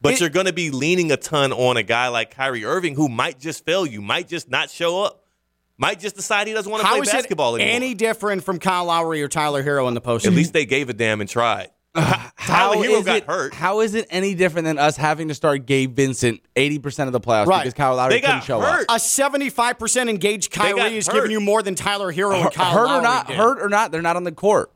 but 0.00 0.14
It- 0.14 0.20
you're 0.20 0.28
going 0.28 0.46
to 0.46 0.52
be 0.52 0.70
leaning 0.70 1.10
a 1.10 1.16
ton 1.16 1.52
on 1.52 1.76
a 1.76 1.82
guy 1.82 2.08
like 2.08 2.30
Kyrie 2.30 2.64
Irving 2.64 2.94
who 2.94 3.08
might 3.08 3.40
just 3.40 3.64
fail 3.64 3.86
you, 3.86 4.00
might 4.00 4.28
just 4.28 4.48
not 4.50 4.70
show 4.70 5.02
up, 5.02 5.24
might 5.78 5.98
just 5.98 6.14
decide 6.14 6.46
he 6.46 6.52
doesn't 6.52 6.70
want 6.70 6.82
to 6.84 6.88
play 6.88 7.00
is 7.00 7.10
basketball 7.10 7.56
it 7.56 7.62
anymore. 7.62 7.74
any 7.76 7.94
different 7.94 8.44
from 8.44 8.58
Kyle 8.60 8.84
Lowry 8.84 9.20
or 9.22 9.28
Tyler 9.28 9.64
Herro 9.64 9.88
in 9.88 9.94
the 9.94 10.00
postseason? 10.00 10.26
At 10.28 10.32
least 10.34 10.52
they 10.52 10.66
gave 10.66 10.88
a 10.88 10.92
damn 10.92 11.20
and 11.20 11.28
tried. 11.28 11.70
How 12.36 12.72
Tyler 12.72 12.76
Herro 12.84 12.98
is 12.98 13.04
got 13.04 13.16
it, 13.18 13.24
hurt. 13.24 13.54
How 13.54 13.80
is 13.80 13.94
it 13.94 14.06
any 14.10 14.34
different 14.34 14.64
than 14.66 14.78
us 14.78 14.96
having 14.96 15.28
to 15.28 15.34
start 15.34 15.64
Gabe 15.66 15.94
Vincent 15.94 16.40
80% 16.56 17.06
of 17.06 17.12
the 17.12 17.20
playoffs 17.20 17.46
Right. 17.46 17.60
because 17.60 17.74
Kyle 17.74 17.94
Lowry 17.94 18.14
They 18.14 18.20
couldn't 18.20 18.42
show 18.44 18.60
hurt. 18.60 18.86
up? 18.88 18.96
a 18.96 18.98
75% 18.98 20.08
engaged 20.10 20.52
got 20.52 20.74
Kyrie 20.76 20.96
is 20.96 21.06
hurt. 21.06 21.14
giving 21.14 21.30
you 21.30 21.40
more 21.40 21.62
than 21.62 21.74
Tyler 21.74 22.12
Herro 22.12 22.42
and 22.42 22.52
Kyle 22.52 22.72
hurt 22.72 22.86
Lowry 22.86 22.98
or 22.98 23.02
not, 23.02 23.26
did. 23.28 23.36
hurt 23.36 23.62
or 23.62 23.68
not, 23.68 23.92
they're 23.92 24.02
not 24.02 24.16
on 24.16 24.24
the 24.24 24.32
court. 24.32 24.72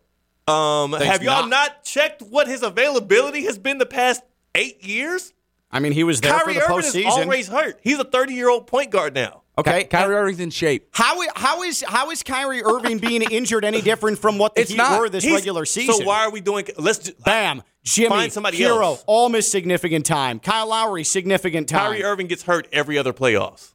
Um, 0.46 0.92
have 0.92 1.22
y'all 1.22 1.42
not. 1.42 1.50
not. 1.50 1.84
checked 1.84 2.22
what 2.22 2.46
his 2.46 2.62
availability 2.62 3.44
has 3.44 3.58
been 3.58 3.78
the 3.78 3.84
past 3.86 4.22
eight 4.54 4.82
years? 4.84 5.34
I 5.70 5.80
mean, 5.80 5.92
he 5.92 6.04
was 6.04 6.20
there 6.22 6.32
Kyrie 6.32 6.54
for 6.54 6.60
the 6.60 6.64
Irving 6.66 6.78
is 6.78 6.94
postseason. 6.94 7.22
always 7.24 7.48
hurt. 7.48 7.78
He's 7.82 7.98
a 7.98 8.04
30 8.04 8.32
year 8.32 8.48
old 8.48 8.66
point 8.66 8.90
guard 8.90 9.14
now. 9.14 9.42
Okay, 9.58 9.82
Ky- 9.82 9.88
Kyrie 9.88 10.14
Irving's 10.14 10.40
in 10.40 10.50
shape. 10.50 10.88
How 10.92 11.20
how 11.34 11.62
is 11.64 11.82
how 11.86 12.10
is 12.10 12.22
Kyrie 12.22 12.62
Irving 12.62 12.98
being 12.98 13.22
injured 13.30 13.64
any 13.64 13.80
different 13.82 14.18
from 14.18 14.38
what 14.38 14.54
the 14.54 14.60
It's 14.62 14.70
Heat 14.70 14.76
not. 14.76 15.00
were 15.00 15.08
this 15.08 15.24
He's- 15.24 15.34
regular 15.34 15.64
season? 15.64 15.94
So 15.96 16.04
why 16.04 16.20
are 16.24 16.30
we 16.30 16.40
doing? 16.40 16.66
Let's 16.78 16.98
ju- 17.00 17.12
Bam, 17.24 17.62
Jimmy, 17.82 18.08
Find 18.08 18.32
somebody 18.32 18.58
Herro, 18.58 18.82
else. 18.82 19.04
all 19.06 19.28
miss 19.28 19.50
significant 19.50 20.06
time. 20.06 20.38
Kyle 20.38 20.68
Lowry, 20.68 21.02
significant 21.04 21.68
time. 21.68 21.90
Kyrie 21.92 22.04
Irving 22.04 22.28
gets 22.28 22.44
hurt 22.44 22.68
every 22.72 22.96
other 22.98 23.12
playoffs. 23.12 23.72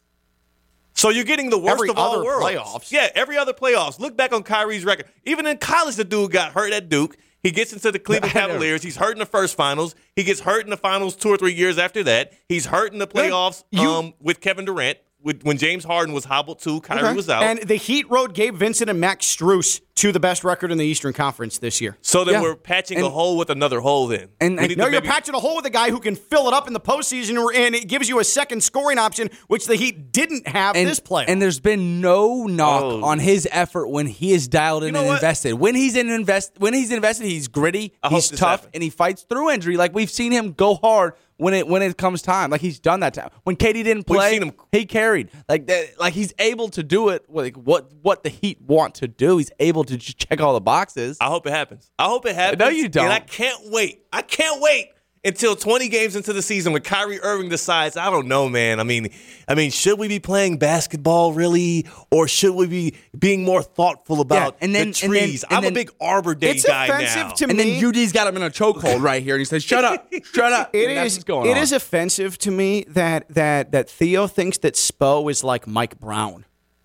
So 0.96 1.10
you're 1.10 1.24
getting 1.26 1.50
the 1.50 1.58
worst 1.58 1.74
Every 1.76 1.90
of 1.90 1.98
all 1.98 2.24
worlds. 2.24 2.46
playoffs? 2.46 2.92
Yeah, 2.92 3.10
every 3.16 3.36
other 3.38 3.52
playoffs. 3.52 4.00
Look 4.00 4.16
back 4.16 4.32
on 4.32 4.44
Kyrie's 4.44 4.86
record. 4.86 5.08
Even 5.26 5.48
in 5.48 5.58
college, 5.58 5.96
the 5.96 6.04
dude 6.06 6.32
got 6.32 6.52
hurt 6.54 6.72
at 6.72 6.88
Duke. 6.88 7.18
He 7.42 7.50
gets 7.52 7.74
into 7.74 7.92
the 7.92 7.98
Cleveland 8.00 8.32
Cavaliers. 8.34 8.84
He's 8.84 8.96
hurt 8.96 9.14
in 9.14 9.20
the 9.20 9.26
first 9.26 9.56
finals. 9.58 9.96
He 10.16 10.24
gets 10.24 10.42
hurt 10.42 10.64
in 10.64 10.70
the 10.70 10.78
finals 10.78 11.16
two 11.16 11.30
or 11.30 11.38
three 11.38 11.54
years 11.54 11.78
after 11.80 12.04
that. 12.04 12.32
He's 12.48 12.68
hurt 12.68 12.94
in 12.94 13.00
the 13.00 13.08
playoffs 13.08 13.64
you- 13.72 13.82
um, 13.90 14.14
with 14.22 14.40
Kevin 14.40 14.66
Durant. 14.66 15.00
With, 15.24 15.44
when 15.44 15.58
James 15.58 15.86
Harden 15.86 16.14
was 16.14 16.26
hobbled 16.26 16.60
too, 16.60 16.82
Kyrie 16.82 17.02
Okay. 17.08 17.16
was 17.16 17.30
out. 17.30 17.44
And 17.44 17.60
the 17.60 17.76
Heat 17.76 18.10
rode 18.10 18.34
Gabe 18.34 18.56
Vincent 18.56 18.90
and 18.90 19.00
Max 19.00 19.26
Strus 19.26 19.80
to 19.96 20.12
the 20.12 20.20
best 20.20 20.44
record 20.44 20.72
in 20.72 20.80
the 20.80 20.86
Eastern 20.86 21.14
Conference 21.14 21.60
this 21.60 21.80
year. 21.80 21.98
so 22.02 22.24
then 22.24 22.36
Yeah. 22.36 22.42
we're 22.42 22.56
patching 22.56 23.00
a 23.02 23.10
hole 23.10 23.38
with 23.38 23.50
another 23.52 23.80
hole. 23.80 24.08
Then 24.08 24.30
And- 24.42 24.58
We 24.58 24.66
and- 24.66 24.78
No, 24.78 24.86
to 24.86 24.92
you're 24.92 25.02
patching 25.02 25.36
a 25.36 25.40
hole 25.40 25.56
with 25.58 25.66
a 25.66 25.70
guy 25.70 25.92
who 25.92 26.00
can 26.00 26.16
fill 26.16 26.48
it 26.48 26.54
up 26.54 26.66
in 26.68 26.74
the 26.74 26.80
postseason, 26.80 27.40
or- 27.40 27.54
and 27.54 27.76
it 27.76 27.88
gives 27.88 28.10
you 28.10 28.20
a 28.20 28.24
second 28.24 28.64
scoring 28.64 28.98
option, 28.98 29.30
which 29.48 29.66
the 29.68 29.76
Heat 29.76 30.12
didn't 30.12 30.48
have 30.48 30.76
And, 30.76 30.90
this 30.90 31.00
play. 31.00 31.26
and 31.28 31.40
there's 31.42 31.60
been 31.60 32.02
no 32.02 32.46
knock 32.46 32.84
Oh. 32.84 33.04
on 33.04 33.20
his 33.20 33.48
effort 33.52 33.88
when 33.88 34.08
he 34.08 34.34
is 34.34 34.48
dialed 34.48 34.84
in 34.84 34.94
know 34.94 35.02
and 35.02 35.08
what? 35.10 35.16
invested. 35.16 35.54
When 35.54 35.76
he's 35.76 35.96
in 35.96 36.10
invest, 36.10 36.54
when 36.58 36.74
he's 36.74 36.92
invested, 36.92 37.28
he's 37.28 37.48
gritty, 37.48 37.94
I 38.02 38.10
he's 38.10 38.30
tough, 38.30 38.62
happens. 38.62 38.72
and 38.74 38.84
he 38.84 38.90
fights 38.90 39.26
through 39.30 39.52
injury. 39.52 39.78
Like 39.78 39.94
we've 39.94 40.10
seen 40.12 40.32
him 40.32 40.54
go 40.54 40.76
hard 40.76 41.14
when 41.38 41.54
it 41.54 41.68
when 41.68 41.82
it 41.82 41.98
comes 41.98 42.22
time. 42.22 42.50
Like 42.52 42.62
he's 42.62 42.80
done 42.80 43.00
that 43.02 43.14
time. 43.16 43.30
When 43.44 43.56
KD 43.56 43.84
didn't 43.84 44.06
play, 44.06 44.38
him- 44.38 44.54
he 44.72 44.86
carried. 44.86 45.30
Like 45.50 45.68
that, 45.68 46.00
like 46.00 46.14
he's 46.14 46.34
able 46.40 46.70
to 46.70 46.84
do 46.84 47.10
it. 47.10 47.26
Like 47.30 47.56
what 47.56 47.92
what 48.02 48.24
the 48.24 48.30
Heat 48.30 48.60
want 48.62 48.96
to 48.96 49.08
do, 49.08 49.38
he's 49.38 49.52
able 49.60 49.83
to 49.86 49.98
just 49.98 50.18
check 50.18 50.42
all 50.42 50.54
the 50.54 50.62
boxes. 50.62 51.18
I 51.22 51.26
hope 51.28 51.46
it 51.48 51.52
happens. 51.52 51.90
I 52.00 52.06
hope 52.06 52.26
it 52.26 52.36
happens. 52.36 52.60
No, 52.60 52.70
you 52.70 52.90
don't. 52.90 53.06
And 53.06 53.14
I 53.14 53.20
can't 53.20 53.72
wait. 53.72 54.04
I 54.12 54.22
can't 54.22 54.62
wait 54.62 54.90
until 55.26 55.56
20 55.56 55.88
games 55.88 56.18
into 56.18 56.34
the 56.34 56.42
season 56.42 56.74
when 56.74 56.82
Kyrie 56.82 57.18
Irving 57.22 57.48
decides, 57.48 57.96
I 57.96 58.10
don't 58.10 58.28
know, 58.28 58.50
man. 58.50 58.82
I 58.82 58.84
mean, 58.84 59.08
I 59.48 59.56
mean, 59.56 59.72
should 59.72 59.98
we 59.98 60.10
be 60.10 60.20
playing 60.20 60.58
basketball 60.58 61.32
really, 61.32 61.88
or 62.12 62.28
should 62.28 62.54
we 62.54 62.68
be 62.68 62.96
being 63.18 63.46
more 63.46 63.64
thoughtful 63.64 64.20
about 64.20 64.58
and 64.60 64.76
then- 64.76 64.92
the 64.92 65.06
and 65.06 65.14
then- 65.14 65.22
trees? 65.22 65.44
and 65.46 65.56
I'm 65.56 65.64
then- 65.64 65.72
a 65.72 65.76
big 65.76 65.92
Arbor 66.02 66.36
Day 66.36 66.52
it's 66.52 66.66
guy 66.66 66.88
offensive 66.88 67.16
now. 67.28 67.30
to 67.36 67.46
and 67.46 67.58
me. 67.58 67.80
then 67.80 67.86
UD's 67.86 68.12
got 68.12 68.28
him 68.28 68.36
in 68.36 68.44
a 68.44 68.50
chokehold 68.50 69.02
right 69.02 69.24
here, 69.24 69.36
and 69.36 69.40
he 69.40 69.46
says, 69.46 69.64
"Shut 69.64 69.86
up, 69.86 70.12
shut 70.34 70.52
up." 70.52 70.72
It 70.76 70.90
And 70.90 70.98
that's 70.98 71.12
is. 71.14 71.18
what's 71.20 71.24
going 71.24 71.48
it 71.50 71.56
on. 71.56 71.64
is 71.64 71.72
offensive 71.72 72.38
to 72.40 72.52
me 72.52 72.84
that 72.90 73.30
that 73.30 73.72
that 73.72 73.90
Theo 73.90 74.28
thinks 74.28 74.58
that 74.58 74.74
Spo 74.74 75.32
is 75.32 75.42
like 75.42 75.66
Mike 75.68 76.02
Brown 76.02 76.44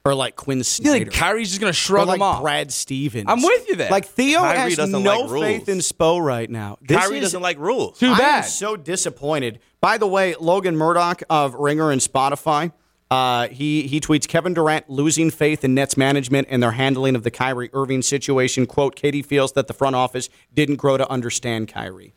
or 0.09 0.15
like 0.15 0.37
Quinn 0.37 0.59
You 0.59 0.65
Snyder. 0.65 1.05
think 1.07 1.13
Kyrie's 1.13 1.49
just 1.51 1.61
gonna 1.61 1.71
or 1.71 1.75
shrug 1.75 2.09
like 2.09 2.17
him 2.17 2.23
off? 2.23 2.41
Brad 2.43 2.73
Stevens. 2.73 3.27
I'm 3.29 3.43
with 3.43 3.69
you 3.69 3.77
there. 3.77 3.91
Like 3.91 4.07
Theo 4.07 4.41
Kyrie 4.41 4.59
has 4.71 4.77
doesn't 4.77 5.03
no 5.03 5.21
like 5.23 5.31
rules. 5.31 5.45
faith 5.45 5.69
in 5.69 5.79
Spo 5.79 6.21
right 6.25 6.49
now. 6.49 6.79
This 6.83 6.99
Kyrie 6.99 7.17
is, 7.19 7.23
doesn't 7.23 7.43
like 7.43 7.59
rules. 7.59 7.99
Too 7.99 8.07
I 8.09 8.11
am 8.13 8.17
bad. 8.19 8.41
so 8.43 8.77
disappointed. 8.77 9.61
By 9.81 9.99
the 9.99 10.07
way, 10.07 10.35
Logan 10.41 10.77
Murdock 10.77 11.23
of 11.31 11.55
Ringer 11.55 11.91
and 11.93 12.01
Spotify, 12.01 12.73
uh, 13.11 13.49
he 13.49 13.87
he 13.87 14.01
tweets 14.01 14.27
Kevin 14.29 14.55
Durant 14.55 14.91
losing 14.91 15.31
faith 15.31 15.65
in 15.65 15.75
Nets 15.75 15.97
management 15.97 16.49
and 16.51 16.63
their 16.63 16.73
handling 16.73 17.15
of 17.15 17.23
the 17.23 17.31
Kyrie 17.31 17.71
Irving 17.73 18.03
situation. 18.03 18.67
"Quote: 18.67 18.97
KD 18.97 19.25
feels 19.25 19.53
that 19.53 19.67
the 19.67 19.75
front 19.75 19.97
office 19.97 20.29
didn't 20.53 20.77
grow 20.77 20.97
to 20.97 21.09
understand 21.11 21.69
Kyrie. 21.69 22.13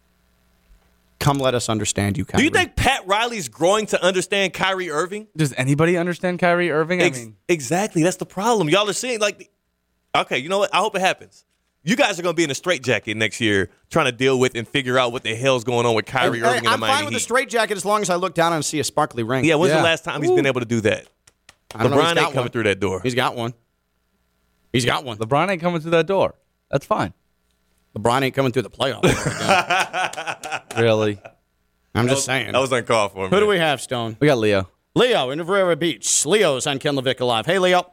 Come, 1.22 1.38
let 1.38 1.54
us 1.54 1.70
understand 1.70 2.18
you, 2.18 2.26
Kyrie. 2.26 2.40
Do 2.40 2.44
you 2.46 2.50
think 2.50 2.76
Pat 2.76 3.06
Riley's 3.08 3.48
growing 3.48 3.86
to 3.88 4.04
understand 4.04 4.54
Kyrie 4.54 4.90
Irving? 4.90 5.28
Does 5.38 5.54
anybody 5.56 5.96
understand 5.96 6.40
Kyrie 6.40 6.72
Irving? 6.72 7.02
I 7.02 7.12
mean, 7.12 7.38
exactly. 7.48 8.02
That's 8.04 8.18
the 8.18 8.26
problem. 8.26 8.68
Y'all 8.70 8.90
are 8.90 8.94
seeing 8.94 9.20
like, 9.20 9.52
okay, 10.16 10.40
you 10.40 10.50
know 10.50 10.58
what? 10.58 10.74
I 10.74 10.80
hope 10.80 10.96
it 10.96 11.02
happens. 11.02 11.46
You 11.84 11.96
guys 11.96 12.20
are 12.20 12.24
going 12.24 12.34
to 12.34 12.38
be 12.38 12.44
in 12.44 12.50
a 12.52 12.56
straitjacket 12.56 13.16
next 13.18 13.40
year, 13.40 13.70
trying 13.90 14.06
to 14.08 14.12
deal 14.12 14.40
with 14.40 14.56
and 14.56 14.68
figure 14.68 14.98
out 15.00 15.12
what 15.12 15.22
the 15.24 15.36
hell's 15.36 15.64
going 15.64 15.86
on 15.86 15.94
with 15.96 16.06
Kyrie 16.08 16.40
Hey, 16.40 16.46
Irving 16.46 16.58
and 16.58 16.66
the 16.66 16.70
I'm 16.72 16.80
Miami 16.80 16.96
fine 16.96 17.06
with 17.06 17.12
Heat. 17.14 17.18
the 17.18 17.20
straitjacket 17.22 17.78
as 17.78 17.86
long 17.86 18.02
as 18.02 18.10
I 18.10 18.16
look 18.16 18.34
down 18.34 18.54
and 18.54 18.66
see 18.66 18.80
a 18.80 18.84
sparkly 18.84 19.22
ring. 19.24 19.46
yeah, 19.46 19.56
when's 19.56 19.72
Yeah. 19.72 19.78
the 19.78 19.84
last 19.84 20.04
time 20.04 20.22
he's 20.24 20.32
been 20.32 20.48
able 20.48 20.60
to 20.62 20.66
do 20.66 20.82
that? 20.82 21.06
I 21.76 21.84
don't 21.84 21.92
know, 21.92 21.98
LeBron 21.98 22.10
ain't 22.10 22.18
coming 22.18 22.36
one. 22.36 22.50
through 22.50 22.64
that 22.64 22.80
door. 22.80 23.00
He's 23.04 23.16
got 23.16 23.36
one. 23.36 23.54
He's 24.74 24.86
got 24.86 25.06
one. 25.06 25.18
LeBron 25.18 25.50
ain't 25.50 25.62
coming 25.62 25.82
through 25.82 25.92
that 25.92 26.08
door. 26.08 26.34
That's 26.72 26.86
fine. 26.86 27.14
LeBron 27.98 28.22
ain't 28.24 28.36
coming 28.36 28.52
through 28.52 28.62
the 28.64 28.70
playoffs. 28.70 29.02
Really? 30.78 31.20
I'm 31.94 32.08
just 32.08 32.24
saying. 32.26 32.54
That 32.54 32.60
was 32.60 32.72
uncalled 32.72 33.12
for. 33.12 33.28
Who 33.28 33.40
do 33.42 33.48
we 33.48 33.58
have, 33.58 33.82
Stone? 33.82 34.16
We 34.22 34.28
got 34.28 34.38
Leo. 34.38 34.70
Leo 34.96 35.30
in 35.30 35.40
Riviera 35.40 35.76
Beach. 35.76 36.26
Leo's 36.26 36.66
on 36.66 36.80
Ken 36.80 36.96
LaVicka 36.96 37.26
Live. 37.28 37.46
Hey, 37.46 37.60
Leo. 37.60 37.92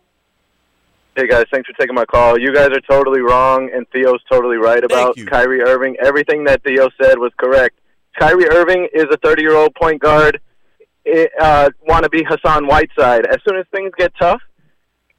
Hey 1.17 1.27
guys, 1.27 1.47
thanks 1.51 1.69
for 1.69 1.73
taking 1.77 1.97
my 1.97 2.05
call. 2.05 2.39
You 2.39 2.55
guys 2.55 2.69
are 2.69 2.81
totally 2.89 3.21
wrong, 3.21 3.69
and 3.75 3.85
Theo's 3.91 4.21
totally 4.31 4.57
right 4.57 4.85
about. 4.85 5.17
Kyrie 5.27 5.63
Irving. 5.63 5.97
Everything 6.01 6.45
that 6.45 6.63
Theo 6.63 6.89
said 7.03 7.19
was 7.19 7.33
correct. 7.39 7.77
Kyrie 8.21 8.49
Irving 8.49 8.87
is 8.95 9.07
a 9.11 9.17
30-year-old 9.19 9.75
point 9.75 10.01
guard. 10.01 10.41
Uh, 11.41 11.71
Want 11.89 12.05
to 12.05 12.09
be 12.11 12.23
Hassan 12.23 12.69
Whiteside. 12.69 13.27
As 13.27 13.39
soon 13.49 13.59
as 13.59 13.67
things 13.75 13.91
get 13.99 14.13
tough, 14.17 14.41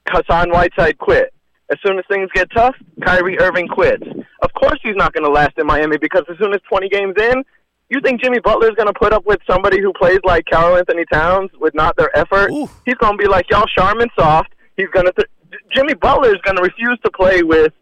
Hassan 0.09 0.51
Whiteside 0.51 0.97
quit. 0.99 1.33
As 1.71 1.77
soon 1.85 1.99
as 1.99 2.05
things 2.09 2.29
get 2.33 2.49
tough, 2.51 2.75
Kyrie 3.03 3.37
Irving 3.39 3.67
quits. 3.67 4.03
Of 4.41 4.53
course, 4.53 4.79
he's 4.81 4.95
not 4.95 5.13
going 5.13 5.23
to 5.23 5.29
last 5.29 5.57
in 5.57 5.67
Miami 5.67 5.97
because 5.97 6.23
as 6.29 6.37
soon 6.39 6.53
as 6.53 6.61
20 6.67 6.89
games 6.89 7.13
in, 7.19 7.43
You 7.91 7.99
think 8.01 8.21
Jimmy 8.21 8.39
Butler's 8.39 8.75
going 8.75 8.87
to 8.87 8.93
put 8.93 9.13
up 9.13 9.25
with 9.25 9.39
somebody 9.49 9.81
who 9.81 9.91
plays 9.93 10.19
like 10.23 10.45
Karl-Anthony 10.51 11.05
Towns 11.11 11.49
with 11.59 11.73
not 11.73 11.95
their 11.97 12.15
effort? 12.15 12.51
Ooh. 12.51 12.69
He's 12.85 12.95
going 12.95 13.17
to 13.17 13.17
be 13.17 13.27
like, 13.27 13.49
y'all, 13.49 13.65
Charmin 13.75 14.09
soft. 14.17 14.53
He's 14.77 14.89
going 14.89 15.07
to. 15.07 15.11
Th- 15.13 15.27
Jimmy 15.75 15.95
Butler 15.95 16.29
is 16.29 16.39
going 16.43 16.55
to 16.57 16.61
refuse 16.61 16.99
to 17.03 17.09
play 17.11 17.41
with 17.41 17.73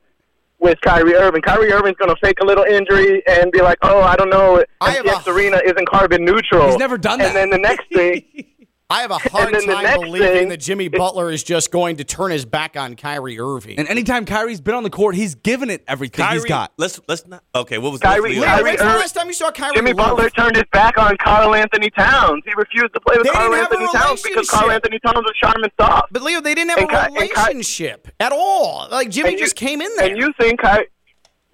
with 0.60 0.80
Kyrie 0.82 1.14
Irving. 1.14 1.42
Kyrie 1.42 1.72
Irving's 1.74 1.98
going 1.98 2.10
to 2.10 2.16
fake 2.24 2.40
a 2.42 2.46
little 2.46 2.64
injury 2.64 3.22
and 3.28 3.52
be 3.52 3.62
like, 3.62 3.78
"Oh, 3.82 4.02
I 4.02 4.16
don't 4.16 4.30
know, 4.30 4.64
I 4.82 4.92
have 4.92 5.06
FTX 5.06 5.28
Arena 5.28 5.60
isn't 5.66 5.88
carbon 5.90 6.24
neutral." 6.26 6.68
He's 6.68 6.78
never 6.78 6.98
done 6.98 7.20
that. 7.20 7.28
And 7.28 7.36
then 7.36 7.50
the 7.50 7.58
next 7.60 7.88
thing, 7.94 8.24
I 8.90 9.02
have 9.02 9.12
a 9.12 9.18
hard 9.18 9.54
then 9.54 9.68
the 9.68 9.74
time 9.74 10.00
believing 10.00 10.28
thing 10.32 10.48
that 10.48 10.62
Jimmy 10.62 10.88
Butler 10.88 11.30
is 11.30 11.44
just 11.44 11.72
going 11.72 11.98
to 11.98 12.06
turn 12.06 12.32
his 12.32 12.46
back 12.46 12.78
on 12.78 12.96
Kyrie 12.96 13.38
Irving. 13.38 13.78
And 13.78 13.86
anytime 13.90 14.24
Kyrie's 14.26 14.62
been 14.62 14.76
on 14.76 14.84
the 14.84 14.90
court, 14.90 15.14
he's 15.16 15.36
given 15.36 15.70
it 15.70 15.84
everything 15.90 16.24
Kyrie, 16.24 16.36
he's 16.38 16.46
got. 16.46 16.72
Let's 16.78 16.98
let's 17.06 17.28
not. 17.28 17.44
Okay, 17.54 17.80
what 17.80 17.92
was 17.92 18.00
Kyrie- 18.00 18.30
Leo? 18.30 18.42
Leo, 18.42 18.46
Kyrie 18.50 18.64
when's 18.64 18.80
the 18.80 18.86
last 18.86 19.14
time 19.14 19.28
you 19.28 19.34
saw 19.34 19.52
Kyrie 19.52 19.76
Jimmy 19.76 19.92
live? 19.92 19.98
Butler 20.16 20.30
turned 20.30 20.56
his 20.56 20.64
back 20.72 20.98
on 20.98 21.18
Carl 21.18 21.54
Anthony 21.54 21.90
Towns. 21.90 22.44
He 22.46 22.54
refused 22.56 22.94
to 22.94 23.02
play 23.02 23.18
with 23.18 23.26
They 23.28 23.32
Carl 23.34 23.52
didn't 23.52 23.64
have 23.64 23.72
a 23.74 23.76
Anthony 23.78 24.00
Towns 24.00 24.22
because 24.24 24.50
Carl. 24.50 24.72
Anthony 24.72 25.00
Towns 25.00 25.18
was 25.18 25.34
Charmin 25.42 25.70
soft. 25.78 26.14
But 26.14 26.22
Leo, 26.22 26.40
they 26.40 26.56
didn't 26.56 26.70
have 26.70 26.80
And 26.80 26.90
a 26.90 26.94
Ky- 26.94 26.98
and 27.08 27.30
Ky- 27.30 27.42
relationship 27.42 28.08
at 28.22 28.32
all. 28.32 28.88
Like 28.90 29.10
Jimmy 29.10 29.32
you- 29.34 29.38
just 29.38 29.58
came 29.58 29.82
in 29.82 29.94
there. 29.98 30.08
And 30.12 30.18
you 30.18 30.32
think 30.40 30.64
I, 30.64 30.86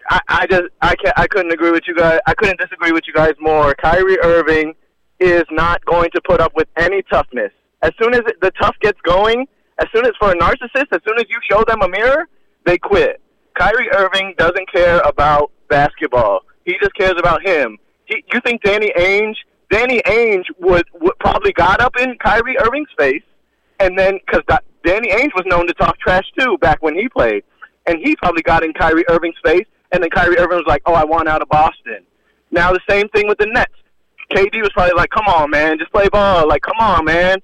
I, 0.08 0.20
I 0.28 0.46
just 0.46 0.66
I 0.84 0.96
can't 0.98 1.18
I 1.18 1.26
couldn't 1.26 1.52
agree 1.52 1.72
with 1.72 1.86
you 1.88 1.96
guys. 1.96 2.20
I 2.28 2.36
couldn't 2.36 2.60
disagree 2.60 2.92
with 2.92 3.06
you 3.08 3.14
guys 3.14 3.34
more. 3.40 3.74
Kyrie 3.74 4.20
Irving 4.20 4.76
is 5.20 5.44
not 5.52 5.84
going 5.86 6.10
to 6.14 6.22
put 6.28 6.42
up 6.42 6.54
with 6.56 6.68
any 6.78 7.02
toughness. 7.04 7.52
As 7.82 7.92
soon 8.02 8.14
as 8.14 8.22
the 8.42 8.52
tough 8.62 8.76
gets 8.82 9.00
going, 9.02 9.48
as 9.80 9.88
soon 9.94 10.06
as 10.06 10.12
for 10.20 10.32
a 10.32 10.36
narcissist, 10.36 10.88
as 10.92 11.02
soon 11.08 11.20
as 11.20 11.26
you 11.30 11.38
show 11.50 11.64
them 11.68 11.82
a 11.82 11.90
mirror, 11.90 12.28
they 12.66 12.78
quit. 12.78 13.22
Kyrie 13.58 13.90
Irving 13.94 14.34
doesn't 14.38 14.72
care 14.72 15.00
about 15.02 15.52
basketball. 15.70 16.42
He 16.66 16.76
just 16.82 16.96
cares 16.96 17.16
about 17.18 17.46
him. 17.46 17.78
He, 18.06 18.24
you 18.34 18.40
think 18.42 18.62
Danny 18.64 18.92
Ainge? 18.98 19.36
Danny 19.70 20.02
Ainge 20.06 20.46
would, 20.60 20.86
would 21.02 21.18
probably 21.20 21.52
got 21.52 21.82
up 21.82 21.96
in 22.00 22.16
Kyrie 22.20 22.58
Irving's 22.60 22.90
face 22.98 23.24
and 23.84 23.98
then 23.98 24.20
because 24.26 24.44
Danny 24.86 25.10
Ainge 25.10 25.34
was 25.36 25.44
known 25.46 25.68
to 25.68 25.74
talk 25.74 26.00
trash 26.00 26.26
too 26.40 26.58
back 26.60 26.82
when 26.82 26.96
he 26.96 27.10
played, 27.10 27.44
and 27.86 28.00
he 28.00 28.16
probably 28.16 28.42
got 28.42 28.64
in 28.64 28.74
Kyrie 28.74 29.06
Irving's 29.10 29.36
face, 29.44 29.68
and 29.92 30.02
then 30.02 30.10
Kyrie 30.10 30.38
Irving 30.38 30.58
was 30.58 30.66
like, 30.68 30.82
"Oh, 30.86 30.94
I 30.94 31.04
want 31.04 31.28
out 31.28 31.42
of 31.42 31.50
Boston." 31.50 32.06
Now 32.52 32.72
the 32.72 32.80
same 32.90 33.10
thing 33.10 33.28
with 33.28 33.38
the 33.38 33.48
Nets. 33.48 33.74
KD 34.34 34.62
was 34.62 34.72
probably 34.74 34.96
like, 34.96 35.10
"Come 35.10 35.26
on, 35.28 35.50
man, 35.50 35.78
just 35.80 35.92
play 35.92 36.10
ball." 36.10 36.48
Like, 36.48 36.62
"Come 36.62 36.78
on, 36.80 37.06
man." 37.06 37.40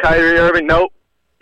Kyrie 0.00 0.38
Irving, 0.38 0.66
nope, 0.66 0.92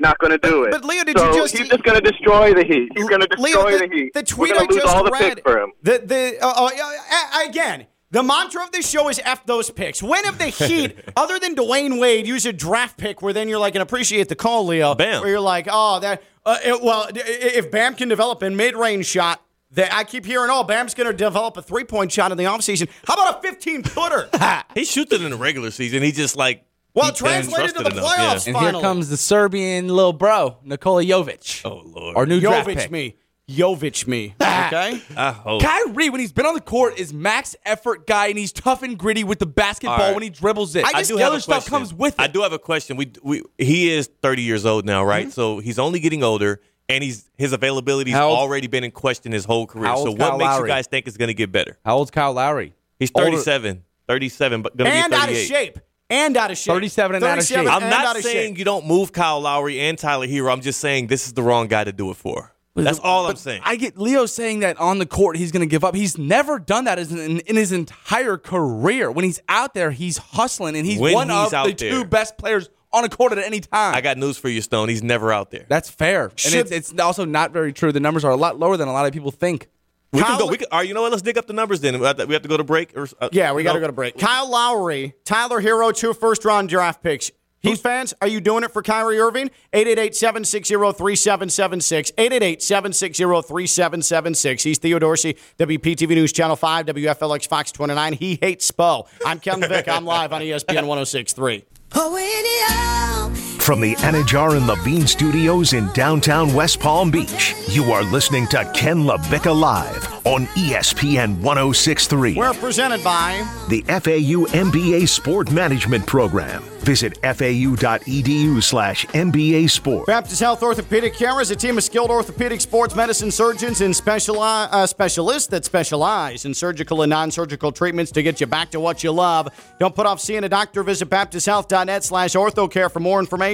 not 0.01 0.18
going 0.18 0.32
to 0.32 0.38
do 0.38 0.64
it. 0.64 0.72
but 0.72 0.84
Leo, 0.84 1.05
did 1.05 1.16
so 1.18 1.28
you 1.32 1.34
just- 1.43 1.57
He's 1.57 1.68
just 1.68 1.82
going 1.84 2.01
to 2.03 2.11
destroy 2.11 2.53
the 2.53 2.64
Heat. 2.64 2.91
He's 2.97 3.09
going 3.09 3.20
to 3.20 3.28
Leo, 3.38 3.64
destroy 3.64 3.78
the, 3.78 3.86
the, 3.88 3.95
Heat. 3.95 4.12
The 4.14 4.20
We're 4.36 4.49
tweet 4.49 4.53
I 4.57 4.64
lose 4.64 4.82
just 4.82 4.95
all 4.95 5.05
the 5.05 5.11
read. 5.12 5.20
picks 5.36 5.43
for 5.43 5.61
him. 5.61 5.72
The 5.82 6.03
the 6.05 6.38
uh, 6.45 6.49
uh, 6.49 6.68
uh, 6.68 7.49
again. 7.49 7.86
The 8.12 8.24
mantra 8.24 8.64
of 8.64 8.72
this 8.72 8.91
show 8.91 9.09
is 9.09 9.20
F 9.24 9.47
those 9.47 9.70
picks. 9.70 10.03
When 10.03 10.24
have 10.24 10.36
the 10.36 10.47
Heat, 10.49 10.99
other 11.16 11.38
than 11.38 11.55
Dwyane 11.55 12.01
Wade, 12.01 12.26
use 12.26 12.45
a 12.45 12.53
draft 12.53 12.99
pick 12.99 13.22
where 13.22 13.32
then 13.32 13.49
you're 13.49 13.61
like, 13.61 13.76
and 13.76 13.82
appreciate 13.82 14.28
the 14.28 14.34
call, 14.34 14.66
Leo. 14.66 14.97
Bam. 14.97 15.20
Where 15.20 15.30
you're 15.30 15.38
like, 15.38 15.68
oh, 15.70 16.01
that, 16.01 16.20
uh, 16.45 16.57
it, 16.64 16.82
well, 16.82 17.07
if 17.14 17.70
Bam 17.70 17.95
can 17.95 18.09
develop 18.09 18.43
a 18.43 18.51
mid 18.51 18.74
range 18.74 19.07
shot, 19.07 19.41
that 19.73 19.93
I 19.93 20.05
keep 20.05 20.25
hearing, 20.27 20.49
oh, 20.51 20.64
Bam's 20.64 20.95
going 20.95 21.07
to 21.09 21.12
develop 21.16 21.57
a 21.57 21.62
three 21.62 21.85
point 21.85 22.11
shot 22.12 22.33
in 22.33 22.39
the 22.39 22.45
offseason. 22.45 22.89
How 23.07 23.14
about 23.14 23.39
a 23.39 23.43
15 23.49 23.83
footer? 23.85 24.29
He 24.75 24.85
shoots 24.85 25.12
it 25.12 25.21
in 25.23 25.31
the 25.31 25.37
regular 25.37 25.71
season. 25.71 26.03
He 26.03 26.12
just 26.12 26.37
like 26.37 26.64
Well, 26.95 27.07
he 27.07 27.11
can't 27.12 27.16
translated 27.45 27.77
to 27.77 27.83
the 27.83 27.91
enough. 27.91 28.05
playoffs. 28.05 28.47
And 28.47 28.55
Finally. 28.55 28.73
here 28.73 28.81
comes 28.81 29.09
the 29.11 29.16
Serbian 29.16 29.89
little 29.89 30.12
bro, 30.12 30.59
Nikola 30.64 31.05
Jovic. 31.05 31.62
Oh 31.64 31.83
lord. 31.85 32.16
Our 32.16 32.27
new 32.27 32.41
draft 32.41 32.68
Jovic 32.68 32.77
pick. 32.77 32.91
me. 32.91 33.16
Jovic 33.49 34.07
me. 34.07 34.35
Okay? 34.66 35.03
I 35.16 35.33
hope. 35.33 35.62
Kyrie, 35.62 36.11
when 36.11 36.21
he's 36.21 36.33
been 36.33 36.45
on 36.47 36.55
the 36.55 36.61
court, 36.61 36.99
is 37.01 37.14
max 37.14 37.57
effort 37.64 38.07
guy, 38.07 38.27
and 38.27 38.37
he's 38.39 38.53
tough 38.53 38.83
and 38.83 38.97
gritty 38.99 39.25
with 39.25 39.39
the 39.39 39.47
basketball 39.47 39.95
All 39.99 40.07
right. 40.09 40.14
when 40.14 40.23
he 40.23 40.29
dribbles 40.29 40.77
it. 40.77 40.85
I 40.85 40.89
I 40.89 40.93
just- 41.01 41.11
do 41.11 41.16
the 41.16 41.23
other 41.25 41.39
a 41.39 41.41
stuff 41.41 41.66
comes 41.66 41.95
with 41.95 42.14
it. 42.14 42.21
I 42.21 42.27
do 42.27 42.43
have 42.43 42.53
a 42.53 42.59
question. 42.59 42.97
We 42.99 43.11
we 43.23 43.43
he 43.59 43.91
is 43.91 44.09
30 44.23 44.43
years 44.43 44.66
old 44.66 44.85
now, 44.85 45.03
right? 45.03 45.25
Mm-hmm. 45.27 45.33
So 45.33 45.59
he's 45.59 45.79
only 45.79 45.99
getting 45.99 46.23
older, 46.23 46.61
and 46.91 47.03
he's 47.05 47.30
his 47.38 47.53
availability's 47.53 48.14
How 48.14 48.28
old- 48.28 48.38
already 48.38 48.66
been 48.66 48.84
in 48.84 48.91
question 48.91 49.32
his 49.32 49.45
whole 49.45 49.66
career. 49.66 49.86
How 49.86 49.97
So 49.97 50.09
old's 50.09 50.18
what 50.20 50.30
Kyle 50.30 50.38
makes 50.38 50.49
Lowry? 50.49 50.68
you 50.70 50.74
guys 50.74 50.86
think 50.86 51.07
it's 51.07 51.16
going 51.16 51.28
to 51.28 51.34
get 51.34 51.51
better? 51.53 51.78
How 51.84 51.97
old's 51.97 52.11
Kyle 52.11 52.32
Lowry? 52.32 52.74
He's 52.99 53.11
Older- 53.14 53.30
37, 53.30 53.82
37, 54.09 54.62
but 54.62 54.76
going 54.76 54.91
to 54.91 54.97
and 54.97 55.11
be 55.11 55.16
out 55.16 55.28
of 55.30 55.36
shape. 55.36 55.78
And 56.11 56.36
out 56.36 56.51
of 56.51 56.59
shape. 56.59 56.72
37 56.74 57.16
and 57.16 57.24
out 57.24 57.38
of 57.38 57.45
shape. 57.45 57.59
I'm 57.61 57.82
and 57.82 57.91
not 57.91 58.05
out 58.05 58.16
of 58.16 58.22
saying 58.22 58.53
shape. 58.55 58.59
you 58.59 58.64
don't 58.64 58.84
move 58.86 59.12
Kyle 59.12 59.41
Lowry 59.41 59.78
and 59.80 59.97
Tyler 59.97 60.26
Herro. 60.26 60.53
I'm 60.53 60.61
just 60.61 60.80
saying 60.80 61.07
this 61.07 61.26
is 61.26 61.34
the 61.34 61.43
wrong 61.43 61.68
guy 61.68 61.84
to 61.84 61.93
do 61.93 62.11
it 62.11 62.14
for. 62.16 62.53
That's 62.76 62.99
all 63.01 63.26
I'm 63.26 63.32
But 63.32 63.38
saying. 63.38 63.62
I 63.64 63.76
get 63.76 63.99
Leo 63.99 64.26
saying 64.26 64.61
that 64.61 64.78
on 64.78 64.99
the 64.99 65.07
court 65.07 65.36
he's 65.36 65.53
going 65.53 65.61
to 65.61 65.66
give 65.70 65.84
up. 65.84 65.95
He's 65.95 66.16
never 66.16 66.59
done 66.59 66.84
that 66.84 66.99
as 66.99 67.12
in, 67.12 67.41
in 67.41 67.57
his 67.57 67.72
entire 67.72 68.38
career. 68.38 69.11
When 69.11 69.24
he's 69.24 69.41
out 69.49 69.74
there, 69.74 69.91
he's 69.91 70.16
hustling, 70.18 70.76
and 70.76 70.86
he's 70.86 70.99
When 70.99 71.12
one 71.12 71.28
he's 71.28 71.49
of 71.49 71.55
out 71.55 71.66
the 71.66 71.72
there. 71.74 71.91
two 71.93 72.05
best 72.05 72.38
players 72.38 72.70
on 72.93 73.05
a 73.05 73.09
court 73.09 73.32
at 73.32 73.38
any 73.38 73.61
time. 73.61 73.95
I 73.95 74.01
got 74.01 74.16
news 74.18 74.36
for 74.38 74.49
you, 74.49 74.61
Stone. 74.61 74.88
He's 74.88 75.03
never 75.03 75.32
out 75.32 75.51
there. 75.51 75.66
That's 75.68 75.88
fair, 75.91 76.24
and 76.24 76.55
it's, 76.55 76.70
it's 76.70 76.99
also 76.99 77.24
not 77.24 77.53
very 77.53 77.72
true. 77.72 77.93
The 77.93 78.01
numbers 78.01 78.24
are 78.24 78.30
a 78.32 78.36
lot 78.36 78.59
lower 78.59 78.76
than 78.76 78.88
a 78.88 78.93
lot 78.93 79.07
of 79.07 79.12
people 79.12 79.30
think. 79.30 79.68
We 80.12 80.22
can 80.22 80.38
go. 80.41 80.47
We 80.49 80.57
can, 80.57 80.66
all 80.72 80.80
right, 80.80 80.88
you 80.88 80.95
know 80.95 81.03
what? 81.03 81.12
Let's 81.12 81.22
dig 81.22 81.38
up 81.38 81.47
the 81.47 81.53
numbers 81.53 81.80
then. 81.80 81.99
We 82.01 82.05
have 82.07 82.16
to, 82.16 82.26
we 82.26 82.34
have 82.34 82.43
to 82.43 82.49
go 82.49 82.57
to 82.57 82.64
break. 82.64 82.97
Or, 82.97 83.07
uh, 83.20 83.28
Yeah, 83.30 83.53
we 83.53 83.62
got 83.62 83.74
to 83.74 83.80
go 83.80 83.86
to 83.86 83.93
break. 83.93 84.18
Kyle 84.18 84.51
Lowry, 84.51 85.14
Tyler 85.24 85.61
Herro, 85.62 85.95
two 85.95 86.14
first 86.14 86.45
round 86.45 86.68
draft 86.68 87.01
picks. 87.03 87.30
Heat 87.62 87.78
fans, 87.78 88.14
are 88.22 88.26
you 88.26 88.41
doing 88.41 88.64
it 88.64 88.70
for 88.70 88.82
Kyrie 88.82 89.18
Irving? 89.20 89.51
888 89.74 90.16
760 90.16 90.74
3776. 90.74 92.11
888 92.16 92.62
760 92.62 93.22
3776. 93.24 94.62
He's 94.62 94.78
Theo 94.78 94.99
Dorsey, 94.99 95.36
WPTV 95.59 96.09
News 96.09 96.32
Channel 96.32 96.57
5, 96.57 96.86
WFLX 96.86 97.47
Fox 97.47 97.70
29. 97.70 98.14
He 98.14 98.38
hates 98.41 98.70
Spo. 98.70 99.07
I'm 99.26 99.38
Ken 99.41 99.61
Vick. 99.61 99.88
I'm 99.88 100.07
live 100.07 100.32
on 100.32 100.41
ESPN 100.41 100.86
1063. 100.86 101.64
Oh, 101.93 102.16
in 102.16 103.34
the 103.34 103.49
from 103.61 103.81
the 103.81 103.95
Anidjar 103.97 104.57
and 104.57 104.67
Levine 104.67 105.07
studios 105.07 105.73
in 105.75 105.89
downtown 105.93 106.53
West 106.55 106.81
Palm 106.81 107.11
Beach, 107.11 107.55
you 107.69 107.93
are 107.93 108.03
listening 108.03 108.47
to 108.49 108.71
Ken 108.75 109.05
LaVicka 109.05 109.59
Live 109.59 110.27
on 110.27 110.47
ESPN 110.49 111.41
1063. 111.41 112.35
We're 112.35 112.53
presented 112.55 113.03
by 113.03 113.47
the 113.69 113.83
FAU 113.83 114.47
MBA 114.53 115.09
Sport 115.09 115.51
Management 115.51 116.07
Program. 116.07 116.63
Visit 116.81 117.19
fau.edu 117.19 118.63
slash 118.63 119.05
MBA 119.07 119.69
Sport. 119.71 120.07
Baptist 120.07 120.41
Health 120.41 120.63
Orthopedic 120.63 121.15
Care 121.15 121.41
is 121.41 121.51
a 121.51 121.57
team 121.57 121.77
of 121.77 121.85
skilled 121.85 122.11
orthopedic 122.11 122.61
sports 122.61 122.95
medicine 122.95 123.31
surgeons 123.31 123.83
and 123.83 123.95
speciali- 123.95 124.69
uh, 124.71 124.87
specialists 124.87 125.49
that 125.49 125.65
specialize 125.67 126.47
in 126.47 126.55
surgical 126.55 127.03
and 127.03 127.11
non-surgical 127.11 127.71
treatments 127.71 128.11
to 128.13 128.23
get 128.23 128.41
you 128.41 128.47
back 128.47 128.71
to 128.71 128.81
what 128.81 129.05
you 129.05 129.13
love. 129.13 129.49
Don't 129.79 129.95
put 129.95 130.07
off 130.07 130.21
seeing 130.21 130.45
a 130.45 130.49
doctor. 130.49 130.83
Visit 130.83 131.11
baptisthealth.net 131.11 132.03
slash 132.03 132.33
orthocare 132.33 132.91
for 132.91 133.01
more 133.01 133.21
information. 133.21 133.49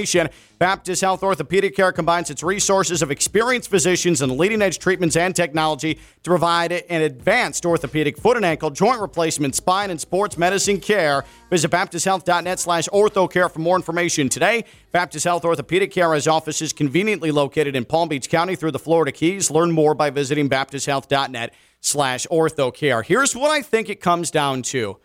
Baptist 0.59 1.01
Health 1.01 1.23
Orthopedic 1.23 1.75
Care 1.75 1.91
combines 1.91 2.29
its 2.29 2.43
resources 2.43 3.01
of 3.01 3.11
experienced 3.11 3.69
physicians 3.69 4.21
and 4.21 4.31
leading-edge 4.37 4.79
treatments 4.79 5.15
and 5.15 5.35
technology 5.35 5.95
to 5.95 6.29
provide 6.29 6.71
an 6.71 7.01
advanced 7.01 7.65
orthopedic 7.65 8.17
foot 8.17 8.37
and 8.37 8.45
ankle, 8.45 8.69
joint 8.69 8.99
replacement, 8.99 9.55
spine, 9.55 9.91
and 9.91 10.01
sports 10.01 10.37
medicine 10.37 10.79
care. 10.79 11.23
Visit 11.49 11.71
baptisthealth.net 11.71 12.59
slash 12.59 12.87
orthocare 12.89 13.51
for 13.51 13.59
more 13.59 13.75
information 13.75 14.29
today. 14.29 14.65
Baptist 14.91 15.25
Health 15.25 15.45
Orthopedic 15.45 15.91
Care 15.91 16.13
has 16.13 16.27
offices 16.27 16.73
conveniently 16.73 17.31
located 17.31 17.75
in 17.75 17.85
Palm 17.85 18.09
Beach 18.09 18.29
County 18.29 18.55
through 18.55 18.71
the 18.71 18.79
Florida 18.79 19.11
Keys. 19.11 19.51
Learn 19.51 19.71
more 19.71 19.93
by 19.93 20.09
visiting 20.09 20.49
baptisthealth.net 20.49 21.53
slash 21.81 22.25
orthocare. 22.31 23.05
Here's 23.05 23.35
what 23.35 23.51
I 23.51 23.61
think 23.61 23.89
it 23.89 24.01
comes 24.01 24.31
down 24.31 24.63
to. 24.63 24.97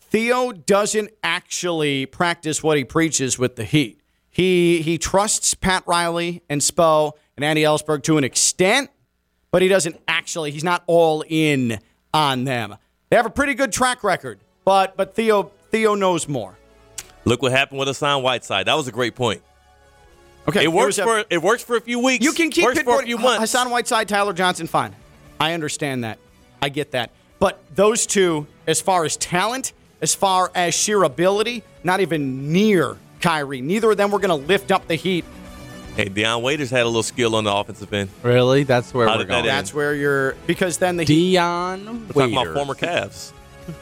Theo 0.00 0.50
doesn't 0.52 1.10
actually 1.22 2.04
practice 2.04 2.62
what 2.62 2.76
he 2.76 2.84
preaches 2.84 3.38
with 3.38 3.56
the 3.56 3.64
Heat. 3.64 3.99
He 4.30 4.82
he 4.82 4.96
trusts 4.98 5.54
Pat 5.54 5.82
Riley 5.86 6.42
and 6.48 6.60
Spo 6.60 7.12
and 7.36 7.44
Andy 7.44 7.62
Elisburg 7.62 8.02
to 8.04 8.16
an 8.16 8.24
extent, 8.24 8.90
but 9.50 9.60
he 9.62 9.68
doesn't 9.68 10.00
actually. 10.06 10.50
He's 10.52 10.64
not 10.64 10.82
all 10.86 11.24
in 11.28 11.80
on 12.14 12.44
them. 12.44 12.76
They 13.10 13.16
have 13.16 13.26
a 13.26 13.30
pretty 13.30 13.54
good 13.54 13.72
track 13.72 14.04
record, 14.04 14.38
but 14.64 14.96
but 14.96 15.14
Theo 15.14 15.50
Theo 15.70 15.94
knows 15.94 16.28
more. 16.28 16.56
Look 17.24 17.42
what 17.42 17.52
happened 17.52 17.78
with 17.80 17.88
Hassan 17.88 18.22
Whiteside. 18.22 18.66
That 18.66 18.74
was 18.74 18.88
a 18.88 18.92
great 18.92 19.14
point. 19.14 19.42
Okay, 20.48 20.64
It 20.64 20.72
works 20.72 20.98
a- 20.98 21.02
for 21.04 21.24
it 21.28 21.42
works 21.42 21.62
for 21.62 21.76
a 21.76 21.80
few 21.80 21.98
weeks. 21.98 22.24
You 22.24 22.32
can 22.32 22.50
keep 22.50 22.64
works 22.64 22.78
it 22.78 22.84
for 22.84 23.00
a 23.00 23.04
few 23.04 23.18
months. 23.18 23.40
Hassan 23.40 23.68
Whiteside, 23.70 24.08
Tyler 24.08 24.32
Johnson, 24.32 24.66
fine. 24.66 24.94
I 25.38 25.52
understand 25.54 26.04
that. 26.04 26.18
I 26.62 26.68
get 26.68 26.92
that. 26.92 27.10
But 27.38 27.62
those 27.74 28.06
two, 28.06 28.46
as 28.66 28.80
far 28.80 29.04
as 29.04 29.16
talent, 29.16 29.72
as 30.00 30.14
far 30.14 30.50
as 30.54 30.74
sheer 30.74 31.02
ability, 31.02 31.62
not 31.84 32.00
even 32.00 32.52
near 32.52 32.96
Kyrie. 33.20 33.60
Neither 33.60 33.90
of 33.90 33.96
them 33.96 34.10
were 34.10 34.18
going 34.18 34.28
to 34.40 34.46
lift 34.46 34.70
up 34.72 34.86
the 34.88 34.94
Heat. 34.96 35.24
Hey, 35.96 36.08
Dion 36.08 36.42
Waiters 36.42 36.70
had 36.70 36.82
a 36.82 36.86
little 36.86 37.02
skill 37.02 37.34
on 37.36 37.44
the 37.44 37.52
offensive 37.54 37.92
end. 37.92 38.10
Really? 38.22 38.62
That's 38.62 38.94
where 38.94 39.06
How 39.08 39.14
we're 39.14 39.18
did 39.18 39.28
that 39.28 39.32
going. 39.42 39.46
end? 39.46 39.48
That's 39.58 39.74
where 39.74 39.94
you're 39.94 40.36
because 40.46 40.78
then 40.78 40.96
the 40.96 41.02
Heat 41.04 41.32
Dion 41.32 42.06
We're 42.14 42.28
talking 42.28 42.36
about 42.36 42.54
former 42.54 42.74
Cavs. 42.74 43.32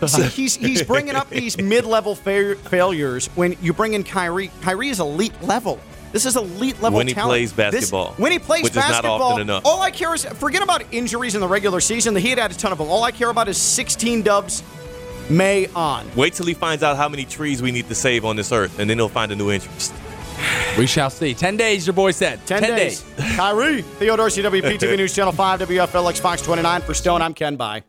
See, 0.08 0.22
he's 0.42 0.56
he's 0.56 0.82
bringing 0.82 1.14
up 1.14 1.30
these 1.30 1.56
mid-level 1.62 2.14
fa- 2.14 2.56
failures 2.56 3.26
when 3.36 3.56
you 3.62 3.72
bring 3.72 3.94
in 3.94 4.04
Kyrie. 4.04 4.50
Kyrie 4.62 4.88
is 4.88 5.00
elite 5.00 5.40
level. 5.42 5.78
This 6.12 6.24
is 6.26 6.36
elite 6.36 6.80
level 6.80 6.90
talent. 6.90 6.94
When 6.96 7.06
he 7.08 7.14
talent. 7.14 7.30
plays 7.30 7.52
This- 7.52 7.56
basketball, 7.90 8.14
when 8.16 8.32
he 8.32 8.38
plays 8.38 8.64
which 8.64 8.72
is 8.72 8.76
not 8.76 8.88
basketball, 8.88 9.22
often 9.22 9.42
enough. 9.42 9.62
all 9.66 9.80
I 9.82 9.90
care 9.90 10.14
is 10.14 10.24
forget 10.24 10.62
about 10.62 10.82
injuries 10.92 11.34
in 11.34 11.40
the 11.40 11.48
regular 11.48 11.80
season. 11.80 12.12
The 12.14 12.20
Heat 12.20 12.38
had 12.38 12.50
a 12.50 12.54
ton 12.54 12.72
of 12.72 12.78
them. 12.78 12.88
All 12.88 13.04
I 13.04 13.12
care 13.12 13.28
about 13.30 13.48
is 13.48 13.56
16 13.58 14.22
dubs 14.22 14.62
May 15.30 15.66
on. 15.74 16.10
Wait 16.16 16.32
till 16.32 16.46
he 16.46 16.54
finds 16.54 16.82
out 16.82 16.96
how 16.96 17.08
many 17.08 17.24
trees 17.24 17.60
we 17.60 17.70
need 17.70 17.88
to 17.88 17.94
save 17.94 18.24
on 18.24 18.36
this 18.36 18.52
earth, 18.52 18.78
and 18.78 18.88
then 18.88 18.98
he'll 18.98 19.08
find 19.08 19.30
a 19.30 19.36
new 19.36 19.50
interest. 19.50 19.92
We 20.78 20.86
shall 20.86 21.10
see. 21.10 21.34
10 21.34 21.56
days, 21.56 21.86
your 21.86 21.94
boy 21.94 22.12
said. 22.12 22.46
10, 22.46 22.62
days. 22.62 23.04
Kyrie, 23.34 23.82
Theo 23.82 24.16
Dorsey, 24.16 24.42
WPTV 24.42 24.96
News 24.96 25.14
Channel 25.14 25.32
5, 25.32 25.60
WFLX 25.60 26.20
Fox 26.20 26.42
29. 26.42 26.82
For 26.82 26.94
Stone, 26.94 27.20
I'm 27.22 27.34
Ken 27.34 27.56
Bye. 27.56 27.82